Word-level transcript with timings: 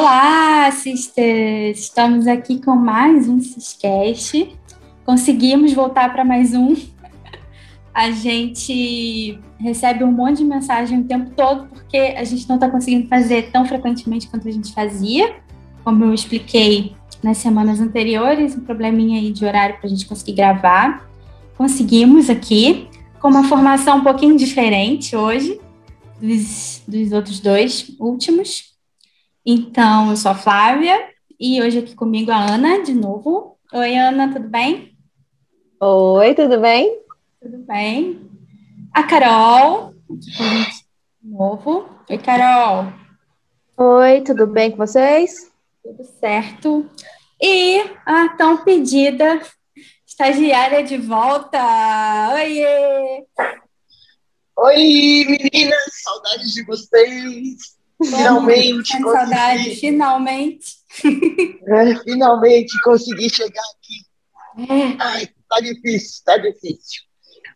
Olá, 0.00 0.70
sisters! 0.70 1.80
Estamos 1.80 2.28
aqui 2.28 2.62
com 2.62 2.76
mais 2.76 3.28
um 3.28 3.40
Ciscast. 3.40 4.56
Conseguimos 5.04 5.72
voltar 5.72 6.12
para 6.12 6.24
mais 6.24 6.54
um. 6.54 6.76
A 7.92 8.12
gente 8.12 9.40
recebe 9.58 10.04
um 10.04 10.12
monte 10.12 10.36
de 10.36 10.44
mensagem 10.44 11.00
o 11.00 11.04
tempo 11.04 11.32
todo 11.36 11.66
porque 11.66 11.96
a 11.96 12.22
gente 12.22 12.48
não 12.48 12.54
está 12.54 12.70
conseguindo 12.70 13.08
fazer 13.08 13.50
tão 13.50 13.66
frequentemente 13.66 14.28
quanto 14.28 14.46
a 14.46 14.52
gente 14.52 14.72
fazia. 14.72 15.34
Como 15.82 16.04
eu 16.04 16.14
expliquei 16.14 16.94
nas 17.20 17.38
semanas 17.38 17.80
anteriores, 17.80 18.54
um 18.56 18.60
probleminha 18.60 19.18
aí 19.18 19.32
de 19.32 19.44
horário 19.44 19.78
para 19.78 19.86
a 19.86 19.90
gente 19.90 20.06
conseguir 20.06 20.34
gravar. 20.34 21.10
Conseguimos 21.56 22.30
aqui, 22.30 22.86
com 23.18 23.26
uma 23.26 23.42
formação 23.48 23.96
um 23.98 24.04
pouquinho 24.04 24.36
diferente 24.36 25.16
hoje 25.16 25.60
dos, 26.22 26.84
dos 26.86 27.10
outros 27.10 27.40
dois 27.40 27.90
últimos. 27.98 28.67
Então, 29.50 30.10
eu 30.10 30.16
sou 30.18 30.32
a 30.32 30.34
Flávia 30.34 31.08
e 31.40 31.62
hoje 31.62 31.78
aqui 31.78 31.94
comigo 31.94 32.30
a 32.30 32.36
Ana, 32.36 32.82
de 32.82 32.92
novo. 32.92 33.58
Oi, 33.72 33.96
Ana, 33.96 34.30
tudo 34.30 34.46
bem? 34.46 34.94
Oi, 35.80 36.34
tudo 36.34 36.60
bem? 36.60 37.00
Tudo 37.40 37.56
bem. 37.64 38.30
A 38.92 39.04
Carol, 39.04 39.94
de 40.10 40.30
novo. 41.22 41.88
Oi, 42.10 42.18
Carol. 42.18 42.92
Oi, 43.78 44.20
tudo 44.20 44.46
bem 44.46 44.70
com 44.72 44.76
vocês? 44.76 45.50
Tudo 45.82 46.04
certo. 46.20 46.86
E 47.40 47.80
a 48.04 48.28
tão 48.36 48.62
pedida 48.62 49.40
estagiária 50.06 50.84
de 50.84 50.98
volta. 50.98 51.58
Oiê! 52.34 53.24
Oi, 54.58 55.24
meninas, 55.26 56.02
saudades 56.02 56.52
de 56.52 56.66
vocês. 56.66 57.77
Finalmente 58.02 58.92
consegui. 59.02 59.18
Saudade, 59.18 59.76
finalmente. 59.76 60.78
É, 61.66 61.96
finalmente 62.02 62.80
consegui 62.82 63.28
chegar 63.28 63.62
aqui. 63.76 64.72
É. 64.72 64.96
Ai, 65.00 65.28
tá 65.48 65.60
difícil, 65.60 66.22
tá 66.24 66.36
difícil. 66.38 67.02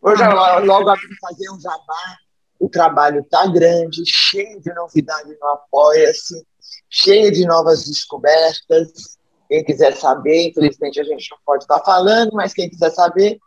Hoje 0.02 0.22
ah. 0.22 0.58
logo 0.58 0.88
abri 0.88 1.16
fazer 1.20 1.50
um 1.50 1.60
jabá. 1.60 2.18
O 2.58 2.68
trabalho 2.68 3.24
tá 3.24 3.46
grande, 3.46 4.04
cheio 4.06 4.60
de 4.60 4.72
novidades 4.74 5.36
no 5.40 5.48
Apoia-se, 5.48 6.46
cheio 6.88 7.32
de 7.32 7.44
novas 7.44 7.86
descobertas. 7.86 9.18
Quem 9.48 9.64
quiser 9.64 9.96
saber, 9.96 10.48
infelizmente 10.48 11.00
a 11.00 11.04
gente 11.04 11.28
não 11.30 11.38
pode 11.44 11.64
estar 11.64 11.78
tá 11.78 11.84
falando, 11.84 12.32
mas 12.32 12.54
quem 12.54 12.70
quiser 12.70 12.90
saber, 12.90 13.38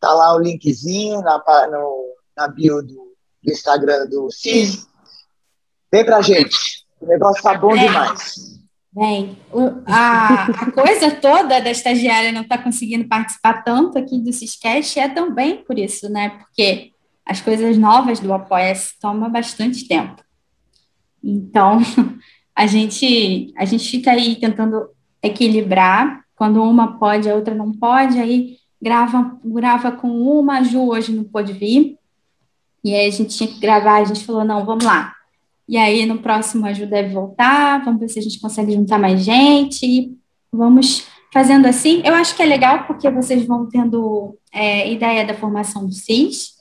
tá 0.00 0.12
lá 0.12 0.34
o 0.34 0.38
linkzinho 0.38 1.20
na, 1.22 1.42
no, 1.70 2.14
na 2.36 2.48
bio 2.48 2.82
do, 2.82 3.16
do 3.42 3.52
Instagram 3.52 4.06
do 4.06 4.30
CIS. 4.30 4.86
Vem 5.92 6.04
pra 6.04 6.20
gente. 6.22 6.84
O 7.00 7.06
negócio 7.06 7.42
tá 7.42 7.56
bom 7.56 7.74
é. 7.76 7.86
demais. 7.86 8.56
Bem, 8.92 9.36
a, 9.86 10.44
a, 10.44 10.72
coisa 10.72 11.10
toda 11.10 11.60
da 11.60 11.70
estagiária 11.70 12.32
não 12.32 12.40
estar 12.40 12.56
tá 12.56 12.64
conseguindo 12.64 13.06
participar 13.06 13.62
tanto 13.62 13.98
aqui 13.98 14.18
do 14.18 14.32
Ciscast 14.32 14.98
é 14.98 15.06
também 15.06 15.62
por 15.64 15.78
isso, 15.78 16.08
né? 16.08 16.30
Porque 16.30 16.92
as 17.26 17.40
coisas 17.42 17.76
novas 17.76 18.20
do 18.20 18.32
Apoia-se 18.32 18.98
tomam 18.98 19.30
bastante 19.30 19.86
tempo. 19.86 20.22
Então, 21.22 21.80
a 22.56 22.66
gente, 22.66 23.52
a 23.58 23.66
gente 23.66 23.86
fica 23.90 24.12
aí 24.12 24.36
tentando 24.36 24.88
equilibrar. 25.22 26.24
Quando 26.34 26.62
uma 26.62 26.98
pode, 26.98 27.28
a 27.28 27.34
outra 27.34 27.54
não 27.54 27.72
pode, 27.72 28.18
aí 28.18 28.56
grava, 28.80 29.38
grava 29.44 29.92
com 29.92 30.08
uma, 30.08 30.58
a 30.58 30.62
Ju 30.62 30.88
hoje 30.88 31.12
não 31.12 31.24
pôde 31.24 31.52
vir. 31.52 31.98
E 32.84 32.94
aí 32.94 33.08
a 33.08 33.10
gente 33.10 33.36
tinha 33.36 33.48
que 33.48 33.58
gravar, 33.58 33.96
a 33.96 34.04
gente 34.04 34.24
falou, 34.24 34.44
não, 34.44 34.64
vamos 34.64 34.84
lá. 34.84 35.15
E 35.68 35.76
aí 35.76 36.06
no 36.06 36.18
próximo 36.18 36.66
a 36.66 36.72
Ju 36.72 36.86
deve 36.86 37.12
voltar, 37.12 37.84
vamos 37.84 38.00
ver 38.00 38.08
se 38.08 38.18
a 38.18 38.22
gente 38.22 38.40
consegue 38.40 38.72
juntar 38.72 38.98
mais 38.98 39.22
gente. 39.22 40.12
Vamos 40.52 41.06
fazendo 41.32 41.66
assim. 41.66 42.02
Eu 42.04 42.14
acho 42.14 42.36
que 42.36 42.42
é 42.42 42.46
legal 42.46 42.84
porque 42.86 43.10
vocês 43.10 43.44
vão 43.44 43.68
tendo 43.68 44.38
é, 44.52 44.90
ideia 44.90 45.26
da 45.26 45.34
formação 45.34 45.86
do 45.86 45.92
CIS, 45.92 46.54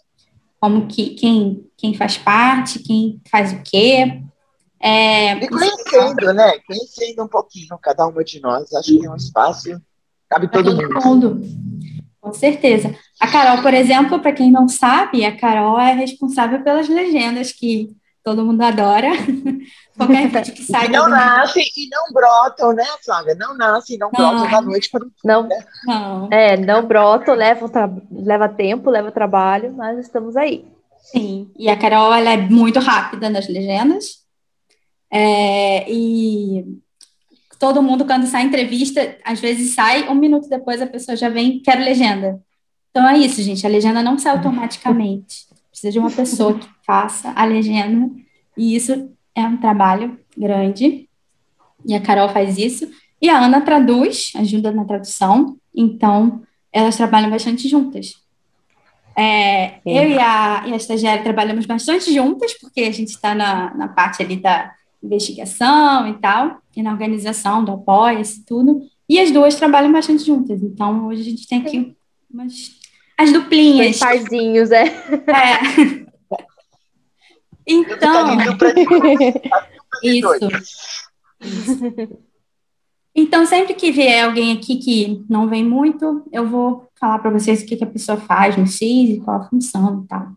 como 0.59 0.87
que 0.87 1.11
quem, 1.11 1.65
quem 1.77 1.93
faz 1.93 2.17
parte, 2.17 2.79
quem 2.79 3.21
faz 3.29 3.53
o 3.53 3.61
quê. 3.63 4.21
É, 4.79 5.33
e 5.33 5.47
conhecendo, 5.47 6.33
né? 6.33 6.59
Conhecendo 6.67 7.23
um 7.23 7.27
pouquinho 7.27 7.77
cada 7.81 8.05
uma 8.05 8.23
de 8.23 8.41
nós. 8.41 8.73
Acho 8.73 8.99
que 8.99 9.05
é 9.05 9.09
um 9.09 9.15
espaço 9.15 9.81
cabe 10.29 10.47
todo, 10.47 10.75
todo 10.77 11.05
mundo. 11.05 11.35
mundo. 11.35 11.41
Com 12.19 12.33
certeza. 12.33 12.95
A 13.19 13.27
Carol, 13.27 13.61
por 13.61 13.73
exemplo, 13.73 14.19
para 14.19 14.31
quem 14.31 14.51
não 14.51 14.67
sabe, 14.67 15.23
a 15.23 15.37
Carol 15.37 15.79
é 15.79 15.93
responsável 15.93 16.63
pelas 16.63 16.89
legendas 16.89 17.51
que 17.51 17.95
todo 18.25 18.43
mundo 18.43 18.61
adora. 18.63 19.09
Qualquer 19.95 20.27
vídeo 20.27 20.53
que 20.55 20.63
sai. 20.63 20.87
E 20.87 20.89
não 20.89 21.07
nasce 21.07 21.59
e 21.59 21.87
não 21.89 22.11
brotam, 22.11 22.73
né, 22.73 22.83
Flávia? 23.05 23.35
Não 23.35 23.55
nasce 23.55 23.93
e 23.93 23.97
não, 23.99 24.09
não. 24.11 24.31
brotam 24.31 24.51
da 24.51 24.61
noite 24.61 24.89
para 24.89 25.05
o 25.05 25.11
não, 25.23 25.43
né? 25.43 25.63
não. 25.85 26.27
É, 26.31 26.57
não 26.57 26.85
brotam, 26.87 27.35
leva, 27.35 27.69
leva 28.11 28.49
tempo, 28.49 28.89
leva 28.89 29.11
trabalho, 29.11 29.71
mas 29.77 29.99
estamos 29.99 30.35
aí. 30.35 30.65
Sim, 31.03 31.51
e 31.55 31.69
a 31.69 31.77
Carol 31.77 32.11
ela 32.11 32.31
é 32.31 32.37
muito 32.37 32.79
rápida 32.79 33.29
nas 33.29 33.47
legendas. 33.47 34.25
É, 35.13 35.89
e 35.89 36.65
todo 37.59 37.83
mundo, 37.83 38.05
quando 38.05 38.25
sai 38.25 38.41
entrevista, 38.41 39.17
às 39.23 39.39
vezes 39.39 39.75
sai, 39.75 40.09
um 40.09 40.15
minuto 40.15 40.49
depois 40.49 40.81
a 40.81 40.87
pessoa 40.87 41.15
já 41.15 41.29
vem, 41.29 41.61
quero 41.61 41.81
legenda. 41.81 42.41
Então 42.89 43.07
é 43.07 43.19
isso, 43.19 43.39
gente, 43.43 43.67
a 43.67 43.69
legenda 43.69 44.01
não 44.01 44.17
sai 44.17 44.31
automaticamente. 44.31 45.45
Precisa 45.75 45.91
de 45.91 45.99
uma 45.99 46.09
pessoa 46.09 46.57
que 46.57 46.69
faça 46.85 47.33
a 47.35 47.43
legenda, 47.43 48.09
e 48.57 48.77
isso 48.77 49.11
é 49.35 49.43
um 49.43 49.57
trabalho 49.57 50.17
grande, 50.37 51.09
e 51.85 51.93
a 51.93 51.99
Carol 51.99 52.29
faz 52.29 52.57
isso, 52.57 52.89
e 53.21 53.27
a 53.27 53.43
Ana 53.43 53.59
traduz, 53.59 54.31
ajuda 54.37 54.71
na 54.71 54.85
tradução, 54.85 55.57
então 55.75 56.43
elas 56.71 56.95
trabalham 56.95 57.29
bastante 57.29 57.67
juntas. 57.67 58.15
É, 59.17 59.81
eu 59.85 60.09
e 60.11 60.17
a, 60.17 60.63
e 60.65 60.71
a 60.71 60.77
estagiária 60.77 61.21
trabalhamos 61.21 61.65
bastante 61.65 62.13
juntas, 62.13 62.53
porque 62.53 62.79
a 62.79 62.91
gente 62.91 63.09
está 63.09 63.35
na, 63.35 63.73
na 63.75 63.89
parte 63.89 64.23
ali 64.23 64.37
da 64.37 64.73
investigação 65.03 66.07
e 66.07 66.13
tal, 66.19 66.61
e 66.73 66.81
na 66.81 66.93
organização 66.93 67.65
do 67.65 67.73
apoia-se 67.73 68.45
tudo. 68.45 68.81
E 69.09 69.19
as 69.19 69.29
duas 69.29 69.55
trabalham 69.55 69.91
bastante 69.91 70.23
juntas. 70.23 70.63
Então, 70.63 71.07
hoje 71.07 71.19
a 71.21 71.25
gente 71.25 71.45
tem 71.45 71.59
aqui 71.59 71.97
umas, 72.33 72.79
as 73.17 73.31
duplinhas. 73.31 73.95
Os 73.95 73.99
parzinhos, 73.99 74.71
é. 74.71 74.83
É. 74.85 76.05
Então. 77.67 78.37
Isso. 80.03 80.47
Então, 83.15 83.45
sempre 83.45 83.73
que 83.73 83.91
vier 83.91 84.25
alguém 84.25 84.51
aqui 84.51 84.75
que 84.75 85.23
não 85.29 85.47
vem 85.47 85.63
muito, 85.63 86.27
eu 86.31 86.47
vou 86.47 86.89
falar 86.99 87.19
para 87.19 87.31
vocês 87.31 87.61
o 87.61 87.65
que, 87.65 87.77
que 87.77 87.83
a 87.83 87.87
pessoa 87.87 88.17
faz 88.17 88.57
no 88.57 88.67
CIS 88.67 89.09
e 89.11 89.21
qual 89.21 89.37
a 89.37 89.43
função 89.45 90.03
e 90.03 90.07
tal. 90.07 90.27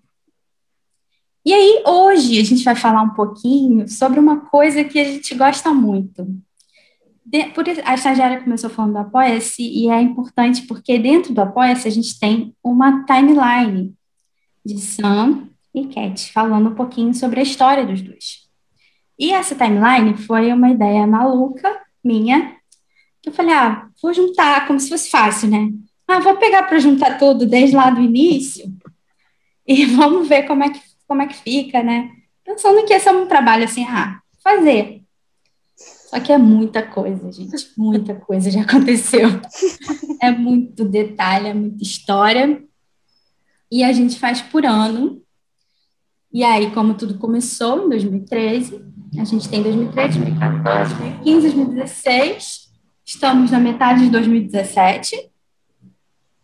E 1.45 1.53
aí, 1.53 1.83
hoje, 1.87 2.41
a 2.41 2.45
gente 2.45 2.63
vai 2.63 2.77
falar 2.77 3.03
um 3.03 3.15
pouquinho 3.15 3.89
sobre 3.89 4.21
uma 4.21 4.43
coisa 4.43 4.85
que 4.85 4.99
a 4.99 5.05
gente 5.05 5.35
gosta 5.35 5.75
muito. 5.75 6.27
Por, 7.55 7.65
a 7.85 7.95
estagiária 7.95 8.41
começou 8.41 8.71
falando 8.71 8.93
do 8.93 8.99
Apoia-se, 8.99 9.63
e 9.63 9.89
é 9.89 10.01
importante 10.01 10.63
porque 10.67 10.99
dentro 10.99 11.35
do 11.35 11.41
Apoia-se 11.41 11.87
a 11.87 11.91
gente 11.91 12.19
tem 12.19 12.55
uma 12.63 13.05
timeline 13.05 13.95
de 14.65 14.81
Sam 14.81 15.49
e 15.75 15.87
Cat, 15.87 16.33
falando 16.33 16.71
um 16.71 16.75
pouquinho 16.75 17.15
sobre 17.15 17.41
a 17.41 17.43
história 17.43 17.85
dos 17.85 18.01
dois. 18.01 18.49
E 19.19 19.33
essa 19.33 19.55
timeline 19.55 20.17
foi 20.17 20.53
uma 20.53 20.71
ideia 20.71 21.07
maluca 21.07 21.81
minha, 22.03 22.57
que 23.21 23.29
eu 23.29 23.33
falei, 23.33 23.55
ah, 23.55 23.89
vou 24.01 24.15
juntar 24.15 24.67
como 24.67 24.79
se 24.79 24.89
fosse 24.89 25.11
fácil, 25.11 25.51
né? 25.51 25.71
Ah, 26.07 26.21
vou 26.21 26.37
pegar 26.37 26.63
para 26.63 26.79
juntar 26.79 27.19
tudo 27.19 27.45
desde 27.45 27.77
lá 27.77 27.91
do 27.91 28.01
início 28.01 28.73
e 29.67 29.85
vamos 29.85 30.27
ver 30.27 30.45
como 30.45 30.65
é 30.65 30.71
que 30.71 30.81
como 31.09 31.23
é 31.23 31.27
que 31.27 31.37
fica, 31.37 31.83
né? 31.83 32.11
Pensando 32.45 32.85
que 32.85 32.93
esse 32.93 33.09
é 33.09 33.13
um 33.13 33.27
trabalho 33.27 33.65
assim, 33.65 33.85
ah, 33.85 34.21
fazer. 34.45 34.98
Só 36.09 36.19
que 36.19 36.33
é 36.33 36.39
muita 36.39 36.83
coisa, 36.83 37.31
gente, 37.31 37.71
muita 37.77 38.15
coisa 38.15 38.51
já 38.51 38.63
aconteceu. 38.63 39.29
É 40.21 40.33
muito 40.33 40.85
detalhe, 40.85 41.47
é 41.47 41.55
muita 41.55 41.81
história. 41.81 42.61
E 43.71 43.85
a 43.85 43.93
gente 43.93 44.19
faz 44.19 44.43
por 44.43 44.67
ano. 44.67 45.23
E 46.33 46.43
aí, 46.43 46.73
como 46.73 46.95
tudo 46.95 47.19
começou 47.19 47.87
em 47.87 47.89
2013, 47.89 48.85
a 49.17 49.23
gente 49.23 49.49
tem 49.49 49.63
2013, 49.63 50.19
2014, 50.19 50.95
2015, 50.97 51.41
2016, 51.41 52.71
estamos 53.05 53.53
na 53.53 53.61
metade 53.61 54.07
de 54.07 54.11
2017 54.11 55.31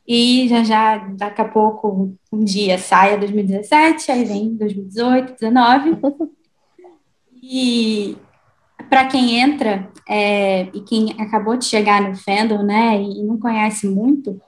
e 0.07 0.47
já 0.49 0.63
já, 0.63 0.99
daqui 0.99 1.41
a 1.41 1.49
pouco, 1.49 2.17
um 2.31 2.45
dia 2.45 2.79
sai 2.79 3.15
a 3.15 3.17
2017, 3.17 4.13
aí 4.13 4.25
vem 4.25 4.55
2018, 4.55 5.33
19. 5.33 5.99
E 7.43 8.17
para 8.95 9.07
quem 9.07 9.41
entra 9.41 9.91
é, 10.09 10.69
e 10.73 10.81
quem 10.83 11.17
acabou 11.19 11.57
de 11.57 11.65
chegar 11.65 12.01
no 12.01 12.15
fandom, 12.15 12.63
né, 12.63 13.03
e 13.03 13.25
não 13.25 13.37
conhece 13.37 13.89
muito, 13.89 14.41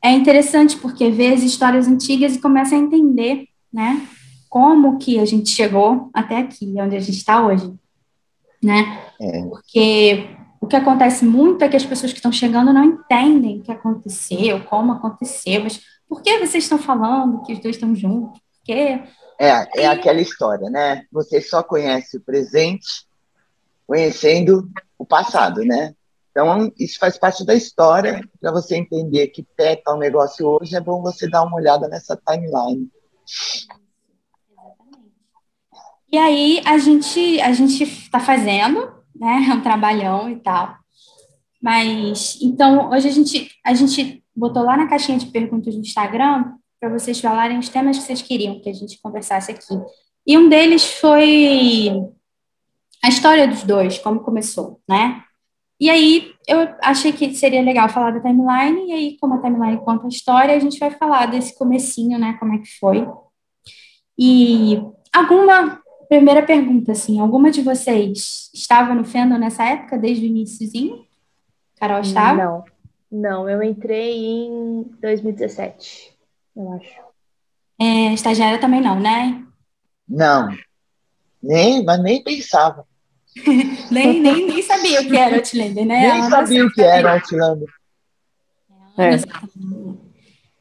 é 0.00 0.12
interessante 0.12 0.76
porque 0.76 1.10
vê 1.10 1.32
as 1.32 1.42
histórias 1.42 1.88
antigas 1.88 2.36
e 2.36 2.40
começa 2.40 2.76
a 2.76 2.78
entender, 2.78 3.48
né, 3.72 4.06
como 4.48 4.96
que 4.96 5.18
a 5.18 5.24
gente 5.24 5.50
chegou 5.50 6.08
até 6.14 6.36
aqui, 6.36 6.72
onde 6.78 6.94
a 6.94 7.00
gente 7.00 7.16
está 7.16 7.44
hoje, 7.44 7.74
né? 8.62 9.00
É. 9.20 9.42
Porque 9.42 10.28
o 10.60 10.68
que 10.68 10.76
acontece 10.76 11.24
muito 11.24 11.64
é 11.64 11.68
que 11.68 11.76
as 11.76 11.84
pessoas 11.84 12.12
que 12.12 12.20
estão 12.20 12.30
chegando 12.30 12.72
não 12.72 12.84
entendem 12.84 13.58
o 13.58 13.62
que 13.62 13.72
aconteceu, 13.72 14.62
como 14.66 14.92
aconteceu, 14.92 15.64
mas 15.64 15.80
por 16.08 16.22
que 16.22 16.38
vocês 16.38 16.62
estão 16.62 16.78
falando 16.78 17.42
que 17.42 17.54
os 17.54 17.58
dois 17.58 17.74
estão 17.74 17.92
juntos? 17.92 18.38
Por 18.38 18.64
quê? 18.66 19.02
É, 19.36 19.82
é 19.82 19.86
aquela 19.88 20.20
história, 20.20 20.70
né? 20.70 21.06
Você 21.10 21.40
só 21.40 21.60
conhece 21.60 22.16
o 22.16 22.20
presente 22.20 23.10
conhecendo 23.86 24.68
o 24.98 25.04
passado, 25.04 25.64
né? 25.64 25.94
Então, 26.30 26.72
isso 26.78 26.98
faz 26.98 27.18
parte 27.18 27.44
da 27.44 27.54
história. 27.54 28.26
Para 28.40 28.52
você 28.52 28.76
entender 28.76 29.28
que 29.28 29.42
pé 29.42 29.74
está 29.74 29.94
o 29.94 29.98
negócio 29.98 30.46
hoje, 30.46 30.74
é 30.74 30.80
bom 30.80 31.02
você 31.02 31.28
dar 31.28 31.42
uma 31.42 31.56
olhada 31.56 31.88
nessa 31.88 32.16
timeline. 32.16 32.88
E 36.10 36.16
aí, 36.16 36.62
a 36.64 36.78
gente 36.78 37.40
a 37.40 37.52
gente 37.52 37.84
está 37.84 38.18
fazendo, 38.18 38.92
né? 39.14 39.46
É 39.50 39.52
um 39.54 39.62
trabalhão 39.62 40.30
e 40.30 40.36
tal. 40.36 40.74
Mas, 41.60 42.38
então, 42.40 42.90
hoje 42.90 43.08
a 43.08 43.12
gente, 43.12 43.50
a 43.64 43.74
gente 43.74 44.24
botou 44.34 44.64
lá 44.64 44.76
na 44.76 44.88
caixinha 44.88 45.18
de 45.18 45.26
perguntas 45.26 45.74
do 45.74 45.80
Instagram 45.80 46.54
para 46.80 46.88
vocês 46.88 47.20
falarem 47.20 47.58
os 47.58 47.68
temas 47.68 47.98
que 47.98 48.04
vocês 48.04 48.22
queriam 48.22 48.58
que 48.58 48.68
a 48.68 48.72
gente 48.72 49.00
conversasse 49.00 49.52
aqui. 49.52 49.80
E 50.26 50.36
um 50.36 50.48
deles 50.48 50.84
foi 50.84 51.92
a 53.04 53.08
história 53.08 53.48
dos 53.48 53.64
dois, 53.64 53.98
como 53.98 54.20
começou, 54.20 54.80
né? 54.88 55.22
E 55.80 55.90
aí 55.90 56.32
eu 56.46 56.68
achei 56.82 57.12
que 57.12 57.34
seria 57.34 57.60
legal 57.60 57.88
falar 57.88 58.12
da 58.12 58.20
timeline, 58.20 58.88
e 58.88 58.92
aí, 58.92 59.16
como 59.20 59.34
a 59.34 59.42
timeline 59.42 59.84
conta 59.84 60.06
a 60.06 60.08
história, 60.08 60.54
a 60.54 60.58
gente 60.58 60.78
vai 60.78 60.90
falar 60.90 61.26
desse 61.26 61.58
comecinho, 61.58 62.18
né? 62.18 62.36
Como 62.38 62.54
é 62.54 62.58
que 62.58 62.78
foi. 62.78 63.06
E 64.16 64.80
alguma 65.12 65.80
primeira 66.08 66.42
pergunta, 66.42 66.92
assim, 66.92 67.18
alguma 67.18 67.50
de 67.50 67.62
vocês 67.62 68.50
estava 68.54 68.94
no 68.94 69.04
fandom 69.04 69.38
nessa 69.38 69.64
época, 69.64 69.98
desde 69.98 70.24
o 70.24 70.28
iníciozinho? 70.28 71.04
Carol 71.80 72.00
estava? 72.00 72.44
Não, 72.44 72.64
não, 73.10 73.50
eu 73.50 73.62
entrei 73.62 74.24
em 74.24 74.84
2017 75.00 76.12
eu 76.56 76.72
acho. 76.74 77.00
É, 77.80 78.12
estagiária 78.12 78.60
também 78.60 78.80
não, 78.80 79.00
né? 79.00 79.44
Não. 80.08 80.56
Nem, 81.42 81.84
mas 81.84 82.00
nem 82.02 82.22
pensava. 82.22 82.86
nem, 83.90 84.20
nem, 84.20 84.46
nem 84.46 84.62
sabia 84.62 85.00
o 85.00 85.08
que 85.08 85.16
era 85.16 85.36
Outlander, 85.36 85.86
né? 85.86 86.12
Nem 86.12 86.30
sabia 86.30 86.66
o 86.66 86.70
que 86.70 86.82
era 86.82 87.14
Outlander. 87.14 87.68
É. 88.98 89.16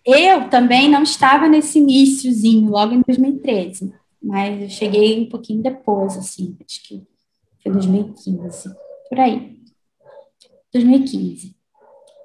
Eu 0.06 0.50
também 0.50 0.90
não 0.90 1.04
estava 1.04 1.48
nesse 1.48 1.80
iníciozinho, 1.80 2.70
logo 2.70 2.94
em 2.94 3.02
2013, 3.06 3.94
mas 4.22 4.62
eu 4.62 4.70
cheguei 4.70 5.22
um 5.22 5.30
pouquinho 5.30 5.62
depois, 5.62 6.18
assim, 6.18 6.58
acho 6.66 6.82
que 6.88 7.04
foi 7.62 7.72
2015, 7.72 8.74
por 9.10 9.20
aí. 9.20 9.58
2015. 10.74 11.56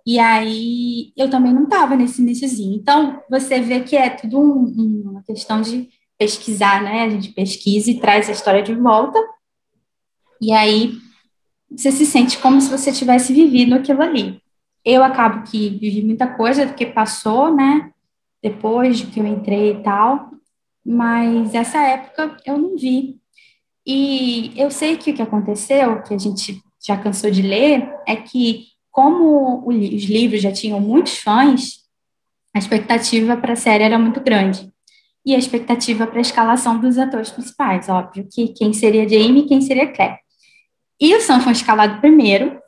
E 0.07 0.21
aí 0.21 1.13
eu 1.17 1.29
também 1.29 1.53
não 1.53 1.65
estava 1.65 1.97
nesse 1.97 2.23
iníciozinho. 2.23 2.77
Então, 2.77 3.21
você 3.29 3.61
vê 3.61 3.81
que 3.81 3.97
é 3.97 4.09
tudo 4.09 4.39
um, 4.39 5.11
uma 5.11 5.23
questão 5.25 5.61
de 5.61 5.89
pesquisar, 6.17 6.81
né? 6.83 7.03
A 7.03 7.09
gente 7.11 7.33
pesquisa 7.33 7.91
e 7.91 7.99
traz 7.99 8.29
a 8.29 8.33
história 8.33 8.63
de 8.63 8.73
volta. 8.75 9.19
E 10.41 10.53
aí 10.53 10.95
você 11.71 11.91
se 11.91 12.07
sente 12.07 12.39
como 12.39 12.61
se 12.61 12.71
você 12.71 12.93
tivesse 12.93 13.33
vivido 13.33 13.75
aquilo 13.75 14.03
ali. 14.03 14.41
Eu 14.85 15.03
acabo 15.03 15.43
que 15.43 15.71
vivi 15.71 16.03
muita 16.03 16.27
coisa 16.27 16.67
do 16.67 16.75
que 16.75 16.87
passou, 16.87 17.55
né? 17.55 17.91
Depois 18.43 18.99
de 18.99 19.07
que 19.07 19.19
eu 19.19 19.27
entrei 19.27 19.73
e 19.73 19.83
tal. 19.83 20.31
Mas 20.85 21.55
essa 21.55 21.79
época 21.79 22.37
eu 22.47 22.57
não 22.57 22.77
vi. 22.77 23.19
E 23.85 24.53
eu 24.57 24.71
sei 24.71 24.97
que 24.97 25.11
o 25.11 25.15
que 25.15 25.23
aconteceu, 25.23 26.03
que 26.03 26.15
a 26.15 26.19
gente 26.19 26.61
já 26.85 26.97
cansou 26.97 27.31
de 27.31 27.43
ler, 27.43 27.89
é 28.07 28.17
que 28.17 28.67
como 28.91 29.67
os 29.67 30.05
livros 30.05 30.41
já 30.41 30.53
tinham 30.53 30.81
muitos 30.81 31.19
fãs, 31.19 31.85
a 32.55 32.59
expectativa 32.59 33.37
para 33.37 33.53
a 33.53 33.57
série 33.57 33.85
era 33.85 33.99
muito 33.99 34.21
grande. 34.21 34.73
E 35.25 35.35
a 35.35 35.39
expectativa 35.39 36.07
para 36.07 36.19
a 36.19 36.23
escalação 36.23 36.81
dos 36.81 36.97
atores 36.97 37.31
principais, 37.31 37.89
óbvio, 37.89 38.29
que 38.33 38.49
quem 38.49 38.73
seria 38.73 39.09
Jamie 39.09 39.43
e 39.43 39.47
quem 39.47 39.61
seria 39.61 39.93
Claire. 39.93 40.21
E 41.01 41.15
o 41.15 41.21
Sam 41.21 41.41
foi 41.41 41.53
escalado 41.53 42.01
primeiro, 42.01 42.61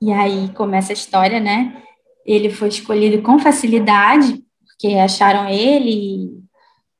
e 0.00 0.12
aí 0.12 0.52
começa 0.54 0.92
a 0.92 0.94
história, 0.94 1.40
né? 1.40 1.82
Ele 2.24 2.50
foi 2.50 2.68
escolhido 2.68 3.22
com 3.22 3.38
facilidade, 3.38 4.44
porque 4.66 4.94
acharam 4.94 5.48
ele 5.48 6.44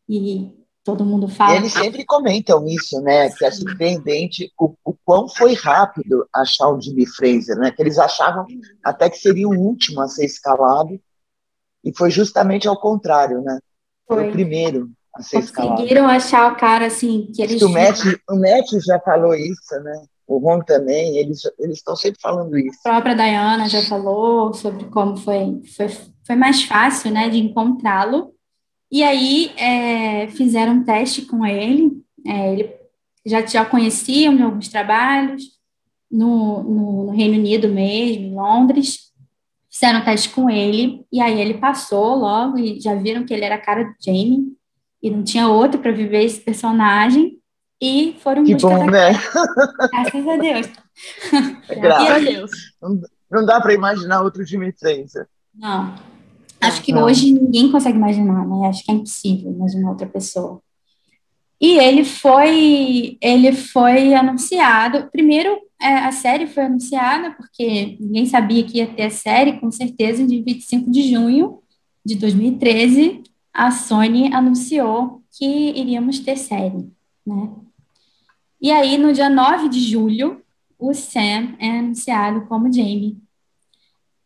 e, 0.08 0.16
e 0.16 0.50
todo 0.82 1.04
mundo 1.04 1.28
fala. 1.28 1.56
Eles 1.56 1.72
sempre 1.72 2.04
comentam 2.04 2.66
isso, 2.66 3.00
né? 3.00 3.28
Que 3.30 3.44
é 3.44 3.50
surpreendente 3.50 4.52
o, 4.58 4.74
o 4.84 4.94
quão 5.04 5.28
foi 5.28 5.54
rápido 5.54 6.26
achar 6.34 6.68
o 6.68 6.80
Jimmy 6.80 7.06
Fraser, 7.06 7.56
né? 7.56 7.70
Que 7.70 7.82
eles 7.82 7.98
achavam 7.98 8.46
até 8.82 9.10
que 9.10 9.18
seria 9.18 9.48
o 9.48 9.58
último 9.58 10.00
a 10.00 10.08
ser 10.08 10.24
escalado, 10.24 10.98
e 11.84 11.96
foi 11.96 12.10
justamente 12.10 12.66
ao 12.66 12.80
contrário, 12.80 13.42
né? 13.42 13.58
Foi, 14.08 14.16
foi 14.16 14.28
o 14.28 14.32
primeiro 14.32 14.90
a 15.14 15.22
ser 15.22 15.40
escalado. 15.40 15.76
Conseguiram 15.76 16.06
achar 16.06 16.52
o 16.52 16.56
cara 16.56 16.86
assim 16.86 17.30
que 17.34 17.42
eles. 17.42 17.60
O 17.62 17.68
Matt, 17.68 18.00
o 18.30 18.36
Matt 18.36 18.70
já 18.84 18.98
falou 19.00 19.34
isso, 19.34 19.74
né? 19.82 20.04
O 20.26 20.38
Ron 20.38 20.60
também, 20.60 21.16
eles 21.18 21.42
eles 21.58 21.78
estão 21.78 21.94
sempre 21.94 22.20
falando 22.20 22.58
isso. 22.58 22.78
A 22.84 23.00
própria 23.00 23.14
Diana 23.14 23.68
já 23.68 23.82
falou 23.82 24.52
sobre 24.52 24.86
como 24.86 25.16
foi 25.16 25.62
foi, 25.76 25.88
foi 26.26 26.36
mais 26.36 26.64
fácil, 26.64 27.12
né, 27.12 27.28
de 27.28 27.38
encontrá-lo. 27.38 28.34
E 28.90 29.02
aí 29.02 29.52
é, 29.56 30.28
fizeram 30.28 30.74
um 30.74 30.84
teste 30.84 31.22
com 31.22 31.44
ele, 31.44 31.90
é, 32.24 32.52
ele 32.52 32.74
já, 33.24 33.44
já 33.44 33.64
conheciam 33.64 34.36
de 34.36 34.42
alguns 34.42 34.68
trabalhos, 34.68 35.56
no, 36.10 36.62
no, 36.62 37.04
no, 37.06 37.10
Reino 37.10 37.36
Unido 37.36 37.68
mesmo, 37.68 38.26
em 38.26 38.34
Londres, 38.34 39.12
fizeram 39.68 40.00
um 40.00 40.04
teste 40.04 40.30
com 40.30 40.48
ele, 40.48 41.04
e 41.12 41.20
aí 41.20 41.40
ele 41.40 41.54
passou 41.54 42.14
logo, 42.14 42.58
e 42.58 42.80
já 42.80 42.94
viram 42.94 43.26
que 43.26 43.34
ele 43.34 43.44
era 43.44 43.56
a 43.56 43.60
cara 43.60 43.84
do 43.84 43.94
Jamie, 44.04 44.56
e 45.02 45.10
não 45.10 45.24
tinha 45.24 45.48
outro 45.48 45.80
para 45.80 45.90
viver 45.90 46.24
esse 46.24 46.40
personagem, 46.40 47.35
e 47.80 48.16
foram 48.20 48.44
que 48.44 48.54
bom, 48.54 48.86
né? 48.90 49.12
Graças 49.92 50.28
a 50.28 50.36
Deus. 50.36 50.66
Graças 51.80 52.10
a 52.10 52.18
Deus. 52.18 52.50
Não, 52.80 53.00
não 53.30 53.46
dá 53.46 53.60
para 53.60 53.74
imaginar 53.74 54.22
outro 54.22 54.44
Jimmy 54.44 54.72
Fraser. 54.72 55.26
Não. 55.54 55.94
Acho 56.60 56.82
que 56.82 56.92
não. 56.92 57.04
hoje 57.04 57.32
ninguém 57.32 57.70
consegue 57.70 57.98
imaginar, 57.98 58.46
né? 58.46 58.68
Acho 58.68 58.84
que 58.84 58.90
é 58.90 58.94
impossível 58.94 59.52
imaginar 59.52 59.90
outra 59.90 60.06
pessoa. 60.06 60.60
E 61.60 61.78
ele 61.78 62.04
foi, 62.04 63.16
ele 63.20 63.52
foi 63.52 64.14
anunciado. 64.14 65.08
Primeiro, 65.10 65.58
é, 65.80 65.98
a 65.98 66.12
série 66.12 66.46
foi 66.46 66.64
anunciada 66.64 67.32
porque 67.32 67.96
ninguém 68.00 68.26
sabia 68.26 68.64
que 68.64 68.78
ia 68.78 68.86
ter 68.86 69.04
a 69.04 69.10
série, 69.10 69.58
com 69.58 69.70
certeza, 69.70 70.22
em 70.22 70.26
25 70.42 70.90
de 70.90 71.10
junho 71.10 71.60
de 72.04 72.14
2013, 72.14 73.22
a 73.52 73.70
Sony 73.70 74.32
anunciou 74.32 75.22
que 75.32 75.44
iríamos 75.44 76.20
ter 76.20 76.36
série, 76.36 76.88
né? 77.26 77.50
E 78.66 78.72
aí, 78.72 78.98
no 78.98 79.12
dia 79.12 79.30
9 79.30 79.68
de 79.68 79.78
julho, 79.78 80.42
o 80.76 80.92
Sam 80.92 81.54
é 81.60 81.78
anunciado 81.78 82.46
como 82.46 82.66
Jamie. 82.72 83.16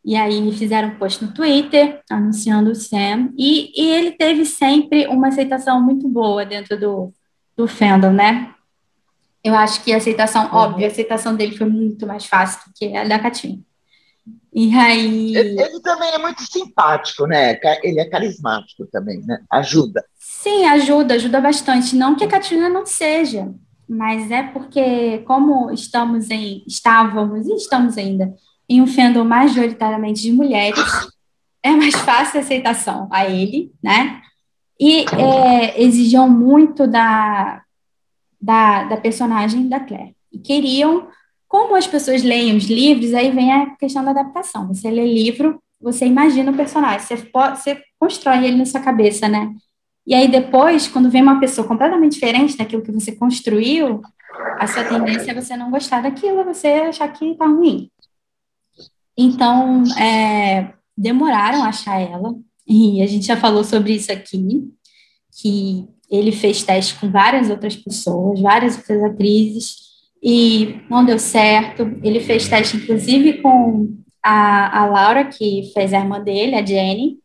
E 0.02 0.16
aí 0.16 0.50
fizeram 0.52 0.88
um 0.88 0.94
post 0.98 1.22
no 1.22 1.34
Twitter 1.34 2.00
anunciando 2.08 2.70
o 2.70 2.74
Sam. 2.74 3.34
E, 3.36 3.70
e 3.78 3.90
ele 3.90 4.12
teve 4.12 4.46
sempre 4.46 5.06
uma 5.08 5.28
aceitação 5.28 5.78
muito 5.82 6.08
boa 6.08 6.46
dentro 6.46 6.80
do, 6.80 7.12
do 7.54 7.68
fandom, 7.68 8.12
né? 8.12 8.54
Eu 9.44 9.54
acho 9.54 9.84
que 9.84 9.92
a 9.92 9.98
aceitação, 9.98 10.46
uhum. 10.46 10.54
óbvio, 10.54 10.86
a 10.86 10.88
aceitação 10.88 11.36
dele 11.36 11.54
foi 11.54 11.68
muito 11.68 12.06
mais 12.06 12.24
fácil 12.24 12.66
do 12.66 12.72
que 12.74 12.96
a 12.96 13.04
da 13.04 13.18
Katina. 13.18 13.60
E 14.54 14.74
aí. 14.74 15.36
Ele, 15.36 15.60
ele, 15.60 15.80
também 15.82 16.12
é 16.12 16.18
muito 16.18 16.42
simpático, 16.50 17.26
né? 17.26 17.60
Ele 17.82 18.00
é 18.00 18.08
carismático 18.08 18.86
também, 18.86 19.20
né? 19.20 19.42
Ajuda. 19.52 20.02
Sim, 20.18 20.64
ajuda, 20.64 21.16
ajuda 21.16 21.42
bastante. 21.42 21.94
Não 21.94 22.16
que 22.16 22.24
a 22.24 22.28
Katrina 22.28 22.70
não 22.70 22.86
seja, 22.86 23.46
mas 23.90 24.30
é 24.30 24.44
porque, 24.44 25.18
como 25.26 25.68
estamos 25.72 26.30
em. 26.30 26.62
Estávamos 26.64 27.48
e 27.48 27.54
estamos 27.56 27.98
ainda 27.98 28.32
em 28.68 28.80
um 28.80 28.86
fandom 28.86 29.24
majoritariamente 29.24 30.22
de 30.22 30.30
mulheres, 30.30 30.78
é 31.60 31.72
mais 31.72 31.96
fácil 31.96 32.38
a 32.38 32.42
aceitação 32.44 33.08
a 33.10 33.28
ele, 33.28 33.72
né? 33.82 34.22
E 34.78 35.04
é, 35.06 35.82
exigiam 35.82 36.30
muito 36.30 36.86
da, 36.86 37.62
da, 38.40 38.84
da 38.84 38.96
personagem 38.96 39.68
da 39.68 39.80
Claire. 39.80 40.14
E 40.32 40.38
queriam, 40.38 41.08
como 41.48 41.74
as 41.74 41.88
pessoas 41.88 42.22
leem 42.22 42.56
os 42.56 42.66
livros, 42.66 43.12
aí 43.12 43.32
vem 43.32 43.52
a 43.52 43.74
questão 43.74 44.04
da 44.04 44.12
adaptação. 44.12 44.68
Você 44.68 44.88
lê 44.88 45.04
livro, 45.04 45.60
você 45.80 46.06
imagina 46.06 46.52
o 46.52 46.56
personagem, 46.56 47.00
você, 47.00 47.16
você 47.16 47.82
constrói 47.98 48.46
ele 48.46 48.56
na 48.56 48.66
sua 48.66 48.80
cabeça, 48.80 49.28
né? 49.28 49.52
E 50.10 50.14
aí 50.14 50.26
depois, 50.26 50.88
quando 50.88 51.08
vem 51.08 51.22
uma 51.22 51.38
pessoa 51.38 51.64
completamente 51.64 52.14
diferente 52.14 52.56
daquilo 52.56 52.82
que 52.82 52.90
você 52.90 53.12
construiu, 53.12 54.02
a 54.58 54.66
sua 54.66 54.82
tendência 54.82 55.30
é 55.30 55.34
você 55.34 55.56
não 55.56 55.70
gostar 55.70 56.02
daquilo, 56.02 56.42
você 56.42 56.66
achar 56.66 57.06
que 57.12 57.36
tá 57.36 57.46
ruim. 57.46 57.88
Então, 59.16 59.84
é, 59.96 60.74
demoraram 60.98 61.62
a 61.62 61.68
achar 61.68 62.00
ela, 62.00 62.34
e 62.66 63.00
a 63.00 63.06
gente 63.06 63.24
já 63.24 63.36
falou 63.36 63.62
sobre 63.62 63.94
isso 63.94 64.10
aqui, 64.10 64.68
que 65.40 65.86
ele 66.10 66.32
fez 66.32 66.64
teste 66.64 66.98
com 66.98 67.08
várias 67.08 67.48
outras 67.48 67.76
pessoas, 67.76 68.40
várias 68.40 68.78
outras 68.78 69.04
atrizes, 69.04 69.76
e 70.20 70.80
não 70.90 71.04
deu 71.04 71.20
certo. 71.20 71.82
Ele 72.02 72.18
fez 72.18 72.48
teste, 72.48 72.78
inclusive, 72.78 73.34
com 73.34 73.96
a, 74.20 74.80
a 74.80 74.86
Laura, 74.86 75.24
que 75.26 75.70
fez 75.72 75.94
a 75.94 76.00
irmã 76.00 76.20
dele, 76.20 76.56
a 76.56 76.66
Jenny, 76.66 77.20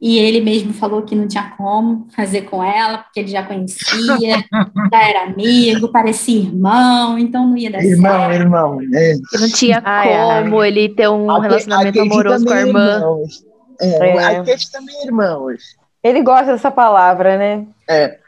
e 0.00 0.16
ele 0.16 0.40
mesmo 0.40 0.72
falou 0.72 1.02
que 1.02 1.16
não 1.16 1.26
tinha 1.26 1.52
como 1.56 2.06
fazer 2.14 2.42
com 2.42 2.62
ela, 2.62 2.98
porque 2.98 3.18
ele 3.18 3.28
já 3.28 3.42
conhecia, 3.42 4.16
já 4.92 5.02
era 5.02 5.24
amigo, 5.24 5.88
parecia 5.90 6.38
irmão, 6.38 7.18
então 7.18 7.48
não 7.48 7.56
ia 7.56 7.70
dar 7.70 7.82
irmão, 7.82 8.12
certo. 8.12 8.34
Irmão, 8.34 8.78
é. 8.94 9.14
Não 9.40 9.48
tinha 9.50 9.82
ai, 9.84 10.44
como 10.44 10.60
ai. 10.60 10.68
ele 10.68 10.88
ter 10.90 11.08
um 11.08 11.26
relacionamento 11.40 12.00
amoroso 12.00 12.44
com 12.44 12.52
a 12.52 12.60
irmã. 12.60 12.96
Irmãos. 12.96 13.44
É, 13.80 14.08
é. 14.08 14.24
A 14.24 14.44
Kate 14.44 14.70
também 14.70 14.96
é 14.96 15.06
irmãos. 15.06 15.62
Ele 16.02 16.22
gosta 16.22 16.52
dessa 16.52 16.70
palavra, 16.70 17.36
né? 17.36 17.66
É. 17.88 18.18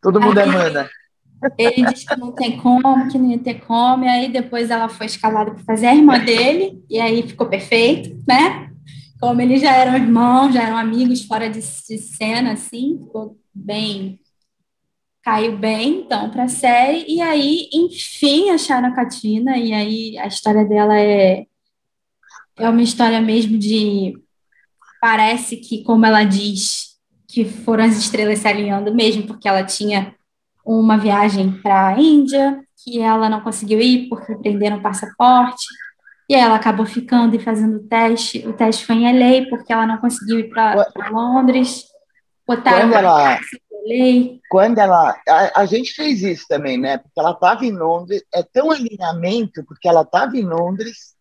Todo 0.00 0.20
mundo 0.20 0.40
é 0.40 0.46
mana. 0.46 0.88
Ele 1.58 1.84
disse 1.86 2.06
que 2.06 2.16
não 2.16 2.32
tem 2.32 2.56
como, 2.58 3.08
que 3.08 3.18
não 3.18 3.30
ia 3.30 3.38
ter 3.38 3.60
como, 3.60 4.04
e 4.04 4.08
aí 4.08 4.32
depois 4.32 4.70
ela 4.70 4.88
foi 4.88 5.06
escalada 5.06 5.50
para 5.50 5.64
fazer 5.64 5.86
a 5.86 5.94
irmã 5.94 6.18
dele, 6.18 6.82
e 6.88 6.98
aí 6.98 7.22
ficou 7.22 7.46
perfeito, 7.46 8.16
né? 8.26 8.69
Como 9.20 9.40
eles 9.42 9.60
já 9.60 9.72
eram 9.76 9.96
irmãos, 9.96 10.54
já 10.54 10.62
eram 10.62 10.78
amigos 10.78 11.24
fora 11.24 11.50
de, 11.50 11.60
de 11.60 11.98
cena, 11.98 12.52
assim, 12.52 12.98
ficou 12.98 13.36
bem. 13.52 14.18
Caiu 15.22 15.58
bem, 15.58 16.00
então, 16.00 16.30
para 16.30 16.44
a 16.44 16.48
série, 16.48 17.04
e 17.06 17.20
aí, 17.20 17.68
enfim, 17.72 18.48
acharam 18.48 18.88
a 18.88 18.94
Katina, 18.94 19.58
e 19.58 19.74
aí 19.74 20.18
a 20.18 20.26
história 20.26 20.64
dela 20.64 20.98
é, 20.98 21.46
é 22.56 22.68
uma 22.68 22.82
história 22.82 23.20
mesmo 23.20 23.58
de. 23.58 24.14
Parece 25.00 25.58
que, 25.58 25.82
como 25.84 26.06
ela 26.06 26.24
diz, 26.24 26.98
que 27.28 27.44
foram 27.44 27.84
as 27.84 27.96
estrelas 27.98 28.38
se 28.38 28.48
alinhando 28.48 28.94
mesmo, 28.94 29.26
porque 29.26 29.46
ela 29.46 29.64
tinha 29.64 30.14
uma 30.64 30.96
viagem 30.96 31.52
para 31.60 31.88
a 31.88 32.00
Índia, 32.00 32.64
que 32.82 32.98
ela 32.98 33.28
não 33.28 33.40
conseguiu 33.42 33.80
ir 33.80 34.08
porque 34.08 34.34
prenderam 34.36 34.78
o 34.78 34.82
passaporte, 34.82 35.66
e 36.30 36.34
aí 36.36 36.42
ela 36.42 36.54
acabou 36.54 36.86
ficando 36.86 37.34
e 37.34 37.40
fazendo 37.40 37.78
o 37.78 37.88
teste. 37.88 38.46
O 38.46 38.52
teste 38.52 38.86
foi 38.86 38.94
em 38.94 39.18
LA, 39.18 39.48
porque 39.50 39.72
ela 39.72 39.84
não 39.84 39.98
conseguiu 39.98 40.38
ir 40.38 40.48
para 40.48 40.86
Londres. 41.10 41.86
Botaram 42.46 42.88
quando 42.88 42.94
ela, 42.94 43.40
quando 44.48 44.78
ela 44.78 45.20
a, 45.28 45.62
a, 45.62 45.66
gente 45.66 45.92
fez 45.92 46.22
isso 46.22 46.46
também, 46.48 46.78
né? 46.78 46.98
Porque 46.98 47.18
ela 47.18 47.32
estava 47.32 47.66
em 47.66 47.72
Londres, 47.72 48.22
é 48.32 48.44
tão 48.44 48.70
alinhamento, 48.70 49.64
porque 49.64 49.88
ela 49.88 50.02
estava 50.02 50.36
em 50.36 50.44
Londres, 50.44 51.16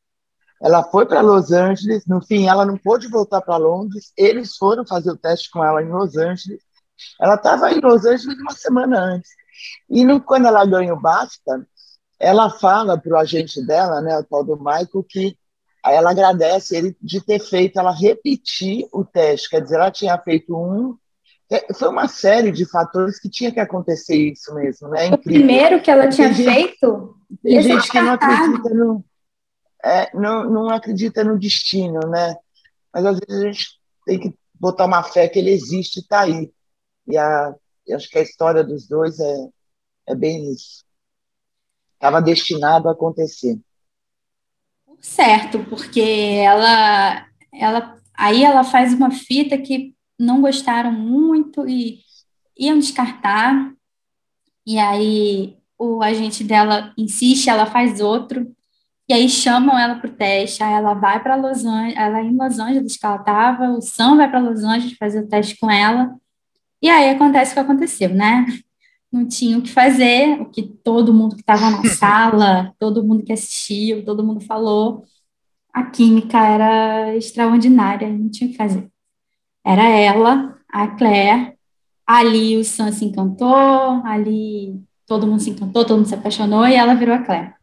ela 0.62 0.84
foi 0.84 1.08
para 1.08 1.22
Los 1.22 1.52
Angeles, 1.52 2.06
no 2.06 2.24
fim 2.24 2.48
ela 2.48 2.64
não 2.64 2.78
pôde 2.78 3.08
voltar 3.08 3.42
para 3.42 3.58
Londres, 3.58 4.14
eles 4.16 4.58
foram 4.58 4.86
fazer 4.86 5.10
o 5.10 5.18
teste 5.18 5.50
com 5.50 5.66
ela 5.66 5.82
em 5.82 5.90
Los 5.90 6.18
Angeles, 6.18 6.62
ela 7.20 7.34
estava 7.34 7.72
em 7.72 7.80
Los 7.80 8.06
Angeles 8.06 8.38
uma 8.40 8.54
semana 8.54 9.00
antes. 9.00 9.32
E 9.90 10.06
no, 10.06 10.22
quando 10.22 10.46
ela 10.46 10.64
ganha 10.68 10.94
o 10.94 11.02
BAFTA, 11.02 11.66
ela 12.20 12.50
fala 12.50 12.98
para 12.98 13.14
o 13.14 13.18
agente 13.18 13.66
dela, 13.66 14.02
né, 14.02 14.18
o 14.18 14.24
tal 14.24 14.44
do 14.44 14.58
Michael, 14.58 15.06
que 15.08 15.38
ela 15.86 16.12
agradece 16.12 16.76
ele 16.76 16.96
de 17.02 17.22
ter 17.22 17.40
feito 17.40 17.80
ela 17.80 17.92
repetir 17.92 18.88
o 18.92 19.06
teste. 19.06 19.50
Quer 19.50 19.62
dizer, 19.62 19.76
ela 19.76 19.92
tinha 19.92 20.18
feito 20.18 20.56
um. 20.56 20.98
É, 21.50 21.74
foi 21.74 21.88
uma 21.88 22.08
série 22.08 22.52
de 22.52 22.70
fatores 22.70 23.20
que 23.20 23.30
tinha 23.30 23.52
que 23.52 23.60
acontecer 23.60 24.16
isso 24.16 24.54
mesmo, 24.54 24.90
né? 24.90 25.10
O 25.10 25.18
primeiro 25.18 25.82
que 25.82 25.90
ela 25.90 26.08
tinha 26.10 26.34
tem 26.34 26.46
feito. 26.46 27.16
Tem 27.42 27.62
gente 27.62 27.90
que 27.90 28.02
não 28.02 28.14
acredita 28.14 28.70
no, 28.70 29.04
é, 29.84 30.16
não, 30.16 30.50
não 30.50 30.70
acredita 30.70 31.24
no 31.24 31.40
destino, 31.40 32.00
né? 32.02 32.36
Mas 32.94 33.06
às 33.06 33.20
vezes 33.20 33.44
a 33.44 33.46
gente 33.46 33.68
tem 34.06 34.20
que 34.20 34.34
botar 34.54 34.86
uma 34.86 35.04
fé 35.04 35.28
que 35.28 35.40
ele 35.40 35.52
existe 35.52 35.98
e 35.98 36.02
está 36.02 36.22
aí. 36.22 36.52
E 37.08 37.18
a, 37.18 37.56
acho 37.96 38.10
que 38.10 38.20
a 38.20 38.22
história 38.22 38.64
dos 38.64 38.88
dois 38.88 39.20
é, 39.20 39.48
é 40.08 40.16
bem 40.16 40.52
isso. 40.52 40.84
Estava 42.00 42.22
destinado 42.22 42.88
a 42.88 42.94
acontecer. 42.94 43.60
Certo, 45.02 45.60
porque 45.66 46.00
ela, 46.00 47.26
ela, 47.54 47.96
aí 48.18 48.42
ela 48.42 48.64
faz 48.64 48.94
uma 48.94 49.12
fita 49.12 49.58
que 49.58 49.94
não 50.18 50.40
gostaram 50.40 50.94
muito 50.94 51.68
e 51.68 52.00
iam 52.58 52.80
descartar. 52.80 53.74
E 54.66 54.80
aí 54.80 55.58
o 55.78 56.02
agente 56.02 56.42
dela 56.42 56.94
insiste, 56.98 57.50
ela 57.50 57.66
faz 57.66 58.00
outro. 58.00 58.50
E 59.10 59.14
aí 59.14 59.28
chamam 59.28 59.78
ela 59.78 59.96
para 59.96 60.10
o 60.10 60.14
teste, 60.14 60.64
aí 60.64 60.72
ela 60.72 60.94
vai 60.94 61.22
para 61.22 61.36
Los 61.36 61.66
Angeles, 61.66 61.98
ela 61.98 62.20
é 62.20 62.24
em 62.24 62.38
Los 62.38 62.60
Angeles 62.60 62.96
que 62.96 63.06
ela 63.06 63.16
estava, 63.18 63.70
o 63.72 63.82
Sam 63.82 64.16
vai 64.16 64.30
para 64.30 64.40
Los 64.40 64.64
Angeles 64.64 64.96
fazer 64.98 65.22
o 65.22 65.28
teste 65.28 65.58
com 65.60 65.70
ela. 65.70 66.16
E 66.82 66.90
aí 66.90 67.10
acontece 67.10 67.52
o 67.52 67.54
que 67.56 67.60
aconteceu, 67.60 68.10
né? 68.14 68.46
Não 69.12 69.28
tinha 69.28 69.58
o 69.58 69.62
que 69.62 69.72
fazer, 69.72 70.40
o 70.40 70.46
que 70.46 70.64
todo 70.64 71.14
mundo 71.14 71.36
que 71.36 71.42
estava 71.42 71.70
na 71.72 71.84
sala, 71.90 72.74
todo 72.80 73.04
mundo 73.04 73.24
que 73.24 73.34
assistiu, 73.34 74.06
todo 74.06 74.24
mundo 74.24 74.42
falou. 74.42 75.04
A 75.74 75.84
química 75.86 76.38
era 76.38 77.16
extraordinária, 77.16 78.10
não 78.10 78.30
tinha 78.30 78.48
o 78.48 78.52
que 78.52 78.58
fazer. 78.58 78.88
Era 79.66 79.88
ela, 79.88 80.58
a 80.68 80.88
Claire, 80.88 81.54
ali 82.06 82.58
o 82.58 82.64
Sam 82.64 82.92
se 82.92 83.06
encantou, 83.06 84.04
ali 84.04 84.82
todo 85.06 85.28
mundo 85.28 85.42
se 85.42 85.50
encantou, 85.50 85.86
todo 85.86 85.98
mundo 85.98 86.08
se 86.08 86.16
apaixonou 86.16 86.68
e 86.68 86.76
ela 86.76 86.96
virou 86.96 87.16
a 87.16 87.20
Claire. 87.20 87.54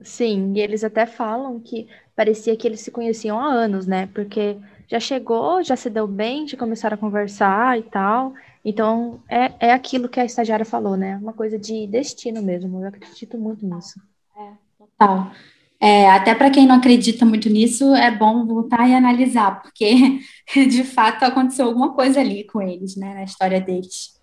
Sim, 0.00 0.52
e 0.56 0.60
eles 0.60 0.82
até 0.82 1.06
falam 1.06 1.60
que 1.60 1.86
parecia 2.16 2.56
que 2.56 2.66
eles 2.66 2.80
se 2.80 2.90
conheciam 2.90 3.38
há 3.38 3.46
anos, 3.46 3.86
né? 3.86 4.08
Porque 4.12 4.56
já 4.88 4.98
chegou, 4.98 5.62
já 5.62 5.76
se 5.76 5.88
deu 5.88 6.06
bem, 6.06 6.46
já 6.46 6.56
começaram 6.56 6.94
a 6.96 6.98
conversar 6.98 7.78
e 7.78 7.82
tal. 7.82 8.34
Então, 8.64 9.20
é, 9.28 9.52
é 9.68 9.72
aquilo 9.72 10.08
que 10.08 10.20
a 10.20 10.24
estagiária 10.24 10.64
falou, 10.64 10.96
né? 10.96 11.18
Uma 11.20 11.32
coisa 11.32 11.58
de 11.58 11.86
destino 11.86 12.40
mesmo. 12.40 12.80
Eu 12.80 12.88
acredito 12.88 13.36
muito 13.36 13.66
nisso. 13.66 14.00
É, 14.36 14.52
total. 14.78 15.32
É, 15.80 16.08
até 16.10 16.32
para 16.32 16.48
quem 16.48 16.64
não 16.64 16.76
acredita 16.76 17.24
muito 17.24 17.48
nisso, 17.48 17.92
é 17.96 18.08
bom 18.08 18.46
voltar 18.46 18.88
e 18.88 18.94
analisar, 18.94 19.60
porque 19.62 20.20
de 20.54 20.84
fato 20.84 21.24
aconteceu 21.24 21.66
alguma 21.66 21.92
coisa 21.92 22.20
ali 22.20 22.44
com 22.44 22.62
eles, 22.62 22.96
né? 22.96 23.14
Na 23.14 23.24
história 23.24 23.60
deles. 23.60 24.20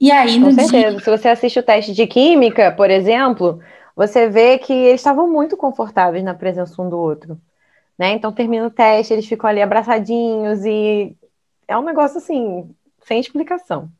E 0.00 0.10
aí, 0.10 0.38
no 0.38 0.46
Com 0.46 0.54
certeza. 0.54 0.90
Dia... 0.90 1.00
Se 1.00 1.10
você 1.10 1.28
assiste 1.28 1.58
o 1.58 1.62
teste 1.62 1.92
de 1.92 2.06
química, 2.06 2.72
por 2.72 2.90
exemplo, 2.90 3.60
você 3.94 4.26
vê 4.26 4.56
que 4.56 4.72
eles 4.72 5.00
estavam 5.00 5.30
muito 5.30 5.54
confortáveis 5.54 6.24
na 6.24 6.34
presença 6.34 6.80
um 6.80 6.88
do 6.88 6.98
outro. 6.98 7.38
Né? 7.98 8.12
Então 8.12 8.32
termina 8.32 8.66
o 8.66 8.70
teste, 8.70 9.12
eles 9.12 9.26
ficam 9.26 9.48
ali 9.48 9.60
abraçadinhos 9.60 10.64
e 10.64 11.14
é 11.68 11.76
um 11.76 11.84
negócio 11.84 12.18
assim, 12.18 12.74
sem 13.04 13.20
explicação. 13.20 13.90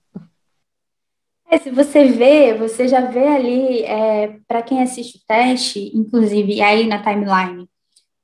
É, 1.50 1.58
se 1.58 1.70
você 1.70 2.04
vê, 2.04 2.54
você 2.54 2.88
já 2.88 3.02
vê 3.02 3.26
ali, 3.26 3.82
é, 3.82 4.38
para 4.48 4.62
quem 4.62 4.82
assiste 4.82 5.18
o 5.18 5.20
teste, 5.26 5.90
inclusive 5.94 6.62
aí 6.62 6.86
na 6.86 7.02
timeline, 7.02 7.68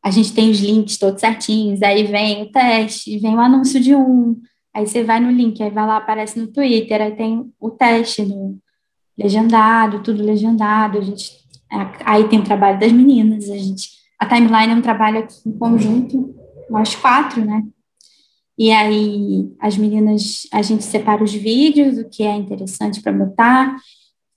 a 0.02 0.10
gente 0.10 0.32
tem 0.32 0.50
os 0.50 0.60
links 0.60 0.96
todos 0.96 1.20
certinhos, 1.20 1.82
aí 1.82 2.04
vem 2.04 2.42
o 2.44 2.50
teste, 2.50 3.18
vem 3.18 3.34
o 3.34 3.40
anúncio 3.40 3.80
de 3.80 3.94
um, 3.94 4.40
aí 4.72 4.86
você 4.86 5.04
vai 5.04 5.20
no 5.20 5.30
link, 5.30 5.62
aí 5.62 5.68
vai 5.70 5.86
lá, 5.86 5.98
aparece 5.98 6.38
no 6.40 6.46
Twitter, 6.46 7.02
aí 7.02 7.16
tem 7.16 7.52
o 7.60 7.70
teste 7.70 8.22
no 8.22 8.58
legendado, 9.18 10.02
tudo 10.02 10.22
legendado, 10.22 10.96
a 10.96 11.00
gente, 11.02 11.32
aí 12.04 12.26
tem 12.28 12.38
o 12.38 12.44
trabalho 12.44 12.80
das 12.80 12.92
meninas, 12.92 13.50
a 13.50 13.56
gente 13.56 13.98
a 14.18 14.26
timeline 14.26 14.72
é 14.72 14.74
um 14.74 14.82
trabalho 14.82 15.20
aqui 15.20 15.36
em 15.46 15.56
conjunto, 15.56 16.34
nós 16.68 16.94
quatro, 16.96 17.44
né? 17.44 17.62
E 18.58 18.72
aí 18.72 19.54
as 19.60 19.76
meninas, 19.76 20.48
a 20.52 20.60
gente 20.62 20.82
separa 20.82 21.22
os 21.22 21.32
vídeos, 21.32 21.96
o 21.96 22.08
que 22.08 22.24
é 22.24 22.34
interessante 22.34 23.00
para 23.00 23.12
botar. 23.12 23.76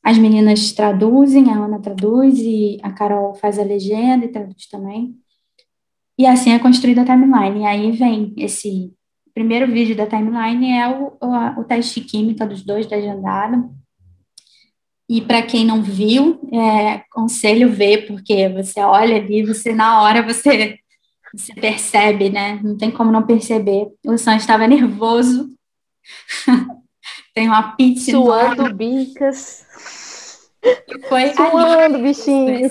As 0.03 0.17
meninas 0.17 0.71
traduzem, 0.71 1.49
a 1.49 1.55
Ana 1.55 1.79
traduz 1.79 2.37
e 2.37 2.77
a 2.83 2.91
Carol 2.91 3.33
faz 3.33 3.57
a 3.57 3.63
legenda 3.63 4.25
e 4.25 4.31
traduz 4.31 4.67
também. 4.67 5.15
E 6.17 6.25
assim 6.27 6.51
é 6.51 6.59
construída 6.59 7.01
a 7.01 7.05
timeline. 7.05 7.61
E 7.61 7.65
aí 7.65 7.91
vem 7.91 8.33
esse 8.37 8.93
primeiro 9.33 9.71
vídeo 9.71 9.95
da 9.95 10.05
timeline 10.05 10.71
é 10.71 10.87
o, 10.87 11.17
o, 11.19 11.61
o 11.61 11.63
teste 11.63 11.99
de 11.99 12.07
química 12.07 12.45
dos 12.45 12.63
dois 12.63 12.87
legendado. 12.87 13.69
E 15.09 15.19
para 15.19 15.41
quem 15.41 15.65
não 15.65 15.81
viu, 15.81 16.39
é, 16.53 16.93
aconselho 16.93 17.69
ver, 17.71 18.07
porque 18.07 18.47
você 18.49 18.79
olha 18.81 19.17
ali, 19.17 19.43
você 19.43 19.73
na 19.73 20.01
hora 20.01 20.21
você, 20.21 20.79
você 21.33 21.53
percebe, 21.53 22.29
né? 22.29 22.59
Não 22.63 22.77
tem 22.77 22.91
como 22.91 23.11
não 23.11 23.25
perceber. 23.25 23.87
O 24.05 24.17
Sam 24.17 24.35
estava 24.35 24.67
nervoso. 24.67 25.49
tem 27.33 27.47
uma 27.47 27.75
pizza. 27.75 28.11
Suando 28.11 28.65
enorme. 28.65 28.73
bicas. 28.73 29.65
Foi 31.07 31.33
Suando, 31.33 31.95
ali. 31.95 32.03
bichinho. 32.03 32.69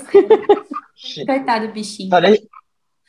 Coitado 1.25 1.67
do 1.67 1.73
bichinho. 1.73 2.09
Pare... 2.09 2.47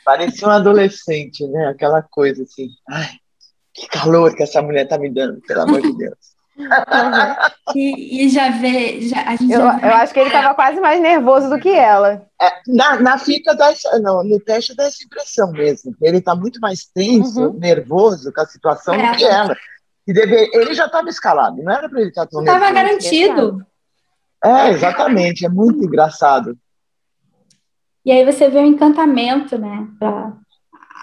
Parecia 0.04 0.48
um 0.48 0.50
adolescente, 0.50 1.46
né? 1.46 1.68
Aquela 1.68 2.02
coisa 2.02 2.42
assim. 2.42 2.68
Ai, 2.88 3.10
que 3.72 3.86
calor 3.88 4.34
que 4.34 4.42
essa 4.42 4.60
mulher 4.60 4.86
tá 4.88 4.98
me 4.98 5.08
dando, 5.08 5.40
pelo 5.42 5.60
amor 5.60 5.80
de 5.80 5.96
Deus. 5.96 6.31
E, 7.74 8.26
e, 8.26 8.28
já 8.28 8.50
vê. 8.50 9.00
Já, 9.00 9.22
a 9.22 9.36
gente 9.36 9.52
eu, 9.52 9.60
já 9.60 9.78
eu 9.82 9.94
acho 9.94 10.12
que 10.12 10.20
ele 10.20 10.28
estava 10.28 10.54
quase 10.54 10.80
mais 10.80 11.00
nervoso 11.00 11.48
do 11.48 11.58
que 11.58 11.70
ela. 11.70 12.26
É, 12.40 12.50
na, 12.66 13.00
na 13.00 13.18
fita 13.18 13.54
dá 13.54 13.72
não, 14.02 14.22
no 14.22 14.38
teste 14.38 14.76
dá 14.76 14.84
essa 14.84 15.02
impressão 15.02 15.50
mesmo. 15.52 15.94
Ele 16.02 16.18
está 16.18 16.34
muito 16.34 16.60
mais 16.60 16.84
tenso, 16.84 17.48
uhum. 17.48 17.58
nervoso 17.58 18.32
com 18.32 18.40
a 18.40 18.46
situação 18.46 18.94
é. 18.94 19.10
do 19.10 19.16
que 19.16 19.24
ela. 19.24 19.56
E 20.06 20.12
deve, 20.12 20.50
ele 20.52 20.74
já 20.74 20.86
estava 20.86 21.08
escalado, 21.08 21.62
não 21.62 21.72
era 21.72 21.88
para 21.88 22.00
ele 22.00 22.10
estar 22.10 22.26
tão 22.26 22.40
Estava 22.40 22.70
garantido. 22.70 23.64
É, 24.44 24.70
exatamente, 24.70 25.46
é 25.46 25.48
muito 25.48 25.82
engraçado. 25.84 26.58
E 28.04 28.10
aí 28.10 28.24
você 28.24 28.48
vê 28.48 28.58
o 28.58 28.66
encantamento, 28.66 29.56
né? 29.56 29.86
Pra, 29.98 30.32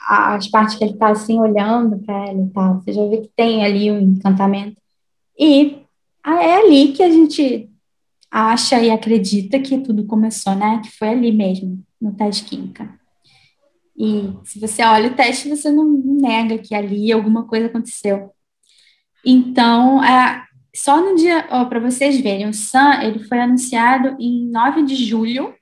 as 0.09 0.47
partes 0.47 0.75
que 0.75 0.83
ele 0.83 0.97
tá 0.97 1.09
assim 1.09 1.39
olhando 1.39 1.97
para 1.99 2.27
ela 2.27 2.41
e 2.41 2.49
tal. 2.49 2.81
Você 2.81 2.91
já 2.91 3.05
vê 3.07 3.17
que 3.17 3.31
tem 3.35 3.63
ali 3.63 3.89
um 3.91 3.99
encantamento. 3.99 4.78
E 5.39 5.77
é 6.25 6.55
ali 6.55 6.91
que 6.91 7.01
a 7.01 7.09
gente 7.09 7.69
acha 8.29 8.81
e 8.81 8.91
acredita 8.91 9.59
que 9.59 9.79
tudo 9.79 10.05
começou, 10.05 10.53
né? 10.53 10.81
Que 10.83 10.91
foi 10.91 11.09
ali 11.09 11.31
mesmo, 11.31 11.83
no 11.99 12.13
teste 12.13 12.43
química. 12.43 12.99
E 13.97 14.33
se 14.43 14.59
você 14.59 14.83
olha 14.83 15.11
o 15.11 15.15
teste, 15.15 15.49
você 15.49 15.71
não 15.71 15.85
nega 15.85 16.57
que 16.57 16.75
ali 16.75 17.11
alguma 17.11 17.45
coisa 17.47 17.67
aconteceu. 17.67 18.31
Então, 19.25 20.03
é, 20.03 20.45
só 20.75 21.01
no 21.01 21.15
dia, 21.15 21.43
para 21.67 21.79
vocês 21.79 22.19
verem, 22.19 22.47
o 22.47 22.53
Sam, 22.53 23.01
ele 23.03 23.19
foi 23.19 23.39
anunciado 23.39 24.15
em 24.19 24.49
9 24.49 24.83
de 24.83 24.95
julho 24.95 25.53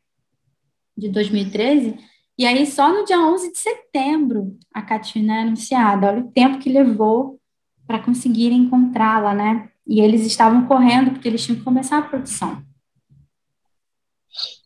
de 0.95 1.09
2013, 1.09 1.95
e 2.37 2.45
aí 2.45 2.65
só 2.65 2.93
no 2.93 3.05
dia 3.05 3.19
11 3.19 3.51
de 3.51 3.57
setembro 3.57 4.57
a 4.73 4.81
Katina 4.81 5.37
é 5.37 5.41
anunciada. 5.41 6.07
Olha 6.07 6.21
o 6.21 6.31
tempo 6.31 6.59
que 6.59 6.69
levou 6.69 7.39
para 7.87 7.99
conseguir 7.99 8.51
encontrá-la, 8.51 9.33
né? 9.33 9.69
E 9.87 10.01
eles 10.01 10.25
estavam 10.25 10.65
correndo 10.67 11.11
porque 11.11 11.27
eles 11.27 11.43
tinham 11.43 11.57
que 11.57 11.63
começar 11.63 11.97
a 11.97 12.01
produção. 12.01 12.61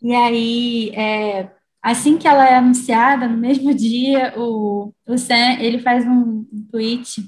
E 0.01 0.13
aí, 0.13 0.89
é, 0.95 1.51
assim 1.81 2.17
que 2.17 2.27
ela 2.27 2.47
é 2.47 2.55
anunciada, 2.55 3.27
no 3.27 3.37
mesmo 3.37 3.73
dia, 3.75 4.33
o, 4.35 4.91
o 5.07 5.17
Sam, 5.17 5.59
ele 5.59 5.79
faz 5.79 6.05
um, 6.05 6.45
um 6.51 6.67
tweet 6.71 7.23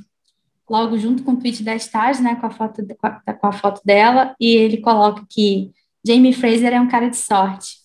logo 0.70 0.98
junto 0.98 1.24
com 1.24 1.34
o 1.34 1.40
tweet 1.40 1.64
da 1.64 1.76
Stars, 1.76 2.20
né, 2.20 2.36
com 2.36 2.48
a 2.48 2.50
foto 2.50 2.84
com 2.98 3.08
a, 3.08 3.34
com 3.34 3.48
a 3.48 3.52
foto 3.52 3.82
dela, 3.86 4.36
e 4.40 4.56
ele 4.56 4.78
coloca 4.78 5.24
que 5.30 5.72
Jamie 6.06 6.34
Fraser 6.34 6.74
é 6.74 6.82
um 6.82 6.88
cara 6.88 7.10
de 7.10 7.18
sorte. 7.18 7.78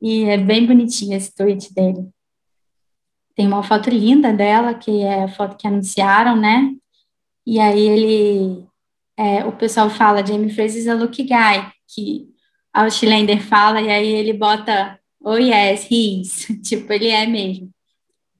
E 0.00 0.24
é 0.24 0.38
bem 0.38 0.66
bonitinho 0.66 1.16
esse 1.16 1.34
tweet 1.34 1.74
dele. 1.74 2.08
Tem 3.34 3.46
uma 3.46 3.62
foto 3.62 3.88
linda 3.90 4.32
dela, 4.32 4.74
que 4.74 5.02
é 5.02 5.24
a 5.24 5.28
foto 5.28 5.56
que 5.56 5.66
anunciaram, 5.66 6.36
né? 6.36 6.74
E 7.46 7.58
aí 7.58 7.80
ele, 7.80 8.66
é, 9.16 9.44
o 9.44 9.52
pessoal 9.52 9.88
fala 9.88 10.24
Jamie 10.24 10.50
Fraser 10.50 10.80
is 10.80 10.88
a 10.88 10.94
lucky 10.94 11.24
guy, 11.24 11.72
que 11.88 12.28
a 12.72 12.84
Outlander 12.84 13.42
fala, 13.42 13.80
e 13.80 13.88
aí 13.88 14.08
ele 14.08 14.32
bota, 14.32 14.98
oh 15.20 15.36
yes, 15.36 15.86
he 15.90 16.20
is. 16.20 16.46
tipo, 16.62 16.92
ele 16.92 17.08
é 17.08 17.26
mesmo. 17.26 17.70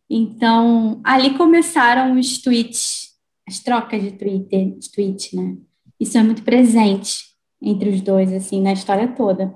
Então, 0.09 1.01
ali 1.05 1.37
começaram 1.37 2.19
os 2.19 2.39
tweets, 2.39 3.11
as 3.47 3.61
trocas 3.61 4.03
de 4.03 4.13
Twitter, 4.13 4.79
de 4.79 4.91
tweet, 4.91 5.37
né? 5.37 5.57
Isso 5.99 6.19
é 6.19 6.23
muito 6.23 6.43
presente 6.43 7.31
entre 7.63 7.91
os 7.91 8.01
dois, 8.01 8.33
assim, 8.33 8.61
na 8.61 8.73
história 8.73 9.07
toda. 9.09 9.55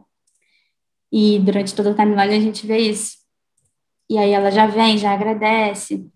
E 1.10 1.38
durante 1.38 1.74
toda 1.74 1.90
a 1.90 1.94
timeline 1.94 2.34
a 2.34 2.40
gente 2.40 2.66
vê 2.66 2.78
isso. 2.78 3.23
E 4.14 4.18
aí 4.18 4.30
ela 4.30 4.48
já 4.48 4.64
vem, 4.64 4.96
já 4.96 5.12
agradece. 5.12 6.08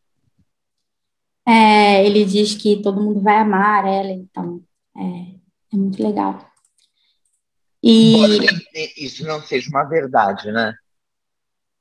É, 1.45 2.07
ele 2.07 2.25
diz 2.25 2.55
que 2.55 2.81
todo 2.81 3.03
mundo 3.03 3.21
vai 3.21 3.39
amar 3.39 3.85
ela, 3.85 4.13
então 4.13 4.63
é, 4.97 5.35
é 5.73 5.77
muito 5.77 6.01
legal. 6.01 6.49
E 7.83 8.15
isso 8.97 9.27
não 9.27 9.43
seja 9.43 9.69
uma 9.71 9.83
verdade, 9.83 10.53
né? 10.53 10.77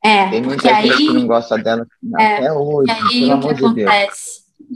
É, 0.04 0.28
Tem 0.32 0.42
muita 0.42 0.82
gente 0.82 0.92
aí, 0.92 0.98
que 0.98 1.14
não 1.14 1.28
gosta 1.28 1.56
dela 1.56 1.86
é, 2.20 2.36
até 2.38 2.52
hoje, 2.52 2.92
aí, 2.92 3.20
pelo 3.20 3.32
amor 3.34 3.54
de 3.54 3.74
Deus. 3.76 3.92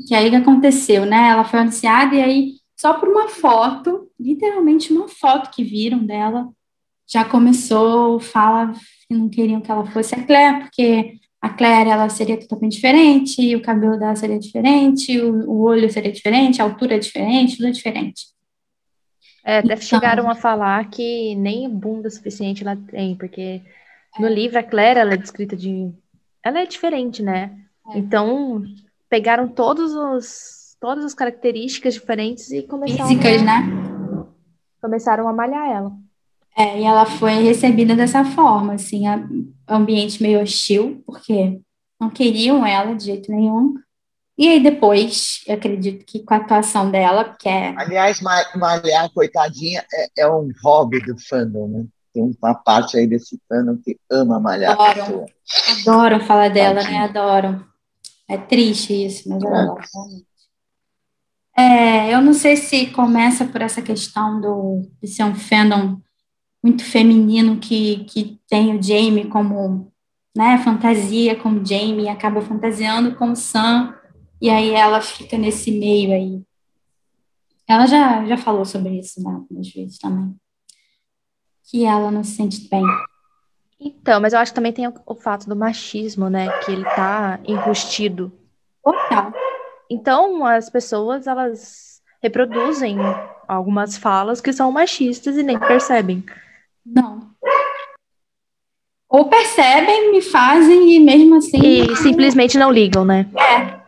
Que 0.07 0.13
aí 0.13 0.29
que 0.29 0.35
aconteceu, 0.35 1.07
né? 1.07 1.29
Ela 1.29 1.43
foi 1.43 1.59
anunciada 1.59 2.13
e 2.13 2.21
aí, 2.21 2.53
só 2.79 2.93
por 2.99 3.09
uma 3.09 3.29
foto, 3.29 4.11
literalmente 4.19 4.93
uma 4.93 5.07
foto 5.07 5.49
que 5.49 5.63
viram 5.63 6.05
dela, 6.05 6.49
já 7.07 7.25
começou, 7.25 8.19
fala 8.19 8.73
que 9.07 9.15
não 9.15 9.27
queriam 9.27 9.59
que 9.59 9.71
ela 9.71 9.85
fosse 9.87 10.13
a 10.13 10.23
Claire, 10.23 10.59
porque 10.59 11.19
a 11.41 11.49
Claire 11.49 11.89
ela 11.89 12.07
seria 12.07 12.39
totalmente 12.39 12.73
diferente, 12.73 13.55
o 13.55 13.61
cabelo 13.61 13.97
dela 13.97 14.15
seria 14.15 14.37
diferente, 14.37 15.19
o, 15.19 15.49
o 15.49 15.61
olho 15.63 15.91
seria 15.91 16.11
diferente, 16.11 16.61
a 16.61 16.65
altura 16.65 16.95
é 16.95 16.99
diferente, 16.99 17.57
tudo 17.57 17.67
é 17.67 17.71
diferente. 17.71 18.27
É, 19.43 19.57
até 19.57 19.73
então, 19.73 19.81
chegaram 19.81 20.29
a 20.29 20.35
falar 20.35 20.87
que 20.89 21.35
nem 21.35 21.67
bunda 21.67 22.09
suficiente 22.11 22.61
ela 22.61 22.75
tem, 22.75 23.15
porque 23.15 23.61
no 24.19 24.27
livro, 24.27 24.59
a 24.59 24.63
Claire, 24.63 24.99
ela 24.99 25.13
é 25.13 25.17
descrita 25.17 25.55
de... 25.55 25.91
Ela 26.43 26.61
é 26.61 26.65
diferente, 26.65 27.23
né? 27.23 27.57
É. 27.93 27.97
Então, 27.97 28.63
pegaram 29.09 29.47
todos 29.47 29.93
os, 29.93 30.75
todas 30.79 31.05
as 31.05 31.13
características 31.13 31.93
diferentes 31.93 32.51
e 32.51 32.63
começaram... 32.63 33.07
Físicas, 33.07 33.41
a... 33.41 33.45
né? 33.45 33.61
Começaram 34.81 35.27
a 35.27 35.33
malhar 35.33 35.69
ela. 35.69 35.91
É, 36.57 36.79
e 36.79 36.83
ela 36.83 37.05
foi 37.05 37.43
recebida 37.43 37.95
dessa 37.95 38.25
forma, 38.25 38.73
assim, 38.73 39.07
a, 39.07 39.25
ambiente 39.67 40.21
meio 40.21 40.41
hostil, 40.41 41.01
porque 41.05 41.59
não 41.99 42.09
queriam 42.09 42.65
ela 42.65 42.93
de 42.93 43.05
jeito 43.05 43.31
nenhum. 43.31 43.75
E 44.37 44.47
aí 44.47 44.61
depois, 44.61 45.43
eu 45.47 45.55
acredito 45.55 46.05
que 46.05 46.19
com 46.23 46.33
a 46.33 46.37
atuação 46.37 46.89
dela, 46.89 47.23
porque 47.23 47.47
é... 47.47 47.73
Aliás, 47.77 48.19
malhar, 48.21 49.11
coitadinha, 49.13 49.85
é, 49.93 50.23
é 50.23 50.27
um 50.27 50.49
hobby 50.63 50.99
do 51.01 51.17
fandom, 51.17 51.67
né? 51.67 51.85
tem 52.13 52.35
uma 52.41 52.53
parte 52.53 52.97
aí 52.97 53.07
desse 53.07 53.39
fandom 53.47 53.77
que 53.77 53.97
ama 54.09 54.39
malhar 54.39 54.79
adoram, 54.79 55.25
Adoram 55.81 56.19
falar 56.19 56.49
dela, 56.49 56.83
né? 56.83 56.97
Adoram. 56.99 57.65
É 58.27 58.37
triste 58.37 59.05
isso, 59.05 59.29
mas 59.29 59.43
é. 59.43 59.47
adoro, 59.47 59.81
É, 61.57 62.13
eu 62.13 62.21
não 62.21 62.33
sei 62.33 62.55
se 62.55 62.87
começa 62.87 63.45
por 63.45 63.61
essa 63.61 63.81
questão 63.81 64.39
do, 64.39 64.81
de 65.01 65.07
ser 65.07 65.23
um 65.23 65.35
fandom 65.35 65.99
muito 66.63 66.83
feminino 66.83 67.57
que, 67.57 68.03
que 68.05 68.39
tem 68.47 68.77
o 68.77 68.81
Jamie 68.81 69.27
como 69.27 69.91
né, 70.35 70.57
fantasia 70.59 71.35
com 71.35 71.49
o 71.49 71.65
Jamie, 71.65 72.07
acaba 72.07 72.41
fantasiando 72.41 73.15
com 73.15 73.31
o 73.31 73.35
Sam, 73.35 73.95
e 74.41 74.49
aí 74.49 74.71
ela 74.71 75.01
fica 75.01 75.37
nesse 75.37 75.71
meio 75.71 76.13
aí. 76.13 76.41
Ela 77.67 77.85
já, 77.85 78.25
já 78.25 78.37
falou 78.37 78.65
sobre 78.65 78.99
isso 78.99 79.21
né, 79.21 79.31
algumas 79.31 79.69
vezes 79.69 79.97
também 79.97 80.35
que 81.71 81.85
ela 81.85 82.11
não 82.11 82.21
se 82.21 82.35
sente 82.35 82.67
bem. 82.69 82.83
Então, 83.79 84.19
mas 84.19 84.33
eu 84.33 84.39
acho 84.39 84.51
que 84.51 84.55
também 84.55 84.73
tem 84.73 84.87
o, 84.87 84.93
o 85.05 85.15
fato 85.15 85.47
do 85.47 85.55
machismo, 85.55 86.29
né? 86.29 86.49
Que 86.59 86.71
ele 86.71 86.83
tá 86.83 87.39
enrustido. 87.47 88.31
Total. 88.83 89.31
Então, 89.89 90.45
as 90.45 90.69
pessoas, 90.69 91.27
elas 91.27 92.01
reproduzem 92.21 92.97
algumas 93.47 93.97
falas 93.97 94.41
que 94.41 94.51
são 94.51 94.71
machistas 94.71 95.37
e 95.37 95.43
nem 95.43 95.57
percebem. 95.57 96.23
Não. 96.85 97.31
Ou 99.09 99.25
percebem, 99.25 100.11
me 100.11 100.21
fazem 100.21 100.95
e 100.95 100.99
mesmo 100.99 101.35
assim. 101.35 101.59
E 101.61 101.95
simplesmente 101.97 102.57
não 102.57 102.71
ligam, 102.71 103.03
né? 103.03 103.29
É. 103.37 103.81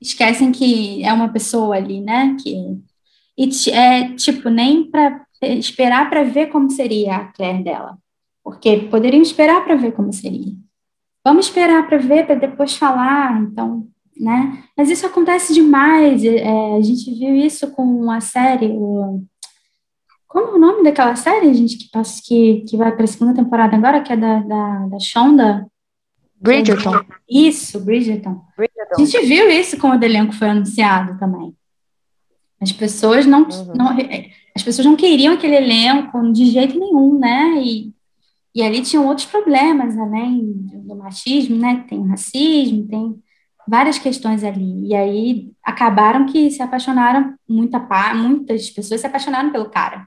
Esquecem 0.00 0.52
que 0.52 1.04
é 1.04 1.12
uma 1.12 1.28
pessoa 1.28 1.74
ali, 1.74 2.00
né? 2.00 2.36
Que. 2.40 2.78
E 3.36 3.70
é 3.70 4.14
tipo, 4.14 4.48
nem 4.48 4.88
para 4.88 5.24
esperar 5.42 6.08
para 6.08 6.22
ver 6.22 6.46
como 6.46 6.70
seria 6.70 7.16
a 7.16 7.24
Claire 7.32 7.64
dela. 7.64 7.98
Porque 8.44 8.76
poderiam 8.90 9.22
esperar 9.22 9.64
para 9.64 9.74
ver 9.74 9.92
como 9.92 10.12
seria. 10.12 10.54
Vamos 11.24 11.46
esperar 11.46 11.86
para 11.86 11.98
ver, 11.98 12.24
para 12.26 12.36
depois 12.36 12.76
falar, 12.76 13.40
então, 13.42 13.86
né? 14.18 14.64
Mas 14.76 14.88
isso 14.88 15.04
acontece 15.04 15.52
demais. 15.52 16.24
É, 16.24 16.76
a 16.76 16.80
gente 16.80 17.12
viu 17.12 17.34
isso 17.34 17.70
com 17.72 18.10
a 18.10 18.20
série. 18.20 18.68
O, 18.68 19.22
como 20.28 20.46
é 20.46 20.54
o 20.54 20.58
nome 20.58 20.84
daquela 20.84 21.16
série, 21.16 21.54
gente, 21.54 21.78
que, 21.78 21.90
passa, 21.90 22.20
que, 22.22 22.62
que 22.68 22.76
vai 22.76 22.94
para 22.94 23.04
a 23.04 23.06
segunda 23.06 23.34
temporada 23.34 23.74
agora, 23.74 24.02
que 24.02 24.12
é 24.12 24.16
da, 24.16 24.40
da, 24.40 24.86
da 24.86 25.00
Shonda? 25.00 25.66
Bridgerton. 26.38 27.00
Isso, 27.28 27.80
Bridgerton. 27.80 28.42
Bridgerton. 28.54 28.94
A 28.94 29.04
gente 29.04 29.26
viu 29.26 29.50
isso 29.50 29.78
quando 29.78 30.02
o 30.02 30.04
elenco 30.04 30.34
foi 30.34 30.50
anunciado 30.50 31.18
também. 31.18 31.56
As 32.60 32.70
pessoas 32.70 33.24
não, 33.24 33.44
uhum. 33.44 33.72
não 33.74 33.96
as 34.54 34.62
pessoas 34.62 34.86
não 34.86 34.96
queriam 34.96 35.34
aquele 35.34 35.56
elenco 35.56 36.32
de 36.32 36.46
jeito 36.46 36.78
nenhum, 36.78 37.18
né? 37.18 37.54
E, 37.62 37.92
e 38.54 38.62
ali 38.62 38.82
tinham 38.82 39.06
outros 39.06 39.26
problemas 39.26 39.96
além 39.96 40.52
do 40.84 40.94
machismo, 40.94 41.56
né? 41.56 41.86
Tem 41.88 42.06
racismo, 42.06 42.86
tem 42.86 43.18
várias 43.66 43.98
questões 43.98 44.44
ali. 44.44 44.88
E 44.88 44.94
aí 44.94 45.50
acabaram 45.64 46.26
que 46.26 46.50
se 46.50 46.60
apaixonaram, 46.60 47.34
muita, 47.48 47.78
muitas 48.14 48.68
pessoas 48.68 49.00
se 49.00 49.06
apaixonaram 49.06 49.50
pelo 49.50 49.70
cara 49.70 50.06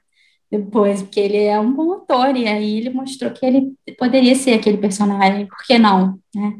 depois, 0.52 1.00
porque 1.00 1.18
ele 1.18 1.38
é 1.38 1.58
um 1.58 1.72
bom 1.72 1.94
ator, 1.94 2.36
e 2.36 2.46
aí 2.46 2.76
ele 2.76 2.90
mostrou 2.90 3.30
que 3.30 3.46
ele 3.46 3.74
poderia 3.98 4.34
ser 4.34 4.52
aquele 4.52 4.76
personagem, 4.76 5.46
por 5.46 5.56
que 5.64 5.78
não, 5.78 6.18
né? 6.34 6.58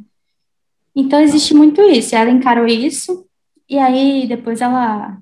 Então 0.96 1.20
existe 1.20 1.52
muito 1.52 1.82
isso, 1.82 2.16
ela 2.16 2.30
encarou 2.30 2.66
isso, 2.66 3.26
e 3.68 3.78
aí 3.78 4.26
depois 4.26 4.62
ela. 4.62 5.18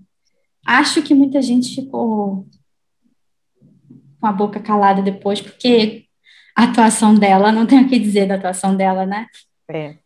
Acho 0.64 1.02
que 1.02 1.14
muita 1.14 1.42
gente 1.42 1.74
ficou 1.74 2.46
com 4.20 4.26
a 4.26 4.30
boca 4.30 4.61
calada 4.61 5.02
depois, 5.02 5.40
porque 5.40 6.04
a 6.54 6.64
atuação 6.64 7.16
dela, 7.16 7.50
não 7.50 7.66
tenho 7.66 7.83
o 7.83 7.88
que 7.88 7.98
dizer 7.98 8.28
da 8.28 8.37
atuação 8.37 8.76
dela, 8.76 9.04
né? 9.04 9.26
É. 9.68 9.96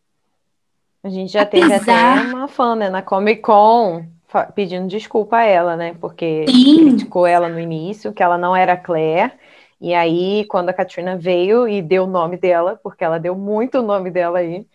A 1.03 1.11
gente 1.11 1.33
já 1.33 1.43
Apesar... 1.43 1.69
teve 1.69 1.91
até 1.91 2.35
uma 2.35 2.49
fã, 2.49 2.75
né, 2.75 2.89
na 2.89 3.03
Comic 3.03 3.43
Con, 3.43 4.07
pedindo 4.43 4.87
desculpa 4.89 5.39
a 5.39 5.45
ela, 5.45 5.77
né? 5.77 5.97
Porque 6.01 6.45
Sim. 6.49 6.91
criticou 6.91 7.27
ela 7.27 7.49
no 7.49 7.61
início, 7.61 8.13
que 8.13 8.23
ela 8.23 8.37
não 8.37 8.55
era 8.55 8.77
Claire. 8.77 9.33
E 9.81 9.93
aí, 9.93 10.45
quando 10.47 10.71
a 10.71 10.73
Katrina 10.73 11.17
veio 11.17 11.69
e 11.69 11.83
deu 11.83 12.05
o 12.05 12.09
nome 12.09 12.37
dela, 12.37 12.79
porque 12.83 13.05
ela 13.05 13.19
deu 13.19 13.35
muito 13.37 13.79
o 13.79 13.83
nome 13.83 14.11
dela 14.11 14.39
aí, 14.39 14.67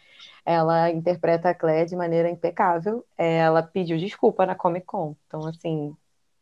ela 0.46 0.90
interpreta 0.92 1.50
a 1.50 1.54
Claire 1.54 1.90
de 1.90 1.96
maneira 1.96 2.30
impecável. 2.30 3.06
Ela 3.18 3.62
pediu 3.62 3.98
desculpa 3.98 4.46
na 4.46 4.56
Comic 4.56 4.86
Con. 4.86 5.16
Então, 5.28 5.46
assim. 5.48 5.96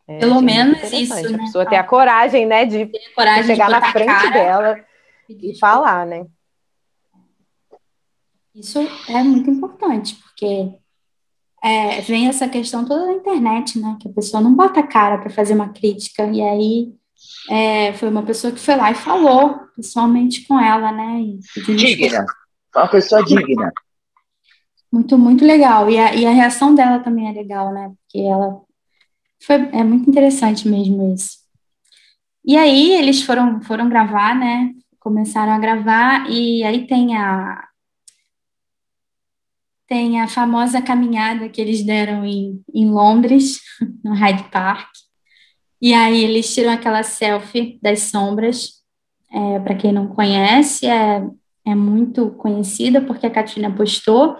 É, 0.08 0.20
Pelo 0.20 0.42
menos 0.42 0.82
isso. 0.92 1.14
Né? 1.14 1.36
A 1.36 1.40
pessoa 1.40 1.66
ter 1.66 1.76
a 1.76 1.84
coragem, 1.84 2.46
né, 2.46 2.66
de, 2.66 2.90
coragem 3.14 3.42
de 3.42 3.48
chegar 3.48 3.66
de 3.66 3.72
na 3.72 3.92
frente 3.92 4.32
dela 4.32 4.80
e 5.30 5.60
falar, 5.60 6.06
né? 6.06 6.26
Isso 8.56 8.80
é 9.10 9.22
muito 9.24 9.50
importante, 9.50 10.16
porque 10.16 10.72
é, 11.64 12.02
vem 12.02 12.28
essa 12.28 12.48
questão 12.48 12.86
toda 12.86 13.06
da 13.06 13.14
internet, 13.14 13.80
né? 13.80 13.98
Que 14.02 14.08
a 14.08 14.14
pessoa 14.14 14.42
não 14.42 14.54
bota 14.54 14.80
a 14.80 14.88
cara 14.88 15.18
para 15.18 15.30
fazer 15.30 15.54
uma 15.54 15.70
crítica, 15.70 16.24
e 16.26 16.42
aí 16.42 16.94
é, 17.50 17.94
foi 17.94 18.10
uma 18.10 18.24
pessoa 18.24 18.54
que 18.54 18.60
foi 18.60 18.76
lá 18.76 18.92
e 18.92 18.96
falou 18.96 19.60
pessoalmente 19.76 20.46
com 20.48 20.60
ela, 20.60 20.92
né? 20.92 21.22
E, 21.22 21.76
digna, 21.76 22.26
uma 22.76 22.88
pessoa 22.88 23.24
digna. 23.24 23.72
Muito, 24.92 25.18
muito 25.18 25.46
legal. 25.46 25.90
E 25.90 25.98
a, 25.98 26.16
e 26.16 26.26
a 26.26 26.32
reação 26.32 26.74
dela 26.74 27.00
também 27.00 27.28
é 27.28 27.34
legal, 27.34 27.74
né? 27.74 27.92
Porque 28.02 28.20
ela 28.26 28.62
foi, 29.44 29.56
é 29.74 29.84
muito 29.84 30.10
interessante 30.10 30.68
mesmo 30.68 31.14
isso. 31.14 31.38
E 32.46 32.56
aí 32.56 32.94
eles 32.94 33.22
foram, 33.22 33.62
foram 33.62 33.90
gravar, 33.90 34.36
né? 34.36 34.72
Começaram 35.00 35.54
a 35.54 35.60
gravar, 35.60 36.30
e 36.30 36.64
aí 36.64 36.88
tem 36.88 37.16
a, 37.16 37.68
tem 39.88 40.20
a 40.20 40.28
famosa 40.28 40.82
caminhada 40.82 41.48
que 41.48 41.62
eles 41.62 41.84
deram 41.84 42.26
em, 42.26 42.62
em 42.74 42.90
Londres, 42.90 43.62
no 44.04 44.14
Hyde 44.14 44.44
Park. 44.52 44.90
E 45.82 45.94
aí 45.94 46.24
eles 46.24 46.54
tiram 46.54 46.72
aquela 46.72 47.04
selfie 47.04 47.80
das 47.82 48.02
sombras. 48.02 48.78
É, 49.32 49.60
Para 49.60 49.76
quem 49.76 49.92
não 49.92 50.08
conhece, 50.08 50.86
é, 50.86 51.26
é 51.66 51.76
muito 51.76 52.32
conhecida 52.32 53.02
porque 53.02 53.26
a 53.26 53.32
Katrina 53.32 53.74
postou. 53.74 54.38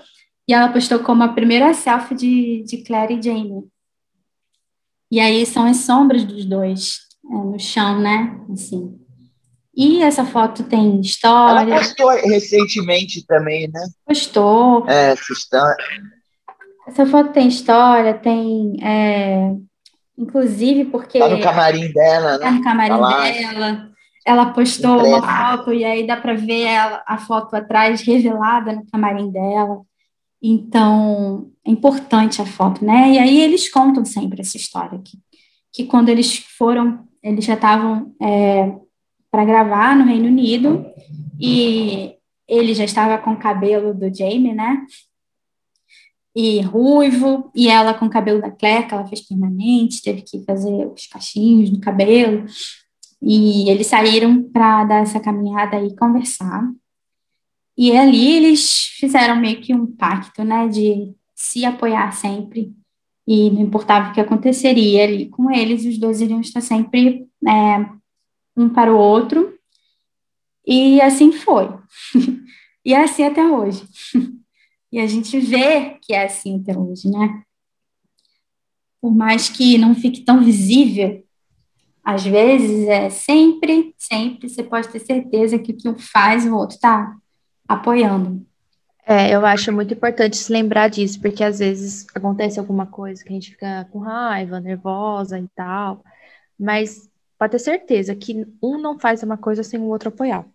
E 0.48 0.54
ela 0.54 0.70
postou 0.70 1.00
como 1.00 1.24
a 1.24 1.34
primeira 1.34 1.74
selfie 1.74 2.16
de, 2.16 2.64
de 2.64 2.84
Claire 2.84 3.18
e 3.18 3.22
Jamie. 3.22 3.68
E 5.12 5.20
aí 5.20 5.46
são 5.46 5.66
as 5.66 5.78
sombras 5.78 6.24
dos 6.24 6.46
dois 6.46 7.00
é, 7.26 7.34
no 7.34 7.60
chão, 7.60 8.00
né? 8.00 8.38
Assim. 8.52 9.07
E 9.78 10.02
essa 10.02 10.26
foto 10.26 10.64
tem 10.64 11.00
história. 11.02 11.72
Ela 11.72 11.80
postou 11.80 12.10
recentemente 12.10 13.24
também, 13.28 13.70
né? 13.72 13.80
Postou. 14.04 14.90
É, 14.90 15.12
essa 15.12 15.32
história. 15.32 15.86
Essa 16.88 17.06
foto 17.06 17.32
tem 17.32 17.48
história, 17.48 18.16
tem. 18.16 18.76
É, 18.82 19.52
inclusive 20.18 20.86
porque. 20.86 21.20
Tá 21.20 21.30
no 21.30 21.40
camarim 21.40 21.94
dela, 21.94 22.40
né? 22.40 22.46
Tá 22.46 22.52
no 22.52 22.64
camarim 22.64 23.00
tá 23.00 23.32
dela. 23.32 23.90
Ela 24.26 24.46
postou 24.48 25.06
uma 25.06 25.22
foto 25.22 25.72
e 25.72 25.86
aí 25.86 26.08
dá 26.08 26.18
para 26.18 26.34
ver 26.34 26.64
ela, 26.64 27.04
a 27.06 27.20
foto 27.20 27.56
atrás 27.56 28.02
revelada 28.02 28.74
no 28.74 28.86
camarim 28.92 29.32
dela. 29.32 29.82
Então, 30.42 31.52
é 31.64 31.70
importante 31.70 32.42
a 32.42 32.46
foto, 32.48 32.84
né? 32.84 33.12
E 33.12 33.20
aí 33.20 33.42
eles 33.42 33.70
contam 33.70 34.04
sempre 34.04 34.42
essa 34.42 34.58
história 34.58 34.98
aqui. 34.98 35.20
Que 35.72 35.86
quando 35.86 36.10
eles 36.10 36.36
foram, 36.58 37.06
eles 37.22 37.46
já 37.46 37.54
estavam. 37.54 38.16
É, 38.20 38.87
para 39.38 39.46
gravar 39.46 39.96
no 39.96 40.04
Reino 40.04 40.30
Unido 40.30 40.84
e 41.40 42.16
ele 42.48 42.74
já 42.74 42.84
estava 42.84 43.20
com 43.20 43.34
o 43.34 43.38
cabelo 43.38 43.94
do 43.94 44.12
Jamie, 44.12 44.52
né? 44.52 44.84
E 46.36 46.60
ruivo, 46.62 47.52
e 47.54 47.68
ela 47.68 47.94
com 47.94 48.08
o 48.08 48.10
cabelo 48.10 48.42
da 48.42 48.50
Claire, 48.50 48.88
que 48.88 48.96
ela 48.96 49.06
fez 49.06 49.22
permanente, 49.22 50.02
teve 50.02 50.24
que 50.24 50.44
fazer 50.44 50.88
os 50.88 51.06
cachinhos 51.06 51.70
no 51.70 51.80
cabelo. 51.80 52.46
E 53.22 53.70
eles 53.70 53.86
saíram 53.86 54.42
para 54.42 54.86
dar 54.86 55.04
essa 55.04 55.20
caminhada 55.20 55.80
e 55.84 55.96
conversar. 55.96 56.68
E 57.78 57.96
ali 57.96 58.38
eles 58.38 58.88
fizeram 59.00 59.36
meio 59.36 59.62
que 59.62 59.72
um 59.72 59.86
pacto, 59.86 60.44
né, 60.44 60.68
de 60.68 61.14
se 61.36 61.64
apoiar 61.64 62.12
sempre. 62.12 62.74
E 63.28 63.52
não 63.52 63.62
importava 63.62 64.10
o 64.10 64.14
que 64.14 64.22
aconteceria 64.22 65.04
ali 65.04 65.30
com 65.30 65.52
eles, 65.52 65.86
os 65.86 66.00
dois 66.00 66.22
iriam 66.22 66.42
estar 66.42 66.62
sempre 66.62 67.28
é, 67.48 67.98
um 68.58 68.68
para 68.68 68.94
o 68.94 68.98
outro. 68.98 69.58
E 70.66 71.00
assim 71.00 71.32
foi. 71.32 71.70
e 72.84 72.94
é 72.94 73.04
assim 73.04 73.24
até 73.24 73.46
hoje. 73.46 73.88
e 74.92 75.00
a 75.00 75.08
gente 75.08 75.40
vê 75.40 75.98
que 76.02 76.14
é 76.14 76.26
assim 76.26 76.60
até 76.60 76.78
hoje, 76.78 77.10
né? 77.10 77.44
Por 79.00 79.16
mais 79.16 79.48
que 79.48 79.78
não 79.78 79.94
fique 79.94 80.22
tão 80.26 80.44
visível, 80.44 81.24
às 82.04 82.26
vezes 82.26 82.88
é 82.88 83.10
sempre, 83.10 83.94
sempre 83.98 84.50
você 84.50 84.64
pode 84.64 84.90
ter 84.90 85.00
certeza 85.00 85.60
que 85.60 85.72
o 85.72 85.78
que 85.78 85.88
um 85.88 85.98
faz, 85.98 86.46
o 86.46 86.56
outro 86.56 86.76
está 86.76 87.16
apoiando. 87.68 88.46
É, 89.06 89.34
eu 89.34 89.46
acho 89.46 89.72
muito 89.72 89.94
importante 89.94 90.36
se 90.36 90.52
lembrar 90.52 90.90
disso, 90.90 91.22
porque 91.22 91.44
às 91.44 91.60
vezes 91.60 92.06
acontece 92.14 92.60
alguma 92.60 92.86
coisa 92.86 93.24
que 93.24 93.30
a 93.30 93.34
gente 93.34 93.52
fica 93.52 93.88
com 93.92 94.00
raiva, 94.00 94.60
nervosa 94.60 95.40
e 95.40 95.48
tal, 95.56 96.04
mas 96.60 97.10
pode 97.38 97.52
ter 97.52 97.60
certeza 97.60 98.16
que 98.16 98.46
um 98.62 98.78
não 98.80 99.00
faz 99.00 99.24
uma 99.24 99.38
coisa 99.38 99.64
sem 99.64 99.80
o 99.80 99.86
outro 99.86 100.10
apoiar. 100.10 100.46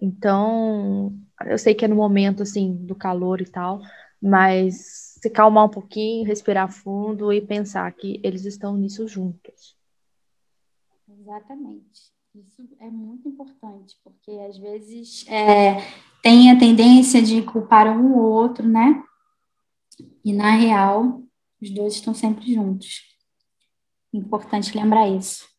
Então, 0.00 1.14
eu 1.46 1.58
sei 1.58 1.74
que 1.74 1.84
é 1.84 1.88
no 1.88 1.96
momento, 1.96 2.42
assim, 2.42 2.74
do 2.74 2.94
calor 2.94 3.40
e 3.40 3.46
tal, 3.46 3.80
mas 4.20 5.16
se 5.20 5.30
calmar 5.30 5.64
um 5.64 5.70
pouquinho, 5.70 6.26
respirar 6.26 6.70
fundo 6.70 7.32
e 7.32 7.40
pensar 7.40 7.90
que 7.92 8.20
eles 8.22 8.44
estão 8.44 8.76
nisso 8.76 9.08
juntos. 9.08 9.76
Exatamente. 11.08 12.14
Isso 12.34 12.68
é 12.78 12.90
muito 12.90 13.26
importante, 13.28 13.96
porque 14.04 14.30
às 14.46 14.58
vezes 14.58 15.26
é, 15.26 15.76
tem 16.22 16.50
a 16.50 16.58
tendência 16.58 17.22
de 17.22 17.40
culpar 17.40 17.88
um 17.88 18.14
ou 18.14 18.30
outro, 18.30 18.68
né? 18.68 19.02
E 20.22 20.34
na 20.34 20.50
real, 20.50 21.22
os 21.62 21.70
dois 21.70 21.94
estão 21.94 22.12
sempre 22.12 22.52
juntos. 22.52 23.16
Importante 24.12 24.76
lembrar 24.76 25.08
isso. 25.08 25.55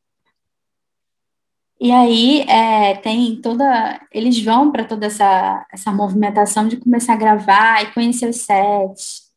E 1.79 1.91
aí 1.91 2.41
é, 2.41 2.95
tem 2.95 3.39
toda. 3.41 4.01
Eles 4.11 4.41
vão 4.43 4.71
para 4.71 4.83
toda 4.83 5.05
essa, 5.05 5.65
essa 5.71 5.91
movimentação 5.91 6.67
de 6.67 6.77
começar 6.77 7.13
a 7.13 7.17
gravar 7.17 7.83
e 7.83 7.93
conhecer 7.93 8.29
os 8.29 8.37
sets. 8.37 9.27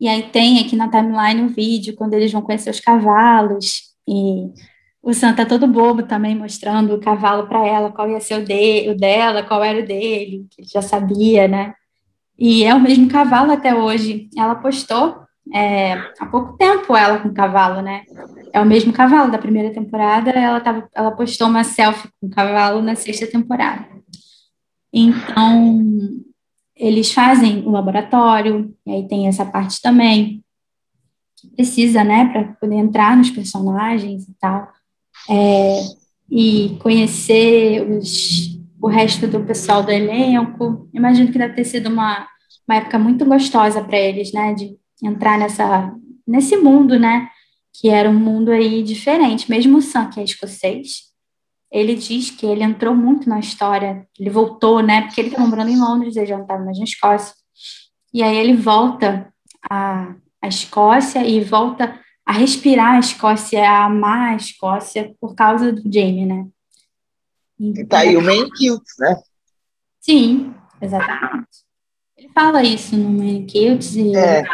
E 0.00 0.08
aí 0.08 0.24
tem 0.30 0.60
aqui 0.60 0.76
na 0.76 0.90
timeline 0.90 1.42
o 1.42 1.44
um 1.44 1.48
vídeo 1.48 1.94
quando 1.94 2.14
eles 2.14 2.32
vão 2.32 2.42
conhecer 2.42 2.70
os 2.70 2.80
cavalos. 2.80 3.94
E 4.08 4.50
o 5.02 5.12
Sam 5.12 5.34
tá 5.34 5.44
todo 5.44 5.66
bobo 5.66 6.04
também, 6.04 6.34
mostrando 6.34 6.94
o 6.94 7.00
cavalo 7.00 7.46
para 7.46 7.66
ela, 7.66 7.92
qual 7.92 8.08
ia 8.10 8.20
ser 8.20 8.40
o, 8.40 8.44
de, 8.44 8.88
o 8.90 8.96
dela, 8.96 9.42
qual 9.42 9.62
era 9.62 9.80
o 9.80 9.86
dele, 9.86 10.46
que 10.50 10.62
ele 10.62 10.68
já 10.68 10.80
sabia, 10.80 11.46
né? 11.46 11.74
E 12.38 12.64
é 12.64 12.74
o 12.74 12.80
mesmo 12.80 13.08
cavalo 13.08 13.52
até 13.52 13.74
hoje. 13.74 14.28
Ela 14.36 14.54
postou 14.54 15.23
é, 15.52 15.92
há 16.18 16.26
pouco 16.26 16.56
tempo 16.56 16.96
ela 16.96 17.18
com 17.18 17.28
o 17.28 17.34
cavalo, 17.34 17.82
né? 17.82 18.04
É 18.52 18.60
o 18.60 18.66
mesmo 18.66 18.92
cavalo 18.92 19.30
da 19.30 19.38
primeira 19.38 19.72
temporada, 19.72 20.30
ela, 20.30 20.60
tava, 20.60 20.88
ela 20.94 21.10
postou 21.10 21.48
uma 21.48 21.64
selfie 21.64 22.08
com 22.20 22.28
o 22.28 22.30
cavalo 22.30 22.80
na 22.80 22.94
sexta 22.94 23.26
temporada. 23.26 23.86
Então, 24.92 25.82
eles 26.76 27.12
fazem 27.12 27.66
o 27.66 27.70
laboratório, 27.70 28.74
e 28.86 28.92
aí 28.92 29.08
tem 29.08 29.26
essa 29.26 29.44
parte 29.44 29.80
também, 29.82 30.42
que 31.36 31.48
precisa, 31.48 32.02
né, 32.02 32.26
para 32.26 32.44
poder 32.54 32.76
entrar 32.76 33.16
nos 33.16 33.30
personagens 33.30 34.28
e 34.28 34.34
tal, 34.40 34.68
é, 35.28 35.80
e 36.30 36.76
conhecer 36.80 37.82
os, 37.90 38.58
o 38.80 38.86
resto 38.86 39.26
do 39.26 39.40
pessoal 39.40 39.82
do 39.82 39.90
elenco. 39.90 40.88
Imagino 40.92 41.30
que 41.30 41.38
deve 41.38 41.54
ter 41.54 41.64
sido 41.64 41.88
uma, 41.88 42.26
uma 42.66 42.76
época 42.76 42.98
muito 42.98 43.24
gostosa 43.24 43.82
para 43.82 43.98
eles, 43.98 44.32
né, 44.32 44.54
de 44.54 44.76
entrar 45.04 45.38
nessa, 45.38 45.94
nesse 46.26 46.56
mundo, 46.56 46.98
né? 46.98 47.28
Que 47.72 47.88
era 47.88 48.08
um 48.08 48.18
mundo 48.18 48.50
aí 48.50 48.82
diferente. 48.82 49.50
Mesmo 49.50 49.78
o 49.78 49.82
Sam, 49.82 50.08
que 50.10 50.20
é 50.20 50.24
escocês, 50.24 51.14
ele 51.70 51.96
diz 51.96 52.30
que 52.30 52.46
ele 52.46 52.62
entrou 52.62 52.94
muito 52.94 53.28
na 53.28 53.40
história. 53.40 54.06
Ele 54.18 54.30
voltou, 54.30 54.80
né? 54.80 55.02
Porque 55.02 55.20
ele 55.20 55.28
estava 55.28 55.46
morando 55.46 55.70
em 55.70 55.80
Londres, 55.80 56.16
ele 56.16 56.26
já 56.26 56.36
não 56.36 56.44
estava 56.44 56.64
mais 56.64 56.78
na 56.78 56.84
Escócia. 56.84 57.34
E 58.12 58.22
aí 58.22 58.36
ele 58.36 58.54
volta 58.54 59.32
à, 59.68 60.14
à 60.40 60.46
Escócia 60.46 61.26
e 61.26 61.42
volta 61.42 62.00
a 62.24 62.32
respirar 62.32 62.94
a 62.94 63.00
Escócia, 63.00 63.68
a 63.68 63.86
amar 63.86 64.32
a 64.32 64.36
Escócia 64.36 65.14
por 65.20 65.34
causa 65.34 65.72
do 65.72 65.82
Jamie, 65.82 66.26
né? 66.26 66.46
Então, 67.58 67.86
tá 67.86 67.98
aí 67.98 68.16
o 68.16 68.22
Main 68.22 68.48
Kilts, 68.50 68.94
né? 68.98 69.16
Sim, 70.00 70.54
exatamente. 70.80 71.64
Ele 72.16 72.28
fala 72.28 72.62
isso 72.62 72.96
no 72.96 73.10
Main 73.10 73.46
Kilts 73.46 73.96
e 73.96 74.14
é. 74.14 74.44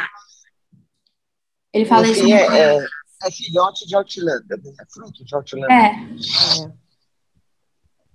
Ele 1.72 1.84
fala 1.84 2.06
isso. 2.06 2.26
É, 2.26 2.76
é, 2.76 2.86
é, 3.24 3.30
filhote 3.30 3.86
de 3.86 3.94
Outlander, 3.94 4.62
né? 4.62 4.72
é 4.80 4.84
fruto 4.92 5.24
de 5.24 5.34
Outlander. 5.34 5.70
É. 5.70 6.64
é. 6.64 6.72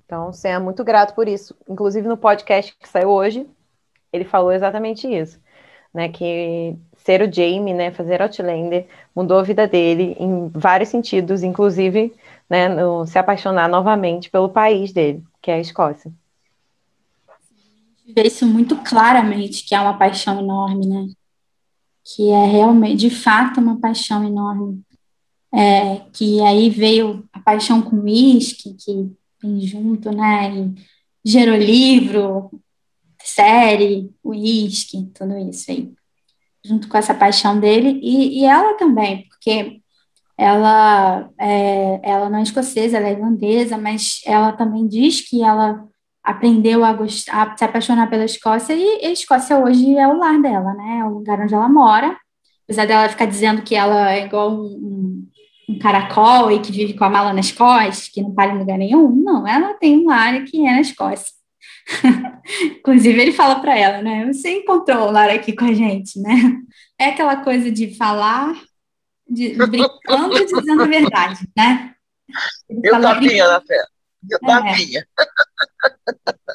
Então, 0.06 0.32
Sam 0.32 0.50
é 0.50 0.60
muito 0.60 0.84
grato 0.84 1.16
por 1.16 1.28
isso. 1.28 1.56
Inclusive, 1.68 2.08
no 2.08 2.18
podcast 2.18 2.76
que 2.80 2.88
saiu 2.88 3.10
hoje, 3.10 3.48
ele 4.14 4.24
falou 4.26 4.52
exatamente 4.52 5.08
isso. 5.08 5.40
né, 5.94 6.10
que 6.10 6.76
ser 6.98 7.22
o 7.22 7.34
Jamie, 7.34 7.74
né, 7.74 7.90
fazer 7.90 8.22
Outlander, 8.22 8.86
mudou 9.16 9.40
a 9.40 9.44
vida 9.44 9.66
dele 9.66 10.16
em 10.20 10.50
vários 10.50 10.90
sentidos, 10.90 11.42
inclusive, 11.42 12.14
né, 12.50 12.68
no, 12.68 13.06
se 13.08 13.18
apaixonar 13.18 13.70
novamente 13.70 14.30
pelo 14.30 14.50
país 14.50 14.92
dele, 14.92 15.24
que 15.42 15.50
é 15.50 15.54
a 15.56 15.60
Escócia. 15.60 16.12
Vê 18.14 18.24
isso 18.24 18.46
muito 18.46 18.76
claramente, 18.84 19.64
que 19.64 19.74
é 19.74 19.80
uma 19.80 19.98
paixão 19.98 20.40
enorme, 20.40 20.86
né? 20.86 21.08
Que 22.06 22.30
é 22.30 22.46
realmente, 22.46 22.98
de 22.98 23.10
fato, 23.10 23.60
uma 23.60 23.80
paixão 23.80 24.24
enorme. 24.24 24.82
É, 25.54 26.02
que 26.14 26.42
aí 26.42 26.70
veio 26.70 27.28
a 27.34 27.40
paixão 27.40 27.82
com 27.82 28.02
uísque, 28.02 28.74
que 28.74 29.12
vem 29.42 29.62
junto, 29.62 30.12
né? 30.12 30.54
E 30.54 30.76
gerou 31.24 31.56
livro, 31.56 32.52
série, 33.24 34.12
uísque, 34.24 35.10
tudo 35.14 35.38
isso 35.38 35.72
aí 35.72 35.94
junto 36.66 36.88
com 36.88 36.98
essa 36.98 37.14
paixão 37.14 37.60
dele, 37.60 38.00
e, 38.02 38.42
e 38.42 38.46
ela 38.46 38.74
também, 38.76 39.28
porque 39.30 39.82
ela, 40.38 41.30
é, 41.40 42.00
ela 42.04 42.30
não 42.30 42.40
é 42.40 42.44
escocesa, 42.44 42.98
ela 42.98 43.08
é 43.08 43.12
irlandesa, 43.12 43.78
mas 43.78 44.22
ela 44.26 44.52
também 44.52 44.88
diz 44.88 45.22
que 45.22 45.44
ela 45.44 45.88
aprendeu 46.26 46.84
a, 46.84 46.92
gostar, 46.94 47.52
a 47.54 47.58
se 47.58 47.64
apaixonar 47.64 48.10
pela 48.10 48.26
Escócia, 48.26 48.74
e 48.74 49.06
a 49.06 49.12
Escócia 49.12 49.58
hoje 49.58 49.98
é 49.98 50.08
o 50.08 50.18
lar 50.18 50.42
dela, 50.42 50.74
né, 50.74 51.00
é 51.02 51.06
o 51.06 51.14
lugar 51.14 51.40
onde 51.40 51.54
ela 51.54 51.70
mora, 51.70 52.18
apesar 52.64 52.86
dela 52.86 53.10
ficar 53.10 53.26
dizendo 53.26 53.62
que 53.62 53.76
ela 53.76 54.12
é 54.12 54.26
igual 54.26 54.52
um, 54.52 55.28
um 55.70 55.80
caracol 55.80 56.52
e 56.52 56.60
que 56.60 56.72
vive 56.72 56.94
com 56.94 57.06
a 57.06 57.10
mala 57.10 57.34
nas 57.34 57.52
costas, 57.52 58.10
que 58.10 58.22
não 58.22 58.34
para 58.34 58.54
em 58.54 58.60
lugar 58.60 58.78
nenhum, 58.78 59.16
não, 59.16 59.48
ela 59.48 59.74
tem 59.76 60.00
um 60.00 60.08
lar 60.08 60.44
que 60.44 60.66
é 60.66 60.72
na 60.72 60.82
Escócia. 60.82 61.36
Inclusive, 62.80 63.22
ele 63.22 63.32
fala 63.32 63.60
para 63.60 63.78
ela, 63.78 64.02
né? 64.02 64.26
Você 64.32 64.60
encontrou 64.60 65.08
o 65.08 65.12
Lara 65.12 65.34
aqui 65.34 65.54
com 65.54 65.66
a 65.66 65.74
gente, 65.74 66.20
né? 66.20 66.60
É 67.00 67.08
aquela 67.08 67.38
coisa 67.38 67.72
de 67.72 67.96
falar, 67.96 68.56
de, 69.28 69.54
brincando 69.56 70.38
e 70.38 70.46
dizendo 70.46 70.84
a 70.84 70.88
verdade, 70.88 71.48
né? 71.56 71.94
Ele 72.70 72.82
eu 72.84 73.02
tapinha 73.02 73.48
na 73.48 73.62
fé. 73.62 73.84
Eu 74.30 74.40
é. 74.42 74.48
tapinha. 74.48 75.08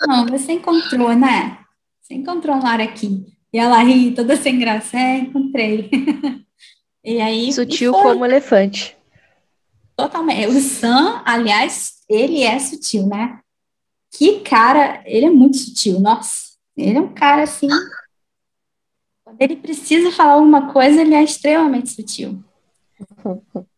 Não, 0.07 0.27
você 0.27 0.53
encontrou, 0.53 1.15
né? 1.15 1.59
Você 2.01 2.15
encontrou 2.15 2.57
um 2.57 2.63
Lara 2.63 2.85
aqui. 2.85 3.27
E 3.53 3.59
ela 3.59 3.83
ri 3.83 4.15
toda 4.15 4.37
sem 4.37 4.59
graça. 4.59 4.97
É, 4.97 5.19
encontrei. 5.19 5.91
e 7.05 7.21
aí. 7.21 7.53
Sutil 7.53 7.93
e 7.93 8.03
como 8.03 8.25
elefante. 8.25 8.97
Totalmente. 9.97 10.47
O 10.49 10.61
Sam, 10.61 11.23
aliás, 11.25 12.03
ele 12.09 12.43
é 12.43 12.59
sutil, 12.59 13.07
né? 13.07 13.41
que 14.11 14.41
cara, 14.41 15.03
ele 15.07 15.27
é 15.27 15.31
muito 15.31 15.57
sutil, 15.57 16.01
nossa. 16.01 16.51
Ele 16.77 16.99
é 16.99 17.01
um 17.01 17.15
cara 17.15 17.45
assim. 17.45 17.69
Quando 19.25 19.41
ele 19.41 19.57
precisa 19.57 20.11
falar 20.11 20.33
alguma 20.33 20.73
coisa, 20.73 21.01
ele 21.01 21.15
é 21.15 21.23
extremamente 21.23 21.91
sutil. 21.91 22.43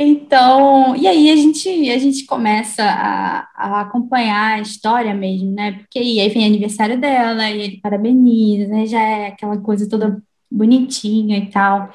Então, 0.00 0.94
e 0.94 1.08
aí 1.08 1.28
a 1.28 1.34
gente, 1.34 1.68
a 1.90 1.98
gente 1.98 2.24
começa 2.24 2.84
a, 2.84 3.48
a, 3.52 3.80
acompanhar 3.80 4.54
a 4.54 4.60
história 4.60 5.12
mesmo, 5.12 5.52
né? 5.52 5.72
Porque 5.72 5.98
aí 5.98 6.28
vem 6.28 6.46
aniversário 6.46 7.00
dela, 7.00 7.50
e 7.50 7.60
ele 7.60 7.80
parabeniza, 7.80 8.68
né? 8.68 8.86
já 8.86 9.00
é 9.00 9.26
aquela 9.26 9.58
coisa 9.58 9.88
toda 9.88 10.22
bonitinha 10.48 11.38
e 11.38 11.50
tal. 11.50 11.90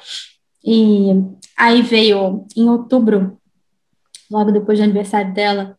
E 0.62 1.12
aí 1.56 1.80
veio 1.80 2.46
em 2.54 2.68
outubro, 2.68 3.38
logo 4.30 4.52
depois 4.52 4.78
do 4.78 4.84
aniversário 4.84 5.32
dela, 5.32 5.78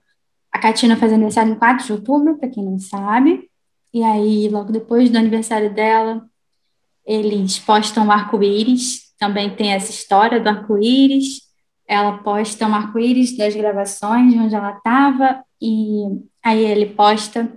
a 0.51 0.57
Katina 0.57 0.97
faz 0.97 1.13
aniversário 1.13 1.53
em 1.53 1.59
4 1.59 1.85
de 1.85 1.91
outubro, 1.93 2.39
para 2.39 2.49
quem 2.49 2.63
não 2.63 2.79
sabe. 2.79 3.49
E 3.93 4.01
aí, 4.03 4.49
logo 4.49 4.71
depois 4.71 5.11
do 5.11 5.17
aniversário 5.17 5.71
dela, 5.73 6.25
eles 7.05 7.59
postam 7.59 8.07
o 8.07 8.11
arco-íris. 8.11 9.13
Também 9.19 9.55
tem 9.55 9.73
essa 9.73 9.91
história 9.91 10.39
do 10.39 10.49
arco-íris. 10.49 11.44
Ela 11.87 12.17
posta 12.19 12.67
um 12.67 12.73
arco-íris 12.73 13.37
das 13.37 13.55
gravações 13.55 14.33
de 14.33 14.39
onde 14.39 14.55
ela 14.55 14.71
estava. 14.77 15.43
E 15.61 16.03
aí 16.43 16.63
ele 16.63 16.87
posta 16.87 17.51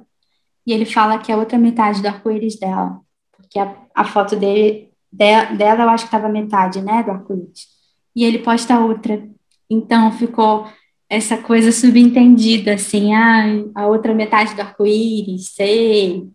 e 0.69 0.73
ele 0.73 0.85
fala 0.85 1.19
que 1.19 1.33
é 1.33 1.37
outra 1.37 1.57
metade 1.57 2.03
do 2.03 2.09
arco-íris 2.09 2.61
dela. 2.61 3.01
Porque 3.35 3.59
a, 3.59 3.75
a 3.95 4.05
foto 4.05 4.37
dele, 4.37 4.91
de, 5.11 5.57
dela, 5.57 5.85
eu 5.85 5.89
acho 5.89 6.05
que 6.05 6.09
estava 6.09 6.29
metade, 6.29 6.83
né, 6.83 7.03
do 7.03 7.11
arco-íris. 7.11 7.67
E 8.15 8.23
ele 8.23 8.41
posta 8.41 8.79
outra. 8.79 9.27
Então, 9.71 10.13
ficou 10.13 10.69
essa 11.09 11.39
coisa 11.39 11.73
subentendida, 11.73 12.75
assim, 12.75 13.15
ah, 13.15 13.47
a 13.75 13.87
outra 13.87 14.15
metade 14.15 14.55
do 14.55 14.61
arco-íris, 14.61 15.55
sei. 15.55 16.29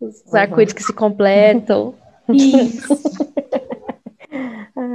Os 0.00 0.34
arco-íris 0.34 0.72
que 0.72 0.82
se 0.82 0.92
completam. 0.92 1.94
Isso. 2.28 2.88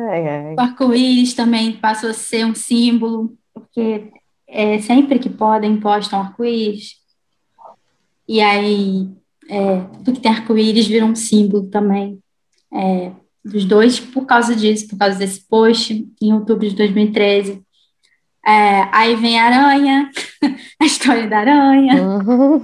Ai, 0.10 0.28
ai. 0.28 0.56
O 0.56 0.60
arco-íris 0.60 1.34
também 1.34 1.74
passou 1.74 2.10
a 2.10 2.14
ser 2.14 2.46
um 2.46 2.56
símbolo, 2.56 3.38
porque 3.54 4.12
é, 4.48 4.80
sempre 4.80 5.20
que 5.20 5.30
podem 5.30 5.80
postam 5.80 6.22
arco-íris. 6.22 6.96
E 8.28 8.40
aí, 8.42 9.10
é, 9.50 9.82
tudo 10.04 10.14
que 10.14 10.22
tem 10.22 10.32
arco-íris 10.32 10.88
vira 10.88 11.06
um 11.06 11.16
símbolo 11.16 11.68
também. 11.68 12.20
É, 12.74 13.12
dos 13.44 13.66
dois 13.66 14.00
por 14.00 14.26
causa 14.26 14.56
disso, 14.56 14.88
por 14.88 14.98
causa 14.98 15.18
desse 15.18 15.42
post 15.48 16.08
em 16.22 16.34
outubro 16.34 16.68
de 16.68 16.76
2013 16.76 17.64
é, 18.46 18.88
aí 18.92 19.16
vem 19.16 19.40
a 19.40 19.46
aranha, 19.46 20.10
a 20.82 20.86
história 20.86 21.28
da 21.28 21.40
aranha. 21.40 22.02
Uhum. 22.02 22.62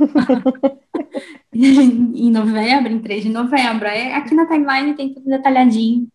em 2.16 2.32
novembro, 2.32 2.92
em 2.92 3.00
3 3.00 3.24
de 3.24 3.30
novembro. 3.30 3.88
Aqui 3.88 4.34
na 4.34 4.48
timeline 4.48 4.96
tem 4.96 5.14
tudo 5.14 5.30
detalhadinho. 5.30 6.08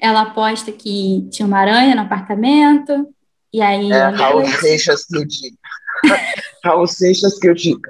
Ela 0.00 0.22
aposta 0.22 0.70
que 0.70 1.28
tinha 1.30 1.46
uma 1.46 1.58
aranha 1.58 1.94
no 1.94 2.02
apartamento. 2.02 3.08
E 3.52 3.60
aí. 3.60 3.90
É, 3.90 4.08
Raul 4.14 4.46
Seixas 4.46 5.04
que 5.04 5.16
eu 5.16 5.24
digo. 5.24 5.56
Raul 6.64 6.86
Seixas 6.86 7.38
que 7.38 7.48
eu 7.48 7.54
digo. 7.54 7.82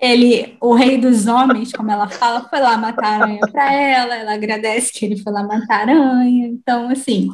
Ele, 0.00 0.56
o 0.60 0.74
rei 0.74 0.98
dos 0.98 1.28
homens, 1.28 1.72
como 1.72 1.90
ela 1.90 2.08
fala, 2.08 2.48
foi 2.48 2.58
lá 2.58 2.76
matar 2.76 3.06
a 3.06 3.22
aranha 3.22 3.40
para 3.40 3.72
ela. 3.72 4.16
Ela 4.16 4.34
agradece 4.34 4.92
que 4.92 5.04
ele 5.04 5.16
foi 5.16 5.32
lá 5.32 5.44
matar 5.44 5.88
a 5.88 5.92
aranha. 5.92 6.48
Então, 6.48 6.88
assim, 6.88 7.28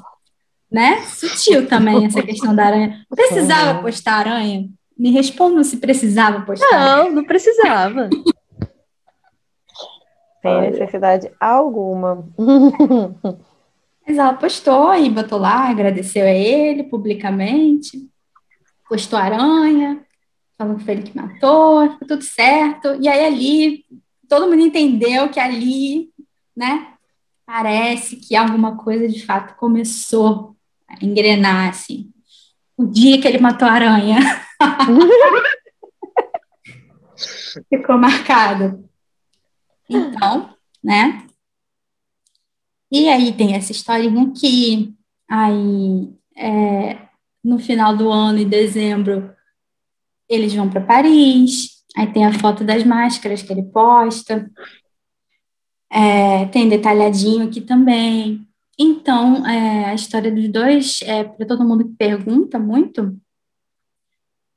né? 0.71 1.01
Sutil 1.07 1.67
também 1.67 2.05
essa 2.05 2.23
questão 2.23 2.55
da 2.55 2.67
aranha. 2.67 3.07
Precisava 3.09 3.81
postar 3.81 4.19
aranha? 4.19 4.69
Me 4.99 5.11
respondam 5.11 5.65
se 5.65 5.79
precisava 5.79 6.43
postar. 6.43 6.71
Não, 6.71 7.11
não 7.13 7.25
precisava. 7.25 8.11
Tem 10.49 10.71
necessidade 10.71 11.31
alguma. 11.39 12.27
Mas 14.07 14.17
ela 14.17 14.35
postou 14.35 14.95
e 14.95 15.11
botou 15.11 15.39
lá, 15.39 15.69
agradeceu 15.69 16.25
a 16.25 16.31
ele 16.31 16.85
publicamente, 16.85 18.09
postou 18.89 19.19
aranha, 19.19 20.01
falou 20.57 20.77
que 20.77 20.85
foi 20.85 20.95
ele 20.95 21.03
que 21.03 21.17
matou, 21.17 21.91
ficou 21.91 22.09
tudo 22.09 22.23
certo. 22.23 22.97
E 23.01 23.09
aí 23.09 23.27
ali, 23.27 23.85
todo 24.27 24.49
mundo 24.49 24.63
entendeu 24.63 25.29
que 25.29 25.39
ali, 25.39 26.09
né, 26.57 26.95
parece 27.45 28.17
que 28.17 28.35
alguma 28.35 28.77
coisa 28.77 29.07
de 29.07 29.25
fato 29.25 29.57
começou 29.57 30.57
engrenar, 31.03 31.69
assim. 31.69 32.11
O 32.77 32.87
dia 32.87 33.21
que 33.21 33.29
ele 33.29 33.39
matou 33.39 33.69
a 33.69 33.73
aranha. 33.73 34.19
Ficou 37.69 37.99
marcado. 37.99 38.89
Então, 39.88 40.55
né? 40.83 41.27
E 42.90 43.09
aí 43.09 43.33
tem 43.33 43.55
essa 43.55 43.72
historinha 43.72 44.29
aqui. 44.29 44.94
Aí, 45.29 46.12
é, 46.37 47.09
no 47.44 47.59
final 47.59 47.96
do 47.96 48.11
ano, 48.11 48.38
em 48.38 48.48
dezembro, 48.48 49.35
eles 50.29 50.55
vão 50.55 50.68
para 50.68 50.81
Paris. 50.81 51.85
Aí 51.96 52.12
tem 52.12 52.24
a 52.24 52.33
foto 52.33 52.64
das 52.64 52.85
máscaras 52.85 53.42
que 53.42 53.53
ele 53.53 53.64
posta. 53.64 54.51
É, 55.90 56.46
tem 56.46 56.68
detalhadinho 56.68 57.46
aqui 57.46 57.61
também. 57.61 58.46
Então, 58.79 59.44
é, 59.46 59.87
a 59.87 59.94
história 59.94 60.31
dos 60.31 60.48
dois, 60.48 61.01
é, 61.03 61.24
para 61.24 61.46
todo 61.46 61.66
mundo 61.66 61.85
que 61.85 61.94
pergunta 61.96 62.59
muito, 62.59 63.18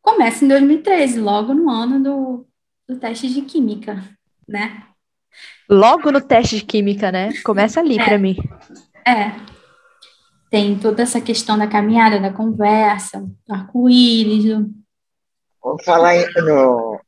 começa 0.01 0.45
em 0.45 0.47
2013, 0.47 1.19
logo 1.19 1.53
no 1.53 1.69
ano 1.69 2.03
do, 2.03 2.47
do 2.87 2.99
teste 2.99 3.33
de 3.33 3.41
química, 3.41 4.03
né? 4.47 4.90
Logo 5.71 6.11
no 6.11 6.19
teste 6.19 6.57
de 6.57 6.65
química, 6.65 7.13
né? 7.13 7.31
Começa 7.43 7.79
ali 7.79 7.97
é, 7.97 8.03
para 8.03 8.17
mim. 8.17 8.35
É. 9.07 9.31
Tem 10.49 10.77
toda 10.77 11.01
essa 11.01 11.21
questão 11.21 11.57
da 11.57 11.65
caminhada, 11.65 12.19
da 12.19 12.33
conversa, 12.33 13.21
do 13.47 13.53
arco-íris. 13.53 14.43
Do... 14.43 14.69
Vou 15.63 15.81
falar 15.81 16.15
no, 16.35 16.99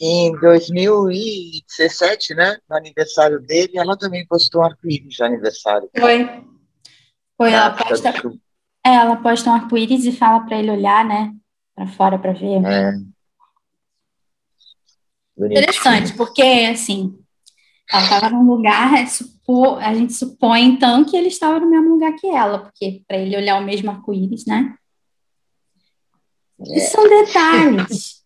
em 0.00 0.32
2017, 0.40 2.34
né? 2.34 2.56
No 2.66 2.74
aniversário 2.74 3.38
dele, 3.38 3.76
ela 3.76 3.98
também 3.98 4.26
postou 4.26 4.62
um 4.62 4.64
arco-íris 4.64 5.12
de 5.14 5.22
aniversário. 5.22 5.90
Foi. 5.94 6.42
Foi, 7.36 7.52
ela 7.52 7.70
posta, 7.70 8.14
é, 8.86 8.94
ela 8.94 9.16
posta 9.16 9.50
um 9.50 9.52
arco-íris 9.52 10.06
e 10.06 10.12
fala 10.12 10.40
para 10.40 10.58
ele 10.58 10.70
olhar, 10.70 11.04
né? 11.04 11.34
Para 11.74 11.86
fora 11.86 12.18
para 12.18 12.32
ver. 12.32 12.64
É. 12.64 12.94
Interessante, 15.38 16.14
porque, 16.14 16.66
assim, 16.72 17.14
ela 17.92 18.02
estava 18.02 18.30
num 18.30 18.44
lugar, 18.44 19.06
supor, 19.08 19.82
a 19.82 19.94
gente 19.94 20.12
supõe 20.12 20.64
então 20.64 21.04
que 21.04 21.16
ele 21.16 21.28
estava 21.28 21.60
no 21.60 21.70
mesmo 21.70 21.90
lugar 21.90 22.12
que 22.14 22.26
ela, 22.26 22.58
porque 22.58 23.02
para 23.06 23.16
ele 23.16 23.36
olhar 23.36 23.60
o 23.60 23.64
mesmo 23.64 23.90
arco-íris, 23.90 24.44
né? 24.44 24.74
É. 26.60 26.80
são 26.80 27.08
detalhes. 27.08 28.24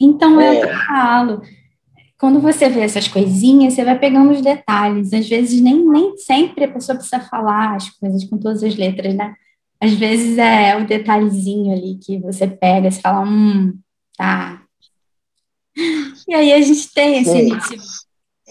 Então, 0.00 0.40
é. 0.40 0.62
eu 0.62 0.68
falo, 0.86 1.42
quando 2.18 2.40
você 2.40 2.68
vê 2.68 2.80
essas 2.80 3.08
coisinhas, 3.08 3.74
você 3.74 3.84
vai 3.84 3.98
pegando 3.98 4.30
os 4.30 4.42
detalhes. 4.42 5.12
Às 5.12 5.28
vezes, 5.28 5.60
nem, 5.60 5.86
nem 5.88 6.16
sempre 6.18 6.64
a 6.64 6.72
pessoa 6.72 6.96
precisa 6.96 7.20
falar 7.20 7.76
as 7.76 7.90
coisas 7.90 8.24
com 8.24 8.38
todas 8.38 8.62
as 8.62 8.76
letras, 8.76 9.14
né? 9.14 9.34
Às 9.80 9.94
vezes 9.94 10.36
é 10.36 10.76
o 10.76 10.86
detalhezinho 10.86 11.72
ali 11.72 11.98
que 11.98 12.18
você 12.18 12.46
pega 12.46 12.88
e 12.88 12.92
fala, 12.92 13.26
hum, 13.26 13.78
tá. 14.16 14.62
E 16.28 16.34
aí 16.34 16.52
a 16.52 16.60
gente 16.60 16.92
tem 16.92 17.22
esse 17.22 17.38
início. 17.38 17.78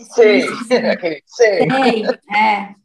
Sei, 0.04 0.42
sei. 1.26 1.68
É. 2.34 2.76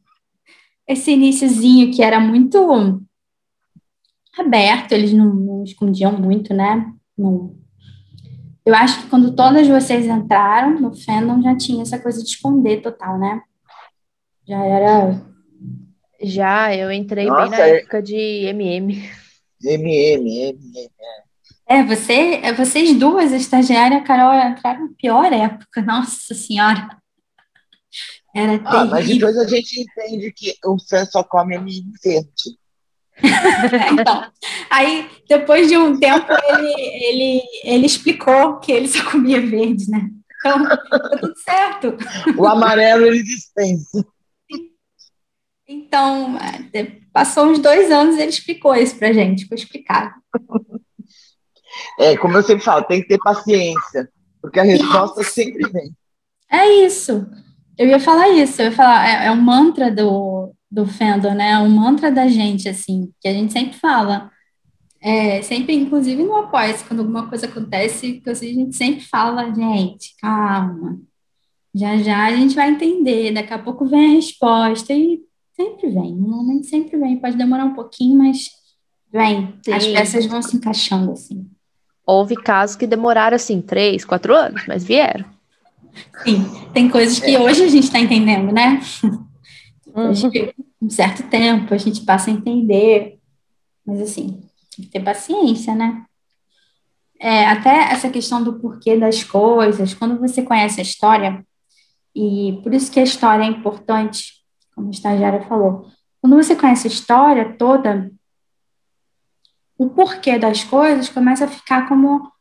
Esse 0.87 1.13
iníciozinho 1.13 1.93
que 1.93 2.03
era 2.03 2.21
muito 2.21 3.03
aberto, 4.39 4.93
eles 4.93 5.13
não, 5.13 5.35
não 5.35 5.65
escondiam 5.65 6.13
muito, 6.13 6.53
né? 6.53 6.93
Não. 7.17 7.55
Eu 8.65 8.75
acho 8.75 9.03
que 9.03 9.09
quando 9.09 9.35
todas 9.35 9.67
vocês 9.69 10.07
entraram 10.07 10.81
no 10.81 10.95
fandom 10.95 11.43
já 11.43 11.57
tinha 11.57 11.83
essa 11.83 11.99
coisa 11.99 12.23
de 12.23 12.29
esconder 12.29 12.81
total, 12.81 13.19
né? 13.19 13.43
Já 14.47 14.65
era. 14.65 15.23
Já, 16.23 16.75
eu 16.75 16.91
entrei 16.91 17.27
Nossa, 17.27 17.43
bem 17.43 17.51
na 17.51 17.59
é... 17.59 17.77
época 17.79 18.03
de 18.03 18.17
MM. 18.17 19.11
MM, 19.63 20.39
MM, 20.43 20.91
é. 21.01 21.25
É, 21.67 21.83
você, 21.83 22.41
é, 22.43 22.53
vocês 22.53 22.95
duas, 22.95 23.33
a 23.33 23.37
estagiária 23.37 23.97
e 23.97 23.99
a 23.99 24.03
Carol, 24.03 24.35
entraram 24.51 24.87
na 24.87 24.93
pior 24.99 25.33
época, 25.33 25.81
nossa 25.83 26.35
senhora. 26.35 26.89
Era 28.35 28.55
ah, 28.65 28.87
terrível. 28.87 28.91
Mas 28.91 29.07
depois 29.07 29.39
a 29.39 29.47
gente 29.47 29.81
entende 29.81 30.33
que 30.33 30.55
o 30.65 30.77
fã 30.79 31.05
só 31.05 31.23
come 31.23 31.55
MM 31.55 31.85
verde. 32.03 32.59
então, 33.93 34.31
aí, 34.69 35.09
depois 35.29 35.69
de 35.69 35.77
um 35.79 35.99
tempo, 35.99 36.27
ele, 36.49 36.73
ele, 37.05 37.43
ele 37.63 37.87
explicou 37.87 38.59
que 38.59 38.73
ele 38.73 38.89
só 38.89 39.09
comia 39.09 39.41
verde, 39.41 39.89
né? 39.89 40.11
Então, 40.39 40.65
tá 40.65 40.99
tudo 41.21 41.33
certo. 41.39 41.97
O 42.37 42.47
amarelo 42.47 43.07
ele 43.07 43.23
dispensa. 43.23 44.05
Então, 45.67 46.37
é, 46.75 46.85
passou 47.13 47.47
uns 47.47 47.61
dois 47.61 47.91
anos 47.91 48.17
e 48.17 48.21
ele 48.21 48.31
explicou 48.31 48.75
isso 48.75 48.97
pra 48.97 49.13
gente, 49.13 49.47
foi 49.47 49.57
explicado. 49.57 50.13
É, 51.99 52.17
como 52.17 52.37
eu 52.37 52.43
sempre 52.43 52.65
falo, 52.65 52.85
tem 52.85 53.01
que 53.01 53.09
ter 53.09 53.19
paciência, 53.19 54.11
porque 54.43 54.61
a 54.61 54.65
resposta 54.65 55.23
isso. 55.23 55.31
sempre 55.31 55.71
vem. 55.71 55.91
É 56.51 56.69
isso. 56.85 57.27
Eu 57.79 57.89
ia 57.89 57.99
falar 57.99 58.29
isso, 58.29 58.63
eu 58.63 58.67
ia 58.67 58.73
falar, 58.73 59.09
é, 59.09 59.27
é 59.27 59.31
um 59.31 59.41
mantra 59.41 59.91
do, 59.91 60.55
do 60.71 60.87
fandom, 60.87 61.35
né? 61.35 61.59
Um 61.59 61.69
mantra 61.69 62.11
da 62.11 62.29
gente, 62.29 62.69
assim, 62.69 63.13
que 63.21 63.29
a 63.29 63.33
gente 63.33 63.53
sempre 63.53 63.77
fala. 63.79 64.31
É, 65.01 65.43
sempre, 65.43 65.75
inclusive 65.75 66.23
no 66.23 66.35
apoio, 66.37 66.75
quando 66.89 67.01
alguma 67.01 67.29
coisa 67.29 67.47
acontece, 67.47 68.21
que 68.21 68.31
a 68.31 68.35
gente 68.35 68.75
sempre 68.75 69.03
fala, 69.03 69.53
gente, 69.53 70.15
calma. 70.21 70.99
Já 71.75 71.97
já 71.99 72.27
a 72.27 72.31
gente 72.31 72.55
vai 72.55 72.71
entender, 72.71 73.33
daqui 73.33 73.53
a 73.53 73.59
pouco 73.59 73.85
vem 73.85 74.13
a 74.13 74.15
resposta 74.15 74.95
e 74.95 75.21
sempre 75.53 75.91
vem, 75.91 76.15
normalmente 76.15 76.69
sempre 76.69 76.97
vem, 76.97 77.19
pode 77.19 77.37
demorar 77.37 77.65
um 77.65 77.75
pouquinho, 77.75 78.17
mas 78.17 78.49
vem, 79.13 79.55
Sim. 79.63 79.73
as 79.73 79.87
peças 79.87 80.27
vão 80.27 80.41
se 80.41 80.57
encaixando 80.57 81.13
assim. 81.13 81.47
Houve 82.07 82.37
casos 82.37 82.77
que 82.77 82.87
demoraram 82.87 83.35
assim, 83.35 83.61
três, 83.61 84.05
quatro 84.05 84.35
anos, 84.35 84.65
mas 84.67 84.85
vieram. 84.85 85.34
Sim, 86.25 86.45
tem 86.73 86.89
coisas 86.89 87.19
que 87.19 87.37
hoje 87.37 87.63
a 87.65 87.69
gente 87.69 87.85
está 87.85 87.99
entendendo, 87.99 88.53
né? 88.53 88.81
Uhum. 89.95 90.11
um 90.83 90.91
certo 90.91 91.23
tempo 91.29 91.73
a 91.73 91.79
gente 91.79 92.05
passa 92.05 92.31
a 92.31 92.35
entender, 92.35 93.19
mas 93.87 94.01
assim, 94.01 94.41
tem 94.75 94.85
que 94.85 94.91
ter 94.91 95.01
paciência, 95.01 95.75
né? 95.75 96.05
É, 97.21 97.47
até 97.47 97.93
essa 97.93 98.11
questão 98.11 98.43
do 98.43 98.59
porquê 98.59 98.99
das 98.99 99.23
coisas, 99.23 99.95
quando 99.95 100.19
você 100.19 100.43
conhece 100.43 100.81
a 100.81 100.83
história, 100.83 101.45
e 102.15 102.61
por 102.63 102.75
isso 102.75 102.91
que 102.91 103.01
a 103.01 103.05
história 103.05 103.45
é 103.45 103.47
importante, 103.47 104.35
como 104.75 104.89
a 104.89 104.91
estagiária 104.91 105.43
falou, 105.43 105.89
quando 106.21 106.37
você 106.37 106.57
conhece 106.57 106.89
a 106.89 106.91
história 106.91 107.57
toda, 107.57 108.11
o 109.79 109.89
porquê 109.91 110.39
das 110.39 110.65
coisas 110.65 111.09
começa 111.09 111.45
a 111.45 111.49
ficar 111.49 111.89
como 111.89 112.33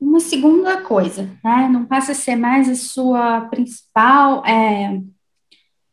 uma 0.00 0.20
segunda 0.20 0.80
coisa, 0.80 1.30
né? 1.44 1.68
Não 1.70 1.84
passa 1.84 2.12
a 2.12 2.14
ser 2.14 2.36
mais 2.36 2.68
a 2.68 2.74
sua 2.74 3.42
principal 3.42 4.44
é, 4.46 5.00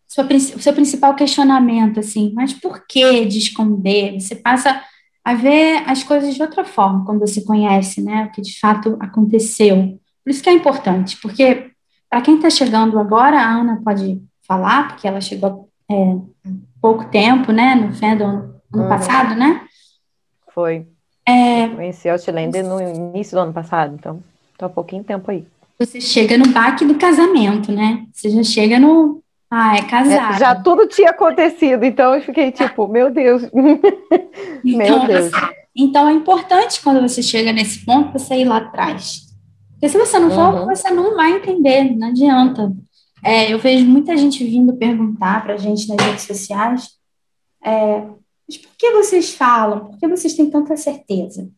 sua, 0.08 0.26
o 0.26 0.60
seu 0.62 0.74
principal 0.74 1.14
questionamento, 1.16 2.00
assim, 2.00 2.32
mas 2.34 2.54
por 2.54 2.88
que 2.88 3.26
de 3.26 3.38
esconder? 3.38 4.20
Você 4.20 4.36
passa 4.36 4.82
a 5.24 5.34
ver 5.34 5.84
as 5.86 6.04
coisas 6.04 6.34
de 6.34 6.42
outra 6.42 6.64
forma 6.64 7.06
quando 7.06 7.20
você 7.20 7.42
conhece, 7.42 8.02
né, 8.02 8.26
o 8.26 8.32
que 8.32 8.42
de 8.42 8.58
fato 8.58 8.98
aconteceu. 9.00 10.00
Por 10.24 10.32
isso 10.32 10.42
que 10.42 10.50
é 10.50 10.54
importante, 10.54 11.18
porque 11.22 11.72
para 12.10 12.22
quem 12.22 12.36
está 12.36 12.50
chegando 12.50 12.98
agora, 12.98 13.38
a 13.38 13.52
Ana 13.52 13.82
pode 13.84 14.22
falar, 14.48 14.88
porque 14.88 15.08
ela 15.08 15.20
chegou 15.20 15.70
é, 15.92 15.94
há 15.94 16.52
pouco 16.82 17.06
tempo, 17.10 17.52
né, 17.52 17.76
no 17.76 17.94
fandom 17.94 18.26
ano 18.26 18.60
uhum. 18.74 18.90
passado, 18.90 19.36
né? 19.36 19.66
Foi. 20.54 20.88
É, 21.28 21.68
Conheci 21.68 22.08
a 22.08 22.14
Outlander 22.14 22.66
no 22.66 22.82
início 22.82 23.36
do 23.36 23.42
ano 23.42 23.54
passado, 23.54 23.94
então 23.94 24.24
está 24.54 24.68
há 24.68 24.70
pouquinho 24.70 25.04
tempo 25.04 25.30
aí. 25.30 25.46
Você 25.78 26.00
chega 26.00 26.38
no 26.38 26.48
baque 26.48 26.86
do 26.86 26.96
casamento, 26.96 27.72
né? 27.72 28.06
Você 28.14 28.30
já 28.30 28.44
chega 28.44 28.80
no, 28.80 29.22
ah, 29.50 29.78
é 29.78 29.82
casado. 29.84 30.36
É, 30.36 30.40
já 30.40 30.56
tudo 30.56 30.88
tinha 30.88 31.12
acontecido, 31.12 31.84
então 31.86 32.14
eu 32.14 32.22
fiquei 32.22 32.52
tipo, 32.52 32.88
meu 32.88 33.10
Deus. 33.10 33.44
meu 34.64 34.82
então, 34.82 35.08
Deus. 35.08 35.32
Você, 35.32 35.56
então 35.76 36.10
é 36.10 36.14
importante 36.14 36.82
quando 36.82 37.02
você 37.02 37.24
chega 37.24 37.54
nesse 37.54 37.86
ponto 37.86 38.12
você 38.12 38.36
ir 38.36 38.46
lá 38.46 38.58
atrás. 38.58 39.28
Porque 39.72 39.90
se 39.90 39.98
você 39.98 40.20
não 40.20 40.32
for, 40.32 40.54
uhum. 40.54 40.66
você 40.66 40.90
não 40.90 41.16
vai 41.16 41.34
entender, 41.34 41.96
não 41.96 42.10
adianta. 42.10 42.74
É, 43.24 43.54
eu 43.54 43.60
vejo 43.60 43.86
muita 43.86 44.18
gente 44.18 44.44
vindo 44.44 44.76
perguntar 44.76 45.44
para 45.44 45.54
a 45.54 45.58
gente 45.58 45.88
nas 45.88 45.98
redes 46.06 46.24
sociais, 46.24 46.90
é, 47.64 48.04
mas 48.48 48.58
por 48.58 48.76
que 48.78 48.92
vocês 48.92 49.34
falam? 49.34 49.88
Por 49.88 50.00
que 50.00 50.08
vocês 50.08 50.34
têm 50.34 50.50
tanta 50.50 50.78
certeza? 50.78 51.50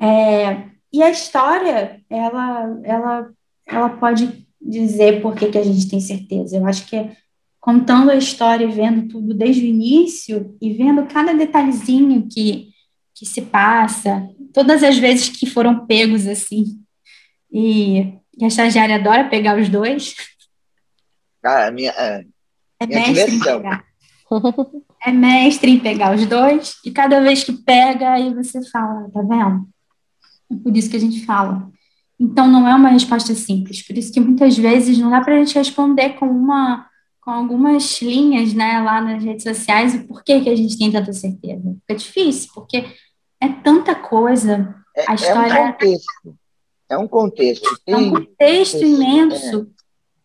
É, 0.00 0.68
e 0.92 1.02
a 1.02 1.10
história, 1.10 2.00
ela, 2.08 2.80
ela, 2.84 3.30
ela 3.66 3.88
pode 3.90 4.46
dizer 4.60 5.20
por 5.20 5.34
que, 5.34 5.50
que 5.50 5.58
a 5.58 5.62
gente 5.62 5.88
tem 5.88 6.00
certeza. 6.00 6.56
Eu 6.56 6.66
acho 6.66 6.86
que 6.86 6.96
é 6.96 7.16
contando 7.58 8.10
a 8.10 8.16
história 8.16 8.64
e 8.64 8.70
vendo 8.70 9.08
tudo 9.08 9.34
desde 9.34 9.62
o 9.62 9.66
início 9.66 10.56
e 10.60 10.72
vendo 10.72 11.06
cada 11.06 11.34
detalhezinho 11.34 12.26
que, 12.28 12.70
que 13.14 13.26
se 13.26 13.42
passa, 13.42 14.26
todas 14.52 14.82
as 14.82 14.96
vezes 14.96 15.28
que 15.28 15.46
foram 15.46 15.86
pegos 15.86 16.26
assim. 16.26 16.80
E, 17.52 18.14
e 18.38 18.44
a 18.44 18.48
estagiária 18.48 18.96
adora 18.96 19.28
pegar 19.28 19.58
os 19.58 19.68
dois. 19.68 20.14
Ah, 21.44 21.70
minha, 21.70 21.90
é, 21.90 22.24
é 22.80 22.86
minha 22.86 23.26
pegar. 23.26 23.84
É 25.02 25.10
mestre 25.10 25.70
em 25.70 25.78
pegar 25.78 26.14
os 26.14 26.26
dois, 26.26 26.76
e 26.84 26.90
cada 26.90 27.20
vez 27.20 27.42
que 27.42 27.52
pega, 27.52 28.12
aí 28.12 28.34
você 28.34 28.62
fala, 28.68 29.08
tá 29.10 29.22
vendo? 29.22 29.66
É 30.50 30.54
por 30.62 30.76
isso 30.76 30.90
que 30.90 30.96
a 30.96 31.00
gente 31.00 31.24
fala. 31.24 31.70
Então, 32.18 32.46
não 32.46 32.68
é 32.68 32.74
uma 32.74 32.90
resposta 32.90 33.34
simples. 33.34 33.80
Por 33.80 33.96
isso 33.96 34.12
que 34.12 34.20
muitas 34.20 34.58
vezes 34.58 34.98
não 34.98 35.10
dá 35.10 35.22
para 35.22 35.34
a 35.34 35.38
gente 35.38 35.56
responder 35.56 36.10
com 36.10 36.26
uma 36.26 36.86
com 37.20 37.30
algumas 37.30 38.00
linhas, 38.00 38.54
né, 38.54 38.80
lá 38.80 39.00
nas 39.00 39.22
redes 39.22 39.44
sociais, 39.44 39.94
o 39.94 40.06
porquê 40.06 40.40
que 40.40 40.48
a 40.48 40.56
gente 40.56 40.78
tem 40.78 40.90
tanta 40.90 41.12
certeza. 41.12 41.76
Fica 41.80 41.94
difícil, 41.94 42.50
porque 42.54 42.84
é 43.40 43.48
tanta 43.62 43.94
coisa. 43.94 44.74
É, 44.96 45.04
a 45.06 45.14
história 45.14 45.52
é 45.52 45.62
um 45.62 45.72
contexto. 45.72 46.38
É 46.88 46.98
um 46.98 47.08
contexto. 47.08 47.80
Tem, 47.84 47.94
é 47.94 47.98
um 47.98 48.10
contexto 48.10 48.82
imenso. 48.82 49.70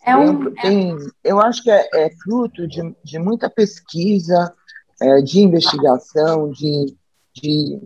É, 0.05 0.11
é 0.11 0.17
um, 0.17 0.53
tem, 0.53 0.95
eu 1.23 1.39
acho 1.41 1.61
que 1.63 1.69
é, 1.69 1.87
é, 1.93 2.09
fruto 2.23 2.67
de, 2.67 2.81
de 3.03 3.19
muita 3.19 3.49
pesquisa, 3.49 4.53
é, 5.01 5.21
de 5.21 5.39
investigação, 5.39 6.51
de, 6.51 6.95
de, 7.33 7.79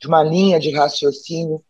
de 0.00 0.06
uma 0.06 0.22
linha 0.22 0.58
de 0.58 0.70
raciocínio. 0.70 1.62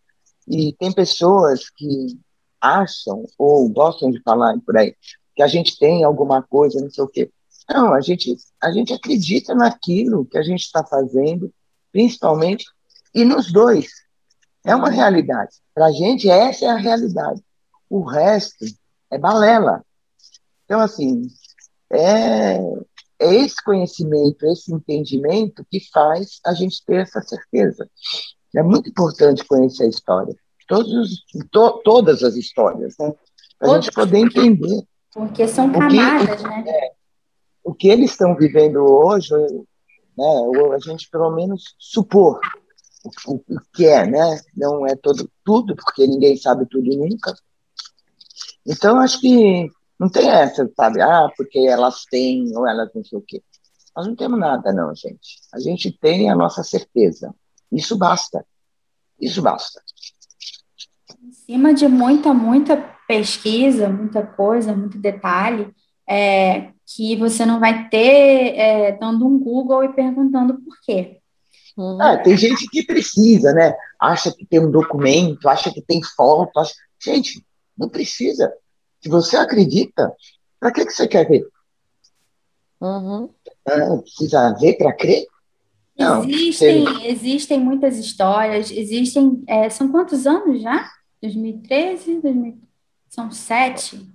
E 0.46 0.72
tem 0.72 0.92
pessoas 0.92 1.70
que 1.70 2.18
acham 2.60 3.24
ou 3.38 3.68
gostam 3.68 4.10
de 4.10 4.20
falar 4.22 4.58
por 4.64 4.76
aí 4.76 4.94
que 5.34 5.42
a 5.42 5.46
gente 5.46 5.78
tem 5.78 6.04
alguma 6.04 6.42
coisa, 6.42 6.80
não 6.80 6.90
sei 6.90 7.04
o 7.04 7.08
quê. 7.08 7.30
Não, 7.68 7.94
a 7.94 8.00
gente, 8.00 8.36
a 8.60 8.70
gente 8.70 8.92
acredita 8.92 9.54
naquilo 9.54 10.26
que 10.26 10.36
a 10.36 10.42
gente 10.42 10.62
está 10.62 10.84
fazendo, 10.84 11.52
principalmente, 11.90 12.66
e 13.14 13.24
nos 13.24 13.50
dois. 13.50 13.86
É 14.64 14.74
uma 14.74 14.90
realidade. 14.90 15.56
Para 15.74 15.86
a 15.86 15.92
gente, 15.92 16.28
essa 16.28 16.66
é 16.66 16.68
a 16.68 16.76
realidade. 16.76 17.42
O 17.88 18.02
resto 18.02 18.64
é 19.10 19.18
balela. 19.18 19.84
Então, 20.64 20.80
assim, 20.80 21.26
é, 21.90 22.58
é 23.22 23.34
esse 23.36 23.62
conhecimento, 23.64 24.44
esse 24.46 24.72
entendimento 24.72 25.64
que 25.70 25.80
faz 25.92 26.40
a 26.44 26.52
gente 26.52 26.84
ter 26.84 27.02
essa 27.02 27.20
certeza. 27.22 27.88
É 28.54 28.62
muito 28.62 28.90
importante 28.90 29.44
conhecer 29.44 29.84
a 29.84 29.88
história, 29.88 30.34
todos, 30.68 31.24
to, 31.50 31.80
todas 31.84 32.22
as 32.22 32.34
histórias, 32.34 32.94
né? 32.98 33.12
para 33.58 33.72
a 33.72 33.80
gente 33.80 33.92
poder 33.92 34.18
entender 34.18 34.82
Porque 35.12 35.46
são 35.46 35.72
camadas, 35.72 36.36
que, 36.36 36.48
né? 36.48 36.64
É, 36.66 36.92
o 37.64 37.72
que 37.72 37.88
eles 37.88 38.10
estão 38.10 38.34
vivendo 38.34 38.78
hoje, 38.78 39.32
né, 40.18 40.26
a 40.74 40.78
gente 40.80 41.08
pelo 41.08 41.30
menos 41.30 41.76
supor 41.78 42.40
o, 43.26 43.34
o 43.34 43.60
que 43.74 43.86
é, 43.86 44.06
né? 44.06 44.40
Não 44.56 44.86
é 44.86 44.94
todo, 44.96 45.30
tudo, 45.44 45.74
porque 45.76 46.06
ninguém 46.06 46.36
sabe 46.36 46.66
tudo 46.66 46.88
nunca. 46.96 47.34
Então, 48.66 48.98
acho 49.00 49.20
que 49.20 49.70
não 50.02 50.08
tem 50.08 50.28
essa, 50.28 50.68
sabe? 50.76 51.00
Ah, 51.00 51.30
porque 51.36 51.60
elas 51.60 52.04
têm 52.10 52.50
ou 52.56 52.66
elas 52.66 52.90
não 52.92 53.04
sei 53.04 53.16
o 53.16 53.22
quê. 53.22 53.40
Nós 53.94 54.04
não 54.04 54.16
temos 54.16 54.36
nada, 54.36 54.72
não, 54.72 54.92
gente. 54.96 55.38
A 55.54 55.60
gente 55.60 55.96
tem 55.96 56.28
a 56.28 56.34
nossa 56.34 56.64
certeza. 56.64 57.32
Isso 57.70 57.96
basta. 57.96 58.44
Isso 59.20 59.40
basta. 59.40 59.80
Em 61.22 61.32
cima 61.32 61.72
de 61.72 61.86
muita, 61.86 62.34
muita 62.34 62.76
pesquisa, 63.06 63.88
muita 63.88 64.26
coisa, 64.26 64.74
muito 64.74 64.98
detalhe, 64.98 65.72
é, 66.08 66.72
que 66.84 67.14
você 67.14 67.46
não 67.46 67.60
vai 67.60 67.88
ter 67.88 68.56
é, 68.56 68.92
dando 68.98 69.24
um 69.24 69.38
Google 69.38 69.84
e 69.84 69.92
perguntando 69.92 70.54
por 70.54 70.80
quê. 70.84 71.20
Ah, 72.00 72.16
tem 72.16 72.36
gente 72.36 72.68
que 72.68 72.84
precisa, 72.84 73.52
né? 73.52 73.72
Acha 74.00 74.32
que 74.32 74.44
tem 74.44 74.58
um 74.58 74.70
documento, 74.70 75.48
acha 75.48 75.72
que 75.72 75.80
tem 75.80 76.02
foto. 76.02 76.58
Acha... 76.58 76.74
Gente, 77.00 77.46
não 77.78 77.88
precisa. 77.88 78.52
Se 79.02 79.08
você 79.08 79.36
acredita, 79.36 80.12
para 80.60 80.72
que, 80.72 80.86
que 80.86 80.92
você 80.92 81.08
quer 81.08 81.28
ver? 81.28 81.44
Uhum. 82.80 83.28
Ah, 83.66 83.96
precisa 83.98 84.54
ver 84.60 84.74
para 84.78 84.92
crer? 84.92 85.26
Não, 85.98 86.24
existem, 86.24 86.84
você... 86.84 87.06
existem 87.06 87.60
muitas 87.60 87.98
histórias, 87.98 88.70
existem. 88.70 89.42
É, 89.46 89.68
são 89.68 89.90
quantos 89.90 90.26
anos 90.26 90.62
já? 90.62 90.88
2013? 91.20 92.20
2000... 92.20 92.58
São 93.08 93.30
sete? 93.30 94.08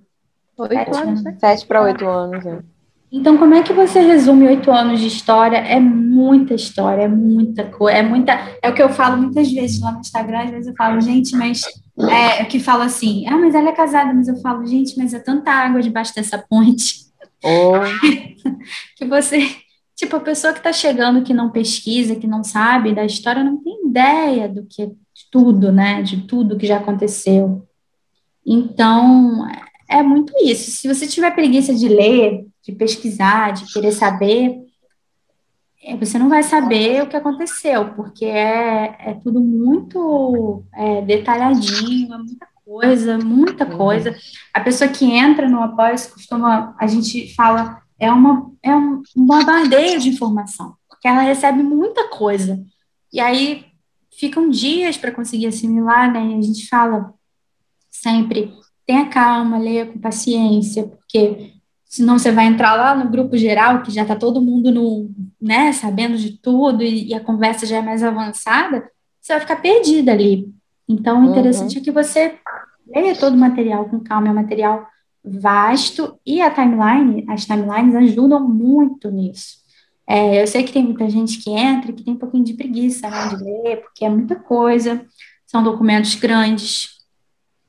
Oito 0.57 0.73
sete 0.73 0.97
anos. 0.97 1.23
Né? 1.23 1.37
Sete 1.39 1.67
para 1.67 1.83
oito 1.83 2.07
anos. 2.07 2.45
É. 2.45 2.63
Então, 3.11 3.37
como 3.37 3.53
é 3.53 3.63
que 3.63 3.71
você 3.71 4.01
resume 4.01 4.47
oito 4.47 4.71
anos 4.71 4.99
de 4.99 5.07
história? 5.07 5.57
É 5.57 5.79
muita 5.79 6.53
história, 6.55 7.03
é 7.03 7.07
muita 7.07 7.65
coisa, 7.69 7.99
é 7.99 8.01
muita. 8.01 8.33
É 8.61 8.69
o 8.69 8.73
que 8.73 8.81
eu 8.81 8.89
falo 8.89 9.17
muitas 9.17 9.51
vezes 9.51 9.79
lá 9.79 9.91
no 9.91 9.99
Instagram, 9.99 10.39
às 10.45 10.49
vezes 10.49 10.67
eu 10.67 10.75
falo, 10.75 10.99
gente, 10.99 11.35
mas 11.35 11.61
é 12.05 12.45
que 12.45 12.59
fala 12.59 12.85
assim, 12.85 13.27
ah, 13.27 13.37
mas 13.37 13.55
ela 13.55 13.69
é 13.69 13.73
casada, 13.73 14.13
mas 14.13 14.27
eu 14.27 14.35
falo, 14.37 14.65
gente, 14.65 14.97
mas 14.97 15.13
é 15.13 15.19
tanta 15.19 15.51
água 15.51 15.81
debaixo 15.81 16.13
dessa 16.13 16.37
ponte. 16.37 17.07
Oh. 17.43 17.79
que 18.95 19.05
você, 19.05 19.49
tipo, 19.95 20.15
a 20.15 20.19
pessoa 20.19 20.53
que 20.53 20.59
está 20.59 20.71
chegando, 20.71 21.23
que 21.23 21.33
não 21.33 21.49
pesquisa, 21.49 22.15
que 22.15 22.27
não 22.27 22.43
sabe 22.43 22.93
da 22.93 23.05
história, 23.05 23.43
não 23.43 23.57
tem 23.57 23.87
ideia 23.87 24.47
do 24.47 24.63
que 24.65 24.85
de 24.85 25.29
tudo, 25.31 25.71
né? 25.71 26.03
De 26.03 26.21
tudo 26.27 26.57
que 26.57 26.67
já 26.67 26.77
aconteceu. 26.77 27.67
Então, 28.45 29.47
é 29.89 30.03
muito 30.03 30.33
isso. 30.43 30.69
Se 30.71 30.87
você 30.87 31.07
tiver 31.07 31.31
preguiça 31.31 31.73
de 31.73 31.87
ler, 31.87 32.45
de 32.61 32.71
pesquisar, 32.73 33.53
de 33.53 33.71
querer 33.73 33.91
saber, 33.91 34.55
é, 34.55 34.66
você 35.95 36.19
não 36.19 36.27
vai 36.27 36.43
saber 36.43 37.01
o 37.01 37.07
que 37.07 37.15
aconteceu, 37.15 37.93
porque 37.93 38.25
é, 38.25 38.95
é 38.99 39.13
tudo 39.23 39.39
muito 39.39 40.63
é, 40.73 41.01
detalhadinho, 41.01 42.13
é 42.13 42.17
muita 42.17 42.47
coisa, 42.65 43.17
muita 43.17 43.65
uhum. 43.65 43.77
coisa. 43.77 44.15
A 44.53 44.59
pessoa 44.59 44.89
que 44.89 45.05
entra 45.05 45.47
no 45.47 45.61
apoio 45.61 45.95
costuma, 46.11 46.75
a 46.77 46.87
gente 46.87 47.33
fala, 47.33 47.81
é, 47.99 48.11
uma, 48.11 48.51
é 48.61 48.75
um, 48.75 49.01
um 49.15 49.25
bombardeio 49.25 49.99
de 49.99 50.09
informação, 50.09 50.75
porque 50.89 51.07
ela 51.07 51.21
recebe 51.21 51.63
muita 51.63 52.09
coisa. 52.09 52.61
E 53.11 53.19
aí 53.19 53.65
ficam 54.19 54.49
dias 54.49 54.97
para 54.97 55.11
conseguir 55.11 55.47
assimilar, 55.47 56.11
né? 56.11 56.19
E 56.27 56.37
a 56.37 56.41
gente 56.41 56.67
fala 56.67 57.13
sempre, 57.89 58.53
tenha 58.85 59.07
calma, 59.07 59.57
leia 59.57 59.85
com 59.85 59.99
paciência, 59.99 60.87
porque 60.87 61.53
senão 61.87 62.19
você 62.19 62.31
vai 62.31 62.45
entrar 62.45 62.75
lá 62.75 62.95
no 62.95 63.09
grupo 63.09 63.37
geral, 63.37 63.81
que 63.81 63.91
já 63.91 64.01
está 64.01 64.15
todo 64.15 64.41
mundo 64.41 64.71
no, 64.71 65.09
né, 65.41 65.71
sabendo 65.71 66.17
de 66.17 66.37
tudo 66.37 66.83
e, 66.83 67.09
e, 67.09 67.13
a 67.13 67.19
conversa 67.19 67.65
já 67.65 67.77
é 67.77 67.81
mais 67.81 68.03
avançada, 68.03 68.89
você 69.21 69.33
vai 69.33 69.41
ficar 69.41 69.57
perdida 69.57 70.11
ali. 70.11 70.51
Então, 70.87 71.25
o 71.25 71.29
interessante 71.31 71.75
uhum. 71.75 71.81
é 71.81 71.83
que 71.83 71.91
você 71.91 72.37
leia 72.87 73.15
todo 73.15 73.33
o 73.33 73.37
material 73.37 73.85
com 73.85 73.99
calma, 73.99 74.27
é 74.27 74.31
um 74.31 74.35
material 74.35 74.87
vasto 75.23 76.17
e 76.25 76.41
a 76.41 76.49
timeline, 76.49 77.25
as 77.27 77.45
timelines 77.45 77.95
ajudam 77.95 78.47
muito 78.47 79.09
nisso. 79.11 79.57
É, 80.07 80.41
eu 80.41 80.47
sei 80.47 80.63
que 80.63 80.71
tem 80.71 80.83
muita 80.83 81.09
gente 81.09 81.39
que 81.39 81.49
entra 81.49 81.91
que 81.91 82.03
tem 82.03 82.13
um 82.13 82.17
pouquinho 82.17 82.45
de 82.45 82.53
preguiça 82.53 83.09
né, 83.09 83.27
de 83.27 83.43
ler, 83.43 83.81
porque 83.81 84.05
é 84.05 84.09
muita 84.09 84.35
coisa, 84.35 85.05
são 85.45 85.61
documentos 85.61 86.15
grandes, 86.15 86.97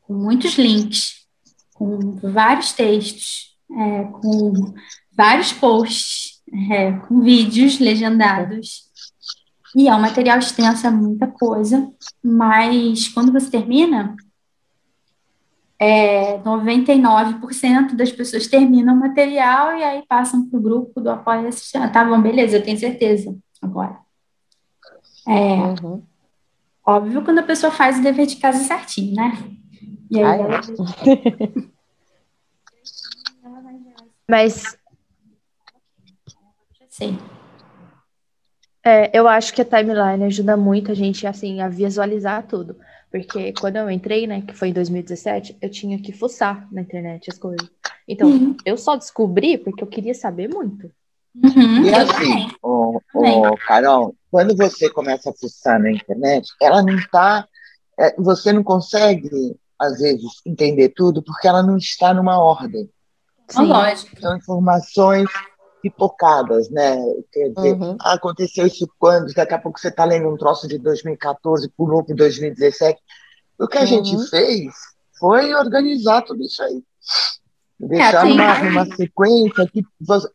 com 0.03 0.15
muitos 0.15 0.57
links, 0.57 1.27
com 1.75 1.99
vários 2.23 2.73
textos, 2.73 3.58
é, 3.71 4.05
com 4.05 4.75
vários 5.13 5.53
posts, 5.53 6.43
é, 6.71 6.93
com 6.93 7.21
vídeos 7.21 7.79
legendados. 7.79 8.89
E 9.77 9.89
é 9.89 9.95
um 9.95 10.01
material 10.01 10.39
extenso, 10.39 10.87
é 10.87 10.91
muita 10.91 11.27
coisa, 11.27 11.93
mas 12.23 13.09
quando 13.09 13.33
você 13.33 13.51
termina, 13.51 14.17
é, 15.79 16.39
99% 16.39 17.95
das 17.95 18.11
pessoas 18.11 18.47
terminam 18.47 18.95
o 18.95 18.99
material 18.99 19.77
e 19.77 19.85
aí 19.85 20.03
passam 20.09 20.49
para 20.49 20.59
o 20.59 20.63
grupo 20.63 21.01
do 21.01 21.11
apoio 21.11 21.47
assistente. 21.49 21.93
Tá 21.93 22.05
bom, 22.05 22.21
beleza, 22.21 22.57
eu 22.57 22.65
tenho 22.65 22.79
certeza 22.79 23.37
agora. 23.63 23.99
É, 25.27 25.83
uhum. 25.83 26.03
Óbvio 26.85 27.23
quando 27.23 27.41
a 27.41 27.45
pessoa 27.45 27.71
faz 27.71 27.99
o 27.99 28.03
dever 28.03 28.27
de 28.27 28.37
casa 28.37 28.65
certinho, 28.65 29.15
né? 29.15 29.39
E 30.11 30.19
aí 30.19 30.25
Ai, 30.25 30.41
ela... 30.41 30.61
Mas. 34.29 34.77
Sim. 36.89 37.19
É, 38.85 39.17
eu 39.17 39.27
acho 39.27 39.53
que 39.53 39.63
a 39.63 39.65
timeline 39.65 40.25
ajuda 40.25 40.57
muito 40.57 40.93
a 40.93 40.95
gente 40.95 41.27
assim 41.27 41.61
a 41.61 41.69
visualizar 41.69 42.47
tudo. 42.47 42.77
Porque 43.11 43.53
quando 43.59 43.77
eu 43.77 43.91
entrei, 43.91 44.27
né, 44.27 44.43
que 44.43 44.55
foi 44.55 44.69
em 44.69 44.73
2017, 44.73 45.57
eu 45.63 45.71
tinha 45.71 45.99
que 45.99 46.13
fuçar 46.13 46.69
na 46.71 46.83
internet 46.83 47.31
as 47.31 47.39
coisas. 47.39 47.69
Então, 48.07 48.29
uhum. 48.29 48.57
eu 48.65 48.77
só 48.77 48.97
descobri 48.97 49.57
porque 49.57 49.83
eu 49.83 49.89
queria 49.89 50.15
saber 50.15 50.49
muito. 50.49 50.91
Uhum. 51.35 51.85
E 51.85 51.95
assim, 51.95 52.51
oh, 52.63 53.01
oh, 53.15 53.57
Carol, 53.67 54.15
quando 54.31 54.57
você 54.57 54.91
começa 54.91 55.31
a 55.31 55.35
fuçar 55.35 55.81
na 55.81 55.91
internet, 55.91 56.49
ela 56.61 56.83
não 56.83 56.97
está. 56.97 57.47
É, 57.99 58.15
você 58.17 58.53
não 58.53 58.63
consegue, 58.63 59.57
às 59.79 59.99
vezes, 59.99 60.41
entender 60.45 60.91
tudo 60.91 61.23
porque 61.23 61.49
ela 61.49 61.63
não 61.63 61.77
está 61.77 62.13
numa 62.13 62.39
ordem. 62.39 62.91
Sim. 63.49 63.67
Lógico. 63.67 64.21
São 64.21 64.37
informações 64.37 65.29
pipocadas, 65.83 66.69
né? 66.71 66.97
Quer 67.33 67.49
dizer, 67.51 67.75
uhum. 67.75 67.97
aconteceu 68.01 68.67
isso 68.67 68.89
quando? 68.99 69.33
Daqui 69.33 69.55
a 69.55 69.59
pouco 69.59 69.79
você 69.79 69.89
está 69.89 70.05
lendo 70.05 70.29
um 70.29 70.37
troço 70.37 70.67
de 70.69 70.79
2014, 70.79 71.71
pulou 71.77 72.05
para 72.05 72.15
2017. 72.15 73.01
O 73.59 73.67
que 73.67 73.79
a 73.79 73.83
uhum. 73.83 73.87
gente 73.87 74.29
fez 74.29 74.75
foi 75.19 75.55
organizar 75.55 76.23
tudo 76.23 76.43
isso 76.43 76.63
aí. 76.63 76.83
Deixar 77.81 78.29
é, 78.29 78.33
uma, 78.33 78.61
uma 78.61 78.97
sequência 78.97 79.69
que 79.73 79.85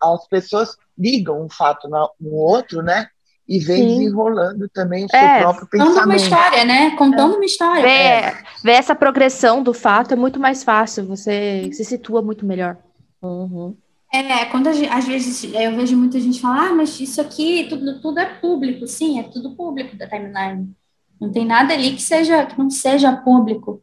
as 0.02 0.28
pessoas 0.28 0.76
ligam 0.98 1.44
um 1.44 1.50
fato 1.50 1.90
no 1.90 2.32
outro, 2.32 2.82
né? 2.82 3.08
E 3.46 3.60
vem 3.60 3.90
Sim. 3.90 3.98
desenrolando 3.98 4.70
também 4.70 5.04
o 5.04 5.10
seu 5.10 5.20
é, 5.20 5.42
próprio 5.42 5.68
pensamento. 5.68 5.96
Contando 5.96 6.06
uma 6.06 6.16
história, 6.16 6.66
né? 6.66 6.96
Contando 6.96 7.36
uma 7.36 7.46
história. 7.46 7.82
Ver, 7.82 7.90
é. 7.90 8.44
ver 8.64 8.72
essa 8.72 8.96
progressão 8.96 9.62
do 9.62 9.74
fato 9.74 10.14
é 10.14 10.16
muito 10.16 10.40
mais 10.40 10.64
fácil, 10.64 11.06
você 11.06 11.70
se 11.74 11.84
situa 11.84 12.22
muito 12.22 12.46
melhor. 12.46 12.78
Uhum. 13.24 13.76
É, 14.14 14.46
quando 14.46 14.72
gente, 14.72 14.90
às 14.90 15.08
vezes 15.08 15.44
eu 15.44 15.76
vejo 15.76 15.98
muita 15.98 16.20
gente 16.20 16.40
falar, 16.40 16.70
ah, 16.70 16.74
mas 16.74 17.00
isso 17.00 17.20
aqui 17.20 17.66
tudo, 17.68 18.00
tudo 18.00 18.20
é 18.20 18.26
público, 18.26 18.86
sim, 18.86 19.20
é 19.20 19.24
tudo 19.24 19.56
público 19.56 19.98
da 19.98 20.08
timeline. 20.08 20.72
Não 21.20 21.32
tem 21.32 21.46
nada 21.46 21.74
ali 21.74 21.94
que 21.96 22.02
seja 22.02 22.46
que 22.46 22.58
não 22.60 22.70
seja 22.70 23.16
público. 23.16 23.82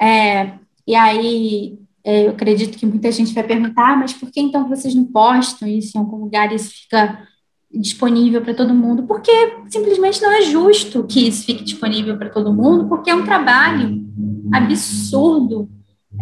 É, 0.00 0.54
e 0.86 0.94
aí 0.94 1.78
é, 2.02 2.26
eu 2.26 2.30
acredito 2.30 2.78
que 2.78 2.86
muita 2.86 3.12
gente 3.12 3.34
vai 3.34 3.42
perguntar, 3.42 3.92
ah, 3.92 3.96
mas 3.96 4.14
por 4.14 4.30
que 4.30 4.40
então 4.40 4.66
vocês 4.68 4.94
não 4.94 5.04
postam 5.04 5.68
isso 5.68 5.96
em 5.96 6.00
algum 6.00 6.18
lugar 6.18 6.50
e 6.50 6.54
isso 6.54 6.70
fica 6.70 7.26
disponível 7.70 8.40
para 8.40 8.54
todo 8.54 8.74
mundo? 8.74 9.02
Porque 9.02 9.30
simplesmente 9.68 10.22
não 10.22 10.32
é 10.32 10.42
justo 10.42 11.04
que 11.04 11.28
isso 11.28 11.44
fique 11.44 11.64
disponível 11.64 12.16
para 12.16 12.30
todo 12.30 12.54
mundo, 12.54 12.88
porque 12.88 13.10
é 13.10 13.14
um 13.14 13.24
trabalho 13.24 14.06
absurdo 14.54 15.68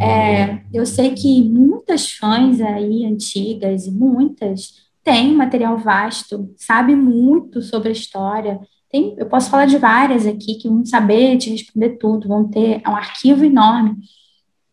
é, 0.01 0.61
eu 0.73 0.85
sei 0.85 1.15
que 1.15 1.43
muitas 1.43 2.13
fãs 2.13 2.61
aí, 2.61 3.05
antigas, 3.05 3.89
muitas, 3.89 4.85
têm 5.03 5.35
material 5.35 5.77
vasto, 5.77 6.53
sabe 6.57 6.97
muito 6.97 7.61
sobre 7.61 7.91
a 7.91 7.93
história. 7.93 8.61
Tem, 8.91 9.15
eu 9.19 9.27
posso 9.27 9.51
falar 9.51 9.67
de 9.67 9.77
várias 9.77 10.27
aqui 10.27 10.55
que 10.55 10.69
vão 10.69 10.85
saber 10.85 11.37
te 11.37 11.51
responder 11.51 11.91
tudo, 11.91 12.29
vão 12.29 12.49
ter 12.49 12.81
um 12.87 12.97
arquivo 12.97 13.45
enorme. 13.45 13.97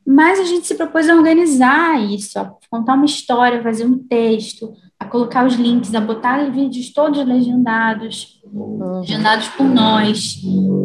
Mas 0.05 0.39
a 0.39 0.43
gente 0.43 0.65
se 0.65 0.75
propôs 0.75 1.07
a 1.07 1.15
organizar 1.15 2.01
isso, 2.01 2.39
a 2.39 2.53
contar 2.69 2.95
uma 2.95 3.05
história, 3.05 3.61
fazer 3.61 3.85
um 3.85 3.99
texto, 3.99 4.73
a 4.99 5.05
colocar 5.05 5.45
os 5.45 5.55
links, 5.55 5.93
a 5.93 6.01
botar 6.01 6.49
vídeos 6.49 6.91
todos 6.91 7.23
legendados, 7.25 8.41
uhum. 8.43 9.01
legendados 9.01 9.47
por 9.49 9.65
nós, 9.65 10.41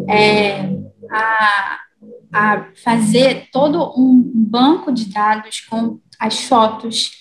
é, 0.08 0.76
a 1.10 1.85
a 2.32 2.68
fazer 2.82 3.48
todo 3.52 3.92
um 3.96 4.22
banco 4.34 4.92
de 4.92 5.06
dados 5.06 5.60
com 5.60 6.00
as 6.18 6.42
fotos, 6.44 7.12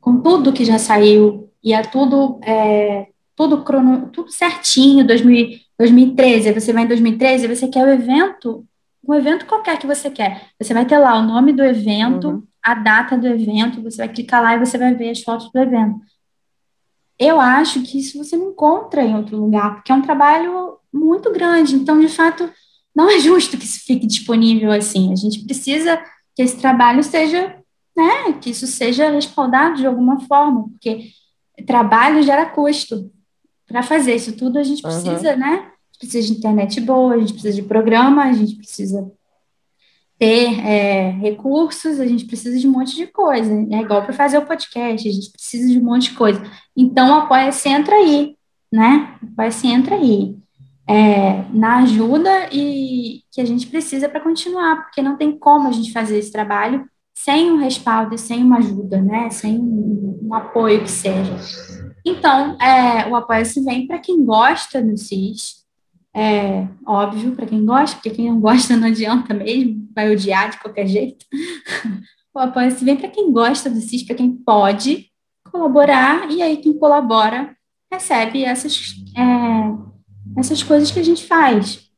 com 0.00 0.20
tudo 0.20 0.52
que 0.52 0.64
já 0.64 0.78
saiu, 0.78 1.50
e 1.62 1.72
é 1.72 1.82
tudo, 1.82 2.40
é, 2.42 3.08
tudo, 3.36 3.62
crono, 3.62 4.08
tudo 4.08 4.30
certinho, 4.30 5.06
2000, 5.06 5.60
2013, 5.78 6.52
você 6.52 6.72
vai 6.72 6.84
em 6.84 6.88
2013, 6.88 7.48
você 7.48 7.68
quer 7.68 7.84
o 7.84 7.90
evento, 7.90 8.64
um 9.06 9.14
evento 9.14 9.46
qualquer 9.46 9.78
que 9.78 9.86
você 9.86 10.10
quer. 10.10 10.48
Você 10.60 10.72
vai 10.72 10.84
ter 10.84 10.98
lá 10.98 11.18
o 11.18 11.22
nome 11.22 11.52
do 11.52 11.62
evento, 11.62 12.28
uhum. 12.28 12.42
a 12.62 12.74
data 12.74 13.16
do 13.16 13.26
evento, 13.26 13.82
você 13.82 13.98
vai 13.98 14.08
clicar 14.08 14.42
lá 14.42 14.54
e 14.54 14.60
você 14.60 14.78
vai 14.78 14.94
ver 14.94 15.10
as 15.10 15.22
fotos 15.22 15.50
do 15.50 15.58
evento. 15.58 16.00
Eu 17.18 17.40
acho 17.40 17.82
que 17.82 17.98
isso 17.98 18.18
você 18.18 18.36
não 18.36 18.50
encontra 18.50 19.02
em 19.02 19.14
outro 19.14 19.36
lugar, 19.36 19.74
porque 19.74 19.92
é 19.92 19.94
um 19.94 20.02
trabalho 20.02 20.78
muito 20.92 21.32
grande. 21.32 21.74
Então, 21.74 21.98
de 22.00 22.08
fato, 22.08 22.50
não 22.94 23.10
é 23.10 23.18
justo 23.18 23.56
que 23.56 23.64
isso 23.64 23.80
fique 23.84 24.06
disponível 24.06 24.70
assim. 24.70 25.12
A 25.12 25.16
gente 25.16 25.44
precisa 25.44 26.00
que 26.34 26.42
esse 26.42 26.56
trabalho 26.58 27.02
seja, 27.02 27.56
né, 27.96 28.32
que 28.40 28.50
isso 28.50 28.66
seja 28.66 29.10
respaldado 29.10 29.76
de 29.76 29.86
alguma 29.86 30.20
forma, 30.20 30.68
porque 30.68 31.10
trabalho 31.66 32.22
gera 32.22 32.46
custo. 32.46 33.10
Para 33.66 33.82
fazer 33.82 34.14
isso 34.14 34.36
tudo, 34.36 34.58
a 34.58 34.62
gente 34.62 34.82
precisa, 34.82 35.32
uhum. 35.32 35.38
né? 35.38 35.46
A 35.46 35.54
gente 35.54 35.98
precisa 35.98 36.26
de 36.26 36.38
internet 36.38 36.80
boa, 36.80 37.14
a 37.14 37.18
gente 37.18 37.32
precisa 37.32 37.54
de 37.54 37.62
programa, 37.62 38.24
a 38.24 38.32
gente 38.32 38.56
precisa 38.56 39.10
ter 40.18 40.60
é, 40.60 41.10
recursos, 41.10 41.98
a 41.98 42.06
gente 42.06 42.26
precisa 42.26 42.58
de 42.58 42.68
um 42.68 42.72
monte 42.72 42.94
de 42.94 43.06
coisa. 43.06 43.50
É 43.70 43.80
igual 43.80 44.02
para 44.02 44.12
fazer 44.12 44.36
o 44.36 44.46
podcast, 44.46 45.08
a 45.08 45.12
gente 45.12 45.30
precisa 45.30 45.70
de 45.70 45.78
um 45.78 45.84
monte 45.84 46.10
de 46.10 46.16
coisa. 46.16 46.42
Então, 46.76 47.14
Apoia-se 47.14 47.68
entra 47.68 47.94
aí, 47.94 48.36
né? 48.70 49.16
Apoia-se 49.22 49.66
entra 49.66 49.94
aí 49.94 50.36
é, 50.88 51.44
na 51.52 51.78
ajuda 51.78 52.48
e 52.52 53.22
que 53.30 53.40
a 53.40 53.44
gente 53.44 53.66
precisa 53.66 54.08
para 54.08 54.20
continuar, 54.20 54.82
porque 54.82 55.02
não 55.02 55.16
tem 55.16 55.38
como 55.38 55.68
a 55.68 55.72
gente 55.72 55.92
fazer 55.92 56.18
esse 56.18 56.32
trabalho 56.32 56.84
sem 57.14 57.52
um 57.52 57.56
respaldo 57.56 58.14
e 58.14 58.18
sem 58.18 58.42
uma 58.42 58.58
ajuda, 58.58 59.00
né? 59.00 59.30
Sem 59.30 59.58
um, 59.58 60.18
um 60.22 60.34
apoio 60.34 60.82
que 60.82 60.90
seja. 60.90 61.36
Então, 62.04 62.58
é, 62.60 63.06
o 63.08 63.14
apoio-se 63.14 63.62
vem 63.62 63.86
para 63.86 63.98
quem 63.98 64.24
gosta 64.24 64.82
do 64.82 64.96
CIS, 64.96 65.62
é 66.14 66.66
óbvio, 66.86 67.32
para 67.32 67.46
quem 67.46 67.64
gosta, 67.64 67.96
porque 67.96 68.10
quem 68.10 68.28
não 68.30 68.40
gosta 68.40 68.76
não 68.76 68.88
adianta 68.88 69.32
mesmo, 69.32 69.88
vai 69.94 70.10
odiar 70.12 70.50
de 70.50 70.58
qualquer 70.58 70.86
jeito. 70.86 71.24
o 72.34 72.38
apoio-se 72.38 72.84
vem 72.84 72.96
para 72.96 73.08
quem 73.08 73.30
gosta 73.30 73.70
do 73.70 73.80
CIS, 73.80 74.02
para 74.02 74.16
quem 74.16 74.32
pode 74.32 75.06
colaborar, 75.50 76.30
e 76.30 76.42
aí 76.42 76.56
quem 76.56 76.76
colabora 76.76 77.54
recebe 77.90 78.42
essas 78.42 78.94
é, 79.16 79.91
essas 80.36 80.62
coisas 80.62 80.90
que 80.90 81.00
a 81.00 81.04
gente 81.04 81.24
faz. 81.24 81.90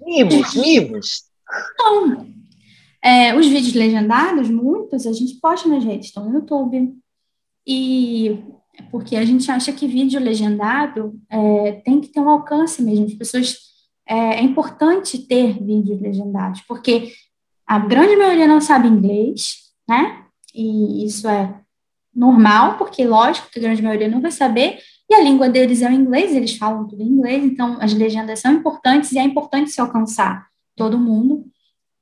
Mimos, 0.00 0.54
mimos. 0.54 1.22
Então, 1.74 2.26
é, 3.02 3.34
os 3.34 3.46
vídeos 3.46 3.74
legendados, 3.74 4.48
muitos, 4.50 5.06
a 5.06 5.12
gente 5.12 5.34
posta 5.40 5.68
nas 5.68 5.84
redes, 5.84 6.06
estão 6.06 6.28
no 6.28 6.34
YouTube. 6.34 6.94
E 7.66 8.42
porque 8.90 9.16
a 9.16 9.24
gente 9.24 9.50
acha 9.50 9.72
que 9.72 9.86
vídeo 9.86 10.20
legendado 10.20 11.18
é, 11.30 11.72
tem 11.84 12.00
que 12.00 12.08
ter 12.08 12.20
um 12.20 12.28
alcance 12.28 12.82
mesmo. 12.82 13.06
As 13.06 13.14
pessoas. 13.14 13.56
É, 14.08 14.36
é 14.36 14.42
importante 14.42 15.18
ter 15.18 15.60
vídeos 15.60 16.00
legendados, 16.00 16.60
porque 16.60 17.12
a 17.66 17.76
grande 17.76 18.14
maioria 18.14 18.46
não 18.46 18.60
sabe 18.60 18.86
inglês, 18.86 19.56
né? 19.88 20.24
E 20.54 21.04
isso 21.04 21.26
é 21.26 21.60
normal, 22.14 22.78
porque 22.78 23.04
lógico 23.04 23.50
que 23.50 23.58
a 23.58 23.62
grande 23.62 23.82
maioria 23.82 24.08
não 24.08 24.20
vai 24.20 24.30
saber, 24.30 24.78
e 25.08 25.14
a 25.14 25.20
língua 25.20 25.48
deles 25.48 25.82
é 25.82 25.88
o 25.88 25.92
inglês, 25.92 26.34
eles 26.34 26.56
falam 26.56 26.86
tudo 26.86 27.02
em 27.02 27.06
inglês, 27.06 27.44
então 27.44 27.78
as 27.80 27.94
legendas 27.94 28.40
são 28.40 28.52
importantes 28.52 29.12
e 29.12 29.18
é 29.18 29.22
importante 29.22 29.70
se 29.70 29.80
alcançar 29.80 30.48
todo 30.74 30.98
mundo. 30.98 31.44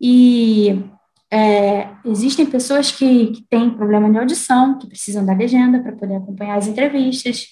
E 0.00 0.82
é, 1.30 1.88
existem 2.04 2.46
pessoas 2.46 2.90
que, 2.90 3.32
que 3.32 3.42
têm 3.48 3.70
problema 3.70 4.10
de 4.10 4.18
audição, 4.18 4.78
que 4.78 4.86
precisam 4.86 5.24
da 5.24 5.34
legenda 5.34 5.80
para 5.80 5.92
poder 5.92 6.16
acompanhar 6.16 6.56
as 6.56 6.66
entrevistas. 6.66 7.48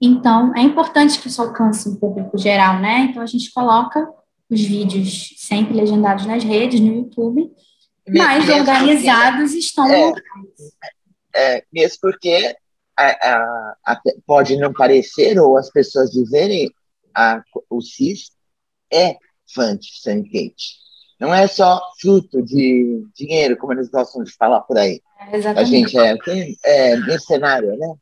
Então, 0.00 0.54
é 0.54 0.60
importante 0.60 1.18
que 1.18 1.28
isso 1.28 1.40
alcance 1.40 1.88
o 1.88 1.96
público 1.96 2.36
geral, 2.36 2.80
né? 2.80 3.08
Então, 3.10 3.22
a 3.22 3.26
gente 3.26 3.52
coloca 3.52 4.06
os 4.50 4.60
vídeos 4.60 5.34
sempre 5.38 5.74
legendados 5.74 6.26
nas 6.26 6.44
redes, 6.44 6.80
no 6.80 6.94
YouTube, 6.94 7.50
mas 8.06 8.48
organizados 8.48 9.54
estão 9.54 9.88
é, 9.88 10.12
é, 11.34 11.64
mesmo 11.72 11.98
porque 12.02 12.54
a, 12.96 13.76
a, 13.86 14.00
pode 14.26 14.56
não 14.56 14.72
parecer, 14.72 15.38
ou 15.38 15.56
as 15.56 15.70
pessoas 15.70 16.10
dizerem, 16.10 16.70
o 17.70 17.80
CIS 17.80 18.30
é 18.92 19.16
fã 19.52 19.76
de 19.76 19.88
Kate. 20.04 20.84
Não 21.20 21.32
é 21.32 21.46
só 21.46 21.80
fruto 22.00 22.42
de 22.42 23.04
dinheiro, 23.14 23.56
como 23.56 23.72
eles 23.72 23.88
gostam 23.88 24.22
de 24.22 24.32
falar 24.32 24.60
por 24.62 24.76
aí. 24.76 25.00
É, 25.32 25.36
a 25.48 25.64
gente 25.64 25.96
é, 25.98 26.16
é 26.64 26.96
mercenário, 26.96 27.76
né? 27.76 27.94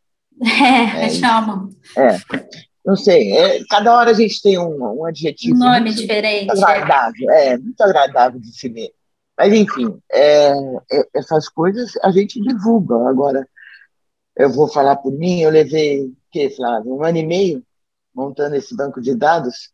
É, 0.97 1.07
é 1.07 1.11
chama. 1.11 1.69
É. 1.97 2.19
Não 2.85 2.97
sei, 2.97 3.33
é, 3.33 3.63
cada 3.71 3.97
hora 3.97 4.11
a 4.11 4.15
gente 4.15 4.43
tem 4.43 4.59
um, 4.59 5.01
um 5.01 5.05
adjetivo. 5.05 5.55
Um 5.55 5.59
nome 5.59 5.81
muito, 5.83 6.01
diferente. 6.01 6.47
Muito 6.47 6.65
agradável, 6.65 7.31
é, 7.31 7.57
muito 7.57 7.81
agradável 7.81 8.41
de 8.41 8.53
se 8.53 8.69
ver. 8.69 8.93
Mas, 9.39 9.53
enfim, 9.53 9.99
é, 10.11 10.53
é, 10.91 11.09
essas 11.15 11.49
coisas 11.49 11.93
a 12.03 12.11
gente 12.11 12.41
divulga. 12.41 12.97
Agora, 13.09 13.47
eu 14.43 14.51
vou 14.51 14.67
falar 14.67 14.97
por 14.97 15.13
mim, 15.13 15.41
eu 15.41 15.51
levei, 15.51 16.13
que, 16.31 16.51
Flávio, 16.51 16.97
um 16.97 17.05
ano 17.05 17.19
e 17.19 17.25
meio 17.25 17.65
montando 18.13 18.57
esse 18.57 18.77
banco 18.77 19.01
de 19.01 19.15
dados. 19.15 19.71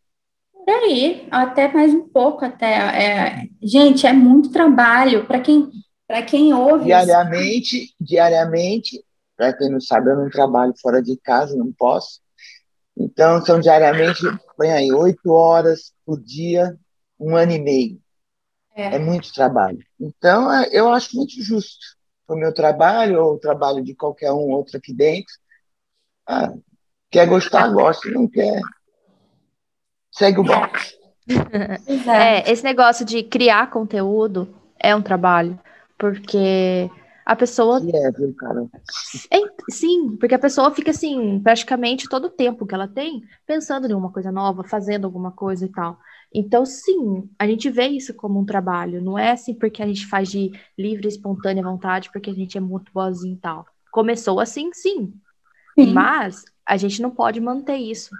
Por 0.53 0.69
aí, 0.69 1.27
até 1.31 1.73
mais 1.73 1.95
um 1.95 2.07
pouco, 2.07 2.45
até. 2.45 2.75
É, 2.75 3.49
gente, 3.63 4.07
é 4.07 4.13
muito 4.13 4.53
trabalho 4.53 5.27
para 5.27 5.41
quem, 5.41 5.71
para 6.07 6.23
quem 6.23 6.53
ouve. 6.53 6.85
Diariamente, 6.85 7.85
isso. 7.85 7.95
diariamente, 7.99 9.03
para 9.35 9.55
quem 9.55 9.71
não 9.71 9.81
sabe, 9.81 10.11
eu 10.11 10.17
não 10.17 10.29
trabalho 10.29 10.75
fora 10.81 11.03
de 11.03 11.17
casa, 11.17 11.57
não 11.57 11.73
posso. 11.73 12.21
Então, 12.95 13.43
são 13.45 13.59
diariamente, 13.59 14.21
põe 14.55 14.71
aí, 14.71 14.93
oito 14.93 15.31
horas 15.31 15.95
por 16.05 16.21
dia, 16.21 16.79
um 17.19 17.35
ano 17.35 17.53
e 17.53 17.59
meio. 17.59 18.01
É. 18.75 18.97
é 18.97 18.99
muito 18.99 19.33
trabalho. 19.33 19.79
Então, 19.99 20.53
é, 20.53 20.69
eu 20.73 20.93
acho 20.93 21.17
muito 21.17 21.43
justo 21.43 21.98
o 22.29 22.37
meu 22.37 22.53
trabalho 22.53 23.25
ou 23.25 23.35
o 23.35 23.39
trabalho 23.39 23.83
de 23.83 23.95
qualquer 23.95 24.33
um 24.33 24.51
outro 24.51 24.77
aqui 24.77 24.93
dentro. 24.93 25.33
Ah, 26.27 26.53
quer 27.11 27.27
gostar, 27.27 27.69
gosta, 27.69 28.11
não 28.11 28.29
quer. 28.29 28.61
Segue 30.13 30.41
o 30.41 30.45
box. 30.45 30.97
É, 32.09 32.51
esse 32.51 32.65
negócio 32.65 33.05
de 33.05 33.23
criar 33.23 33.69
conteúdo 33.69 34.49
é 34.81 34.97
um 34.97 35.03
trabalho, 35.03 35.61
porque 35.99 36.91
a 37.29 37.37
pessoa. 37.37 37.77
É, 37.77 38.11
viu, 38.13 38.35
cara? 38.35 38.67
É, 39.31 39.39
sim, 39.71 40.17
porque 40.17 40.35
a 40.35 40.39
pessoa 40.39 40.75
fica 40.75 40.91
assim, 40.91 41.39
praticamente 41.41 42.09
todo 42.09 42.29
o 42.29 42.31
tempo 42.31 42.67
que 42.67 42.75
ela 42.75 42.89
tem, 42.89 43.21
pensando 43.47 43.87
em 43.87 43.93
uma 43.93 44.11
coisa 44.11 44.33
nova, 44.33 44.65
fazendo 44.65 45.05
alguma 45.05 45.31
coisa 45.31 45.67
e 45.67 45.69
tal. 45.69 45.99
Então, 46.33 46.65
sim, 46.67 47.29
a 47.39 47.47
gente 47.47 47.71
vê 47.71 47.87
isso 47.87 48.15
como 48.15 48.39
um 48.39 48.45
trabalho. 48.45 49.03
Não 49.03 49.19
é 49.19 49.31
assim 49.31 49.55
porque 49.55 49.83
a 49.83 49.87
gente 49.87 50.07
faz 50.07 50.31
de 50.31 50.53
livre, 50.79 51.09
espontânea 51.09 51.63
vontade, 51.63 52.11
porque 52.13 52.31
a 52.31 52.35
gente 52.35 52.59
é 52.59 52.61
muito 52.61 52.93
boazinho 52.93 53.35
e 53.35 53.39
tal. 53.39 53.67
Começou 53.91 54.39
assim, 54.39 54.71
sim. 54.73 55.13
sim. 55.75 55.93
Mas 55.93 56.45
a 56.67 56.77
gente 56.77 57.01
não 57.01 57.11
pode 57.11 57.41
manter 57.41 57.77
isso. 57.77 58.11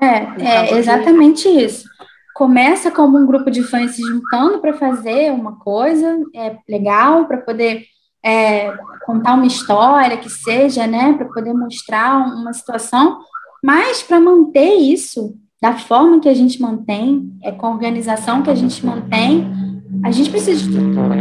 É, 0.00 0.70
é 0.70 0.78
exatamente 0.78 1.48
isso. 1.48 1.88
Começa 2.34 2.90
como 2.90 3.18
um 3.18 3.26
grupo 3.26 3.50
de 3.50 3.62
fãs 3.62 3.92
se 3.92 4.02
juntando 4.02 4.60
para 4.60 4.74
fazer 4.74 5.32
uma 5.32 5.58
coisa 5.58 6.20
é 6.34 6.56
legal, 6.68 7.26
para 7.26 7.38
poder 7.38 7.84
é, 8.24 8.72
contar 9.04 9.34
uma 9.34 9.46
história 9.46 10.16
que 10.16 10.30
seja, 10.30 10.86
né, 10.86 11.12
para 11.12 11.26
poder 11.26 11.52
mostrar 11.52 12.26
uma 12.34 12.52
situação, 12.52 13.20
mas 13.62 14.02
para 14.02 14.18
manter 14.18 14.74
isso 14.74 15.38
da 15.64 15.78
forma 15.78 16.20
que 16.20 16.28
a 16.28 16.34
gente 16.34 16.60
mantém, 16.60 17.38
é 17.42 17.50
com 17.50 17.64
a 17.64 17.70
organização 17.70 18.42
que 18.42 18.50
a 18.50 18.54
gente 18.54 18.84
mantém, 18.84 19.50
a 20.04 20.10
gente 20.10 20.28
precisa 20.28 20.62
de 20.62 20.68
estrutura. 20.68 21.16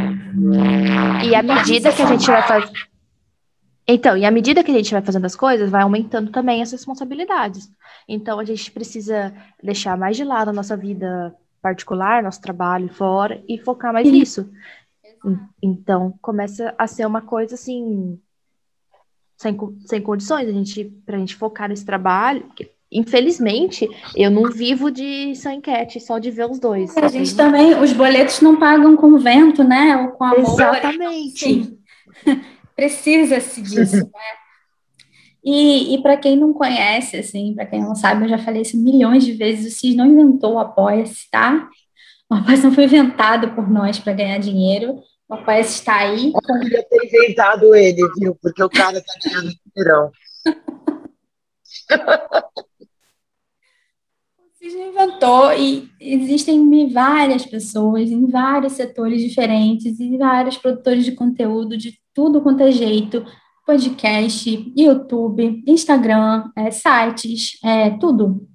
E 1.25 1.33
à 1.33 1.41
medida 1.41 1.93
que 1.93 2.01
a 2.01 2.05
gente 2.05 2.27
vai 2.27 2.41
fazer. 2.45 2.73
Então, 3.87 4.17
e 4.17 4.25
à 4.25 4.31
medida 4.31 4.61
que 4.61 4.69
a 4.69 4.73
gente 4.73 4.91
vai 4.91 5.01
fazendo 5.01 5.23
as 5.23 5.33
coisas, 5.33 5.69
vai 5.69 5.83
aumentando 5.83 6.29
também 6.29 6.61
as 6.61 6.73
responsabilidades. 6.73 7.71
Então, 8.05 8.37
a 8.37 8.43
gente 8.43 8.69
precisa 8.69 9.33
deixar 9.63 9.97
mais 9.97 10.17
de 10.17 10.25
lado 10.25 10.49
a 10.49 10.53
nossa 10.53 10.75
vida 10.75 11.33
particular, 11.61 12.21
nosso 12.21 12.41
trabalho 12.41 12.93
fora, 12.93 13.41
e 13.47 13.57
focar 13.57 13.93
mais 13.93 14.11
nisso. 14.11 14.49
Então, 15.61 16.19
começa 16.21 16.75
a 16.77 16.85
ser 16.85 17.05
uma 17.05 17.21
coisa 17.21 17.55
assim. 17.55 18.19
Sem, 19.37 19.57
sem 19.85 20.01
condições, 20.01 20.49
a 20.49 20.51
gente, 20.51 20.83
pra 21.05 21.17
gente 21.17 21.33
focar 21.33 21.69
nesse 21.69 21.85
trabalho, 21.85 22.45
infelizmente, 22.93 23.87
eu 24.15 24.29
não 24.29 24.51
vivo 24.51 24.91
de 24.91 25.35
só 25.35 25.49
enquete, 25.49 25.99
só 25.99 26.19
de 26.19 26.31
ver 26.31 26.49
os 26.49 26.59
dois. 26.59 26.95
A 26.97 27.07
gente 27.07 27.35
também, 27.35 27.75
os 27.81 27.91
boletos 27.91 28.39
não 28.41 28.57
pagam 28.57 28.95
com 28.95 29.17
vento, 29.17 29.63
né? 29.63 29.97
Ou 29.97 30.09
com 30.09 30.23
amor. 30.23 30.39
Exatamente. 30.39 31.77
Precisa-se 32.75 33.61
disso, 33.61 33.97
né? 33.97 34.11
E, 35.43 35.95
e 35.95 36.01
para 36.01 36.15
quem 36.15 36.37
não 36.37 36.53
conhece, 36.53 37.17
assim, 37.17 37.53
para 37.53 37.65
quem 37.65 37.81
não 37.81 37.95
sabe, 37.95 38.23
eu 38.23 38.29
já 38.29 38.37
falei 38.37 38.61
isso 38.61 38.77
milhões 38.77 39.25
de 39.25 39.33
vezes, 39.33 39.73
o 39.73 39.77
CIS 39.77 39.95
não 39.95 40.05
inventou 40.05 40.53
o 40.53 40.59
Apoia-se, 40.59 41.29
tá? 41.29 41.67
O 42.29 42.35
Apoia-se 42.35 42.63
não 42.63 42.71
foi 42.71 42.85
inventado 42.85 43.51
por 43.51 43.69
nós 43.69 43.99
para 43.99 44.13
ganhar 44.13 44.37
dinheiro, 44.37 45.01
O 45.27 45.33
Apoia 45.33 45.59
está 45.59 45.97
aí. 45.97 46.31
Eu 46.33 46.59
queria 46.59 46.83
ter 46.83 47.05
inventado 47.05 47.75
ele, 47.75 48.01
viu? 48.17 48.37
Porque 48.41 48.63
o 48.63 48.69
cara 48.69 49.01
tá 49.01 49.13
ganhando 49.21 49.51
dinheirão. 49.75 50.11
Já 54.63 54.79
inventou 54.79 55.51
e 55.53 55.89
existem 55.99 56.87
várias 56.87 57.45
pessoas 57.45 58.09
em 58.09 58.25
vários 58.27 58.73
setores 58.73 59.21
diferentes 59.21 59.99
e 59.99 60.17
vários 60.17 60.57
produtores 60.57 61.03
de 61.03 61.11
conteúdo 61.11 61.75
de 61.75 61.99
tudo 62.13 62.39
quanto 62.39 62.63
é 62.63 62.71
jeito, 62.71 63.25
podcast, 63.65 64.73
YouTube, 64.77 65.61
Instagram, 65.67 66.49
é, 66.55 66.71
sites, 66.71 67.59
é, 67.61 67.89
tudo. 67.91 68.47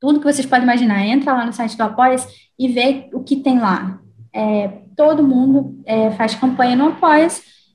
Tudo 0.00 0.18
que 0.18 0.24
vocês 0.24 0.46
podem 0.46 0.64
imaginar. 0.64 1.04
Entra 1.04 1.34
lá 1.34 1.44
no 1.44 1.52
site 1.52 1.76
do 1.76 1.82
Apoia 1.82 2.16
e 2.58 2.66
vê 2.68 3.10
o 3.12 3.22
que 3.22 3.36
tem 3.36 3.58
lá. 3.58 4.00
É, 4.32 4.68
todo 4.96 5.22
mundo 5.22 5.78
faz 6.16 6.34
campanha 6.34 6.74
no 6.74 6.88
apoia 6.88 7.28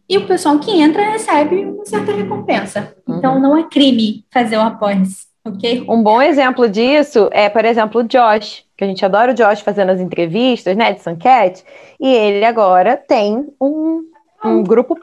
e 0.10 0.18
o 0.18 0.26
pessoal 0.26 0.58
que 0.58 0.72
entra 0.72 1.12
recebe 1.12 1.66
uma 1.66 1.86
certa 1.86 2.14
recompensa. 2.14 2.96
Então, 3.08 3.36
uhum. 3.36 3.42
não 3.42 3.58
é 3.58 3.64
crime 3.70 4.26
fazer 4.32 4.58
o 4.58 4.62
apoia 4.62 5.04
ok? 5.50 5.86
Um 5.88 6.02
bom 6.02 6.22
exemplo 6.22 6.68
disso 6.70 7.30
é, 7.32 7.50
por 7.50 7.66
exemplo, 7.66 8.02
o 8.02 8.04
Josh, 8.04 8.66
que 8.78 8.84
a 8.84 8.88
gente 8.88 9.04
adora 9.04 9.32
o 9.32 9.36
Josh 9.36 9.62
fazendo 9.62 9.92
as 9.92 10.00
entrevistas, 10.00 10.76
né, 10.76 10.94
de 10.94 11.02
Suncat, 11.02 11.64
e 12.00 12.08
ele 12.08 12.46
agora 12.46 12.96
tem 12.96 13.48
um, 13.60 14.04
um 14.44 14.64
grupo 14.64 14.98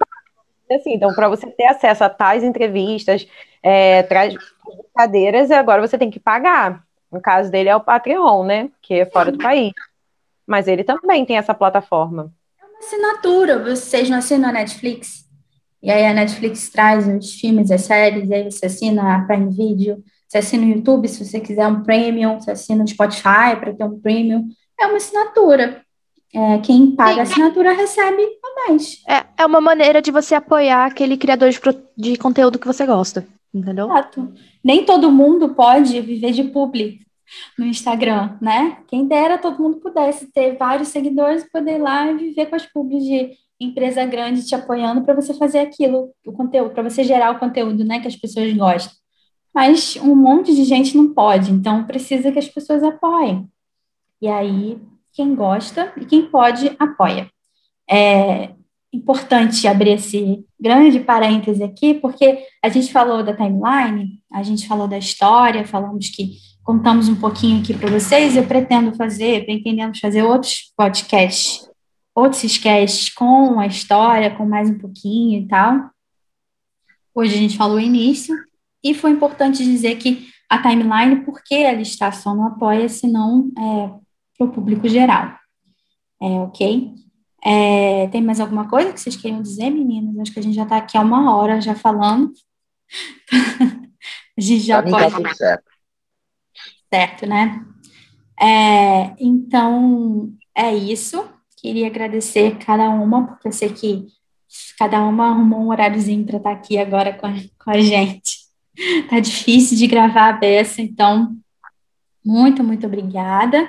assim, 0.71 0.95
então 0.95 1.15
para 1.15 1.29
você 1.29 1.47
ter 1.47 1.67
acesso 1.67 2.03
a 2.03 2.09
tais 2.09 2.43
entrevistas, 2.43 3.27
é, 3.63 4.03
traz 4.03 4.35
cadeiras, 4.95 5.51
agora 5.51 5.87
você 5.87 5.97
tem 5.97 6.11
que 6.11 6.21
pagar. 6.21 6.85
No 7.11 7.21
caso 7.21 7.51
dele 7.51 7.69
é 7.69 7.77
o 7.77 7.81
Patreon, 7.81 8.45
né, 8.45 8.71
que 8.83 8.95
é 8.95 9.07
fora 9.07 9.31
do 9.31 9.39
país. 9.39 9.73
Mas 10.47 10.69
ele 10.69 10.85
também 10.85 11.25
tem 11.25 11.37
essa 11.37 11.55
plataforma. 11.55 12.33
É 12.61 12.65
uma 12.65 12.79
assinatura, 12.79 13.59
vocês 13.59 14.09
não 14.09 14.19
assinam 14.19 14.49
a 14.49 14.53
Netflix? 14.53 15.27
E 15.83 15.91
aí 15.91 16.05
a 16.05 16.15
Netflix 16.15 16.69
traz 16.71 17.07
os 17.07 17.35
filmes, 17.35 17.71
as 17.71 17.83
séries, 17.83 18.31
aí 18.31 18.45
você 18.45 18.67
assina 18.67 19.17
a 19.17 19.21
Prime 19.21 19.51
Video, 19.51 20.03
você 20.29 20.39
assina 20.39 20.67
no 20.67 20.75
YouTube, 20.75 21.09
se 21.09 21.25
você 21.25 21.41
quiser 21.41 21.67
um 21.69 21.83
premium, 21.83 22.41
você 22.41 22.51
assina 22.51 22.83
no 22.83 22.89
Spotify 22.89 23.57
para 23.59 23.73
ter 23.73 23.85
um 23.85 24.01
premium. 24.01 24.49
É 24.79 24.87
uma 24.87 24.97
assinatura. 24.97 25.83
É, 26.35 26.59
quem 26.59 26.91
paga 26.91 27.21
a 27.21 27.23
assinatura 27.23 27.73
recebe 27.73 28.23
a 28.23 28.69
mais. 28.69 29.03
É, 29.09 29.25
é 29.39 29.47
uma 29.47 29.61
maneira 29.61 30.03
de 30.03 30.11
você 30.11 30.35
apoiar 30.35 30.87
aquele 30.87 31.17
criador 31.17 31.49
de, 31.51 31.61
de 31.97 32.17
conteúdo 32.19 32.59
que 32.59 32.67
você 32.67 32.85
gosta, 32.85 33.27
entendeu? 33.55 33.87
Exato. 33.87 34.33
Nem 34.63 34.85
todo 34.85 35.13
mundo 35.13 35.55
pode 35.55 35.99
viver 36.01 36.33
de 36.33 36.45
publi 36.45 37.01
no 37.57 37.65
Instagram, 37.65 38.37
né? 38.41 38.79
Quem 38.89 39.07
dera 39.07 39.39
todo 39.39 39.63
mundo 39.63 39.77
pudesse 39.77 40.31
ter 40.33 40.57
vários 40.57 40.89
seguidores 40.89 41.43
e 41.43 41.51
poder 41.51 41.77
ir 41.77 41.83
lá 41.83 42.11
e 42.11 42.17
viver 42.17 42.47
com 42.47 42.57
as 42.57 42.67
publis 42.67 43.05
de 43.05 43.31
empresa 43.59 44.05
grande 44.05 44.45
te 44.45 44.55
apoiando 44.55 45.03
para 45.03 45.15
você 45.15 45.33
fazer 45.33 45.61
aquilo, 45.61 46.11
o 46.27 46.33
conteúdo, 46.33 46.71
para 46.71 46.83
você 46.83 47.03
gerar 47.03 47.31
o 47.31 47.39
conteúdo, 47.39 47.85
né, 47.85 48.01
que 48.01 48.09
as 48.09 48.17
pessoas 48.17 48.53
gostam 48.53 48.93
mas 49.57 49.97
um 50.03 50.15
monte 50.15 50.55
de 50.55 50.65
gente 50.65 50.95
não 50.95 51.15
pode, 51.15 51.51
então 51.51 51.87
precisa 51.87 52.31
que 52.31 52.39
as 52.39 52.47
pessoas 52.47 52.83
apoiem. 52.83 53.49
E 54.21 54.29
aí, 54.29 54.79
quem 55.15 55.35
gosta 55.35 55.95
e 55.97 56.05
quem 56.05 56.27
pode, 56.27 56.77
apoia. 56.79 57.31
É 57.89 58.51
importante 58.93 59.67
abrir 59.67 59.93
esse 59.93 60.45
grande 60.61 61.01
parêntese 61.01 61.63
aqui, 61.63 61.95
porque 61.95 62.39
a 62.63 62.69
gente 62.69 62.93
falou 62.93 63.23
da 63.23 63.35
timeline, 63.35 64.23
a 64.31 64.43
gente 64.43 64.69
falou 64.69 64.87
da 64.87 64.99
história, 64.99 65.67
falamos 65.67 66.11
que 66.11 66.33
contamos 66.63 67.09
um 67.09 67.17
pouquinho 67.17 67.63
aqui 67.63 67.73
para 67.73 67.89
vocês, 67.89 68.37
eu 68.37 68.47
pretendo 68.47 68.95
fazer, 68.95 69.47
pretendemos 69.47 70.01
fazer 70.01 70.23
outros 70.23 70.71
podcasts, 70.77 71.67
outros 72.15 72.45
sketches 72.45 73.09
com 73.09 73.59
a 73.59 73.67
história, 73.67 74.37
com 74.37 74.45
mais 74.45 74.69
um 74.69 74.77
pouquinho 74.77 75.41
e 75.41 75.49
tal. 75.49 75.91
Hoje 77.15 77.35
a 77.35 77.39
gente 77.39 77.57
falou 77.57 77.77
o 77.77 77.81
início, 77.81 78.37
e 78.91 78.95
foi 78.95 79.11
importante 79.11 79.65
dizer 79.65 79.97
que 79.97 80.29
a 80.49 80.63
timeline, 80.63 81.25
porque 81.25 81.55
ela 81.55 81.81
está 81.81 82.13
só 82.13 82.35
no 82.35 82.47
Apoia-se, 82.47 83.09
não 83.09 83.51
é, 83.59 83.89
para 84.39 84.47
o 84.47 84.53
público 84.53 84.89
geral. 84.89 85.37
É, 86.23 86.27
ok? 86.41 86.95
É, 87.45 88.07
tem 88.09 88.23
mais 88.23 88.41
alguma 88.41 88.69
coisa 88.69 88.93
que 88.93 89.01
vocês 89.01 89.17
queriam 89.17 89.43
dizer, 89.43 89.71
meninas? 89.71 90.17
Acho 90.19 90.33
que 90.33 90.39
a 90.39 90.43
gente 90.43 90.55
já 90.55 90.63
está 90.63 90.77
aqui 90.77 90.97
há 90.97 91.01
uma 91.01 91.35
hora 91.37 91.61
já 91.61 91.75
falando. 91.75 92.33
a 94.39 94.41
gente 94.41 94.61
já 94.61 94.83
pode. 94.83 95.23
Tá 95.23 95.35
certo. 95.35 95.71
certo, 96.93 97.27
né? 97.27 97.65
É, 98.41 99.15
então, 99.19 100.33
é 100.55 100.75
isso. 100.75 101.29
Queria 101.57 101.89
agradecer 101.89 102.57
cada 102.59 102.89
uma, 102.91 103.27
porque 103.27 103.49
eu 103.49 103.53
sei 103.53 103.73
que 103.73 104.07
cada 104.79 105.03
uma 105.03 105.31
arrumou 105.31 105.61
um 105.61 105.71
horáriozinho 105.71 106.25
para 106.25 106.37
estar 106.37 106.53
aqui 106.53 106.79
agora 106.79 107.13
com 107.15 107.27
a, 107.27 107.33
com 107.33 107.71
a 107.71 107.81
gente. 107.81 108.46
tá 109.09 109.21
difícil 109.21 109.77
de 109.77 109.87
gravar 109.87 110.29
a 110.29 110.33
beça, 110.33 110.83
então, 110.83 111.37
muito, 112.25 112.63
muito 112.63 112.87
obrigada. 112.87 113.69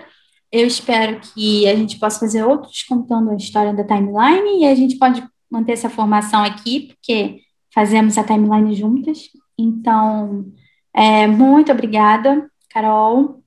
Eu 0.52 0.66
espero 0.66 1.20
que 1.20 1.68
a 1.68 1.76
gente 1.76 2.00
possa 2.00 2.20
fazer 2.20 2.44
outros 2.44 2.84
contando 2.84 3.32
a 3.32 3.36
história 3.36 3.74
da 3.74 3.84
timeline 3.84 4.62
e 4.62 4.66
a 4.66 4.76
gente 4.76 4.98
pode 4.98 5.24
manter 5.52 5.74
essa 5.74 5.90
formação 5.90 6.44
aqui, 6.44 6.88
porque 6.88 7.42
fazemos 7.74 8.18
a 8.18 8.24
timeline 8.24 8.74
juntas. 8.74 9.30
Então, 9.58 10.52
é, 10.94 11.28
muito 11.28 11.72
obrigada, 11.72 12.50
Carol. 12.70 13.44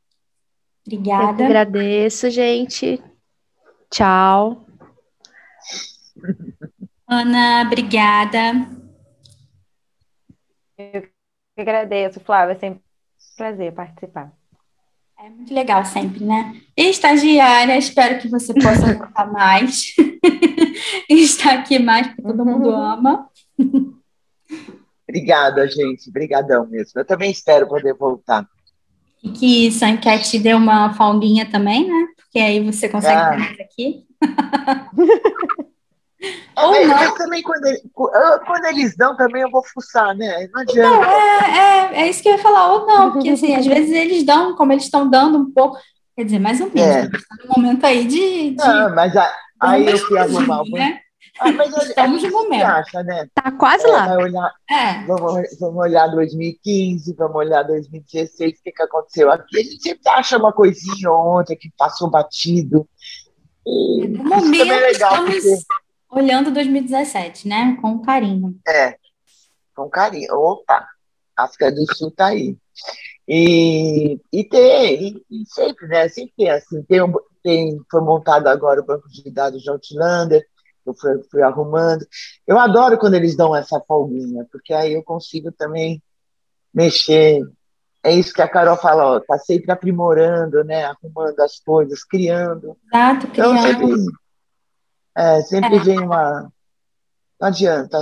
Obrigada. 0.87 1.43
Eu 1.43 1.47
agradeço, 1.47 2.31
gente. 2.31 3.03
Tchau. 3.91 4.67
Ana, 7.09 7.63
obrigada. 7.67 8.69
Eu 10.79 11.20
agradeço, 11.61 12.21
Flávia. 12.21 12.53
É 12.53 12.59
sempre 12.59 12.81
um 12.81 13.37
prazer 13.37 13.73
participar. 13.73 14.33
É 15.23 15.29
muito 15.29 15.53
legal 15.53 15.85
sempre, 15.85 16.25
né? 16.25 16.57
E 16.75 16.89
estagiária, 16.89 17.77
espero 17.77 18.19
que 18.19 18.29
você 18.29 18.55
possa 18.55 18.95
voltar 18.95 19.31
mais. 19.31 19.95
estar 21.09 21.59
aqui 21.59 21.79
mais, 21.79 22.07
porque 22.07 22.23
todo 22.23 22.45
mundo 22.45 22.71
uhum. 22.71 22.75
ama. 22.75 23.29
Obrigada, 25.07 25.69
gente. 25.69 26.09
Obrigadão 26.09 26.67
mesmo. 26.67 27.01
Eu 27.01 27.05
também 27.05 27.31
espero 27.31 27.69
poder 27.69 27.95
voltar. 27.95 28.47
E 29.23 29.31
que 29.31 29.67
isso, 29.67 29.85
a 29.85 29.91
enquete 29.91 30.39
deu 30.39 30.57
uma 30.57 30.95
folguinha 30.95 31.45
também, 31.45 31.87
né? 31.87 32.07
Porque 32.17 32.39
aí 32.39 32.65
você 32.65 32.89
consegue 32.89 33.21
ah. 33.21 33.37
mais 33.37 33.61
aqui. 33.61 34.07
Ou 36.57 36.71
mas, 36.71 36.89
não. 36.89 36.95
Mas 36.97 37.15
também 37.15 37.43
quando, 37.43 37.67
ele, 37.67 37.83
quando, 37.95 38.65
eles 38.67 38.97
dão, 38.97 39.17
também 39.17 39.43
eu 39.43 39.51
vou 39.51 39.63
fuçar, 39.63 40.15
né? 40.15 40.49
Não 40.53 40.61
adianta. 40.61 40.97
Não, 40.97 41.05
é, 41.05 41.93
é, 41.95 42.03
é 42.03 42.11
isso 42.11 42.23
que 42.23 42.29
eu 42.29 42.33
ia 42.33 42.39
falar, 42.39 42.73
ou 42.73 42.87
não, 42.87 43.13
porque 43.13 43.31
assim, 43.31 43.55
às 43.55 43.65
vezes 43.67 43.91
eles 43.91 44.25
dão, 44.25 44.55
como 44.55 44.73
eles 44.73 44.85
estão 44.85 45.09
dando 45.09 45.39
um 45.39 45.51
pouco, 45.51 45.79
quer 46.17 46.25
dizer, 46.25 46.39
mais 46.39 46.61
ou 46.61 46.71
menos, 46.73 46.97
é. 46.97 47.09
Tá 47.09 47.19
no 47.45 47.55
momento 47.57 47.85
aí 47.85 48.05
de. 48.07 48.51
de 48.51 48.57
não, 48.57 48.95
mas 48.95 49.17
a, 49.17 49.33
aí 49.61 49.87
eu 49.87 49.99
fui 49.99 50.19
arrumar. 50.19 50.63
Né? 50.65 51.01
Ah, 51.41 51.53
mas 51.53 51.75
Estamos 51.75 52.23
no 52.23 52.31
momento. 52.31 52.65
Acha, 52.65 53.03
né? 53.03 53.27
Tá 53.35 53.51
quase 53.53 53.87
é, 53.87 53.89
lá. 53.89 54.15
Olhar, 54.17 54.53
é. 54.71 55.05
vamos, 55.07 55.59
vamos 55.59 55.79
olhar 55.79 56.07
2015, 56.09 57.15
vamos 57.15 57.37
olhar 57.37 57.63
2016, 57.63 58.59
o 58.59 58.63
que, 58.63 58.73
que 58.73 58.83
aconteceu 58.83 59.31
aqui. 59.31 59.59
A 59.59 59.63
gente 59.63 59.83
sempre 59.83 60.11
acha 60.11 60.37
uma 60.37 60.53
coisinha 60.53 61.11
ontem 61.11 61.57
que 61.57 61.71
passou 61.79 62.11
batido. 62.11 62.87
E, 63.67 64.09
no 64.09 64.25
momento, 64.25 64.71
é 64.71 64.81
legal, 64.81 65.13
estamos... 65.29 65.65
porque 65.65 65.80
olhando 66.11 66.51
2017, 66.51 67.49
né? 67.49 67.77
Com 67.81 68.01
carinho. 68.01 68.59
É, 68.67 68.97
com 69.75 69.89
carinho. 69.89 70.35
Opa, 70.35 70.87
África 71.37 71.71
do 71.71 71.85
Sul 71.95 72.11
tá 72.11 72.27
aí. 72.27 72.57
E, 73.27 74.19
e 74.33 74.45
tem, 74.45 75.23
e, 75.31 75.45
sempre, 75.47 75.87
né? 75.87 76.09
Sempre 76.09 76.33
tem 76.37 76.51
assim. 76.51 76.83
Tem, 76.83 77.03
um, 77.03 77.13
tem, 77.43 77.81
foi 77.91 78.01
montado 78.01 78.49
agora 78.49 78.81
o 78.81 78.85
banco 78.85 79.09
de 79.09 79.31
dados 79.31 79.63
de 79.63 79.71
Outlander, 79.71 80.45
eu 80.85 80.95
fui, 80.95 81.23
fui 81.31 81.43
arrumando. 81.43 82.07
Eu 82.47 82.59
adoro 82.59 82.99
quando 82.99 83.15
eles 83.15 83.37
dão 83.37 83.55
essa 83.55 83.81
folguinha, 83.81 84.47
porque 84.51 84.73
aí 84.73 84.95
eu 84.95 85.03
consigo 85.03 85.53
também 85.53 86.03
mexer. 86.73 87.41
É 88.03 88.13
isso 88.13 88.33
que 88.33 88.41
a 88.41 88.49
Carol 88.49 88.77
fala, 88.77 89.17
ó, 89.17 89.21
tá 89.21 89.39
sempre 89.39 89.71
aprimorando, 89.71 90.65
né? 90.65 90.85
Arrumando 90.85 91.39
as 91.41 91.61
coisas, 91.61 92.03
criando. 92.03 92.77
Exato, 92.93 93.27
criando. 93.29 93.59
Então, 93.59 93.63
sempre, 93.63 94.07
é, 95.17 95.43
sempre 95.43 95.77
é. 95.77 95.81
vem 95.81 95.99
uma. 95.99 96.53
Não 97.41 97.49
adianta. 97.49 97.99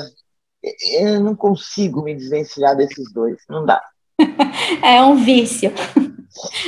Eu 1.01 1.21
não 1.21 1.37
consigo 1.37 2.03
me 2.03 2.15
desvencilhar 2.15 2.77
desses 2.77 3.13
dois. 3.13 3.39
Não 3.49 3.65
dá. 3.65 3.83
É 4.83 5.03
um 5.03 5.17
vício. 5.17 5.73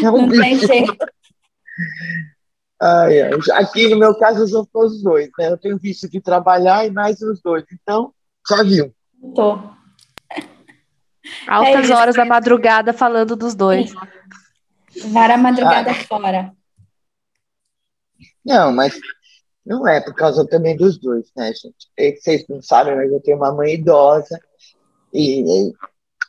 É 0.03 0.11
um 0.11 0.23
não 0.23 0.29
vício. 0.29 0.43
tem 0.43 0.59
jeito. 0.59 1.07
Ai, 2.81 3.21
ai. 3.21 3.31
Aqui, 3.53 3.89
no 3.89 3.99
meu 3.99 4.19
caso, 4.19 4.47
são 4.49 4.67
os 4.73 5.03
dois. 5.03 5.29
Né? 5.39 5.49
Eu 5.49 5.59
tenho 5.59 5.79
vício 5.79 6.09
de 6.09 6.21
trabalhar 6.21 6.87
e 6.87 6.91
mais 6.91 7.21
os 7.21 7.43
dois. 7.43 7.65
Então, 7.71 8.15
já 8.49 8.63
viu. 8.63 8.95
Tô. 9.35 9.59
Altas 11.47 11.91
é 11.91 11.95
horas 11.95 12.17
da 12.17 12.25
madrugada 12.25 12.93
falando 12.93 13.37
dos 13.37 13.55
dois. 13.55 13.93
Vara 15.13 15.37
madrugada 15.37 15.93
fora. 15.95 16.53
Não, 18.45 18.73
mas 18.73 18.99
Não 19.65 19.87
é 19.87 20.01
por 20.01 20.15
causa 20.15 20.47
também 20.47 20.77
dos 20.77 20.99
dois, 20.99 21.31
né, 21.37 21.53
gente? 21.53 21.91
É 21.97 22.13
vocês 22.13 22.45
não 22.49 22.63
sabem, 22.63 22.97
mas 22.97 23.13
eu 23.13 23.21
tenho 23.21 23.37
uma 23.37 23.53
mãe 23.53 23.75
idosa 23.75 24.41
e 25.13 25.73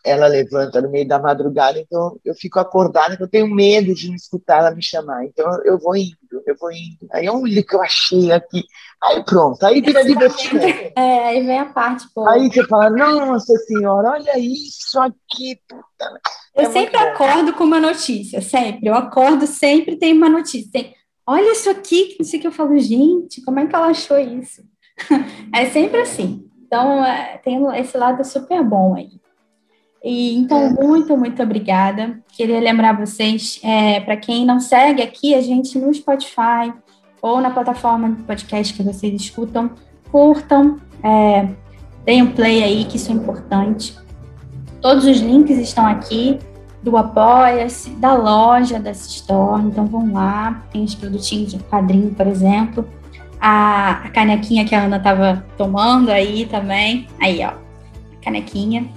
ela 0.04 0.28
levanta 0.28 0.82
no 0.82 0.90
meio 0.90 1.08
da 1.08 1.20
madrugada, 1.20 1.80
então 1.80 2.20
eu 2.26 2.34
fico 2.34 2.60
acordada, 2.60 3.16
eu 3.20 3.28
tenho 3.28 3.48
medo 3.48 3.94
de 3.94 4.08
não 4.08 4.16
escutar 4.16 4.58
ela 4.58 4.72
me 4.72 4.82
chamar. 4.82 5.26
Então 5.26 5.48
eu 5.64 5.78
vou 5.78 5.96
indo, 5.96 6.18
eu 6.46 6.56
vou 6.60 6.72
indo. 6.72 7.08
Aí 7.12 7.30
olha 7.30 7.64
que 7.64 7.76
eu 7.76 7.82
achei 7.82 8.32
aqui. 8.32 8.64
Aí 9.04 9.24
pronto, 9.24 9.64
aí 9.64 9.80
vira 9.82 10.04
diversão. 10.04 10.60
É, 10.96 11.28
aí 11.28 11.46
vem 11.46 11.60
a 11.60 11.66
parte 11.66 12.06
boa. 12.16 12.32
Aí 12.32 12.52
você 12.52 12.66
fala, 12.68 12.90
nossa 12.90 13.56
senhora, 13.60 14.10
olha 14.12 14.40
isso 14.40 15.00
aqui, 15.00 15.60
puta. 15.68 16.22
Eu 16.56 16.64
é 16.64 16.72
sempre 16.72 16.98
acordo 16.98 17.54
com 17.54 17.64
uma 17.64 17.80
notícia, 17.80 18.42
sempre. 18.42 18.90
Eu 18.90 18.96
acordo, 18.96 19.48
sempre 19.48 19.96
tem 19.96 20.14
uma 20.14 20.30
notícia. 20.30 20.70
Tem, 20.72 20.94
olha 21.26 21.52
isso 21.52 21.70
aqui, 21.70 22.16
não 22.20 22.26
sei 22.26 22.40
o 22.40 22.42
que 22.42 22.48
eu 22.48 22.52
falo, 22.52 22.78
gente, 22.80 23.42
como 23.44 23.60
é 23.60 23.66
que 23.66 23.76
ela 23.76 23.88
achou 23.88 24.18
isso? 24.20 24.64
é 25.54 25.66
sempre 25.66 26.02
assim. 26.02 26.46
Então, 26.66 27.04
é, 27.04 27.38
tem 27.38 27.62
esse 27.78 27.98
lado 27.98 28.24
super 28.24 28.64
bom 28.64 28.96
aí. 28.96 29.10
E, 30.04 30.36
então, 30.38 30.72
muito, 30.72 31.16
muito 31.16 31.44
obrigada. 31.44 32.20
Queria 32.32 32.60
lembrar 32.60 32.98
vocês, 32.98 33.60
é, 33.64 34.00
para 34.00 34.18
quem 34.18 34.46
não 34.46 34.60
segue 34.60 35.02
aqui, 35.02 35.36
a 35.36 35.42
gente 35.42 35.78
no 35.78 35.94
Spotify 35.94 36.74
ou 37.22 37.40
na 37.40 37.52
plataforma 37.52 38.10
de 38.12 38.24
podcast 38.24 38.74
que 38.74 38.82
vocês 38.82 39.14
escutam, 39.14 39.72
curtam, 40.12 40.80
é, 41.04 41.48
deem 42.04 42.24
um 42.24 42.32
play 42.32 42.64
aí, 42.64 42.86
que 42.86 42.98
isso 42.98 43.12
é 43.12 43.16
importante. 43.16 43.96
Todos 44.82 45.06
os 45.06 45.20
links 45.20 45.58
estão 45.58 45.86
aqui 45.86 46.40
do 46.82 46.98
Apoia-se, 46.98 47.92
da 47.92 48.14
loja 48.14 48.80
da 48.80 48.92
Store, 48.92 49.64
então 49.64 49.86
vão 49.86 50.12
lá, 50.12 50.64
tem 50.72 50.84
os 50.84 50.96
produtinhos 50.96 51.52
de 51.52 51.60
quadrinho, 51.60 52.14
por 52.14 52.26
exemplo, 52.26 52.88
a, 53.40 54.04
a 54.06 54.10
canequinha 54.10 54.66
que 54.66 54.74
a 54.74 54.84
Ana 54.84 54.98
estava 54.98 55.46
tomando 55.58 56.10
aí 56.10 56.46
também, 56.46 57.08
aí 57.20 57.44
ó, 57.44 57.54
canequinha, 58.24 58.88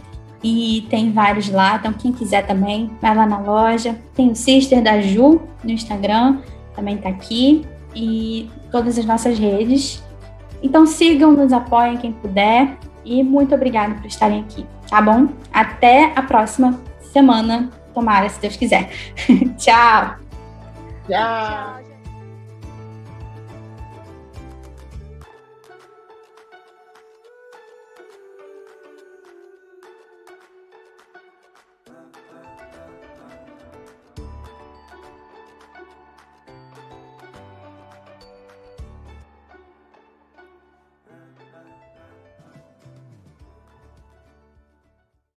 e 0.42 0.86
tem 0.90 1.10
vários 1.10 1.48
lá, 1.48 1.76
então 1.76 1.92
quem 1.94 2.12
quiser 2.12 2.46
também, 2.46 2.90
vai 3.00 3.16
lá 3.16 3.24
na 3.24 3.38
loja. 3.38 3.98
Tem 4.14 4.30
o 4.30 4.36
Sister 4.36 4.82
da 4.82 5.00
Ju 5.00 5.40
no 5.64 5.70
Instagram, 5.70 6.40
também 6.76 6.98
tá 6.98 7.08
aqui, 7.08 7.64
e 7.94 8.50
todas 8.70 8.98
as 8.98 9.06
nossas 9.06 9.38
redes. 9.38 10.02
Então 10.62 10.86
sigam, 10.86 11.32
nos 11.32 11.50
apoiem 11.50 11.96
quem 11.96 12.12
puder, 12.12 12.76
e 13.06 13.22
muito 13.22 13.54
obrigada 13.54 13.94
por 13.94 14.04
estarem 14.04 14.40
aqui, 14.40 14.66
tá 14.90 15.00
bom? 15.00 15.28
Até 15.50 16.12
a 16.14 16.20
próxima 16.20 16.78
semana, 17.14 17.70
tomara, 17.94 18.28
se 18.28 18.40
Deus 18.40 18.56
quiser. 18.56 18.90
Tchau! 19.56 20.16
Tchau! 21.08 21.83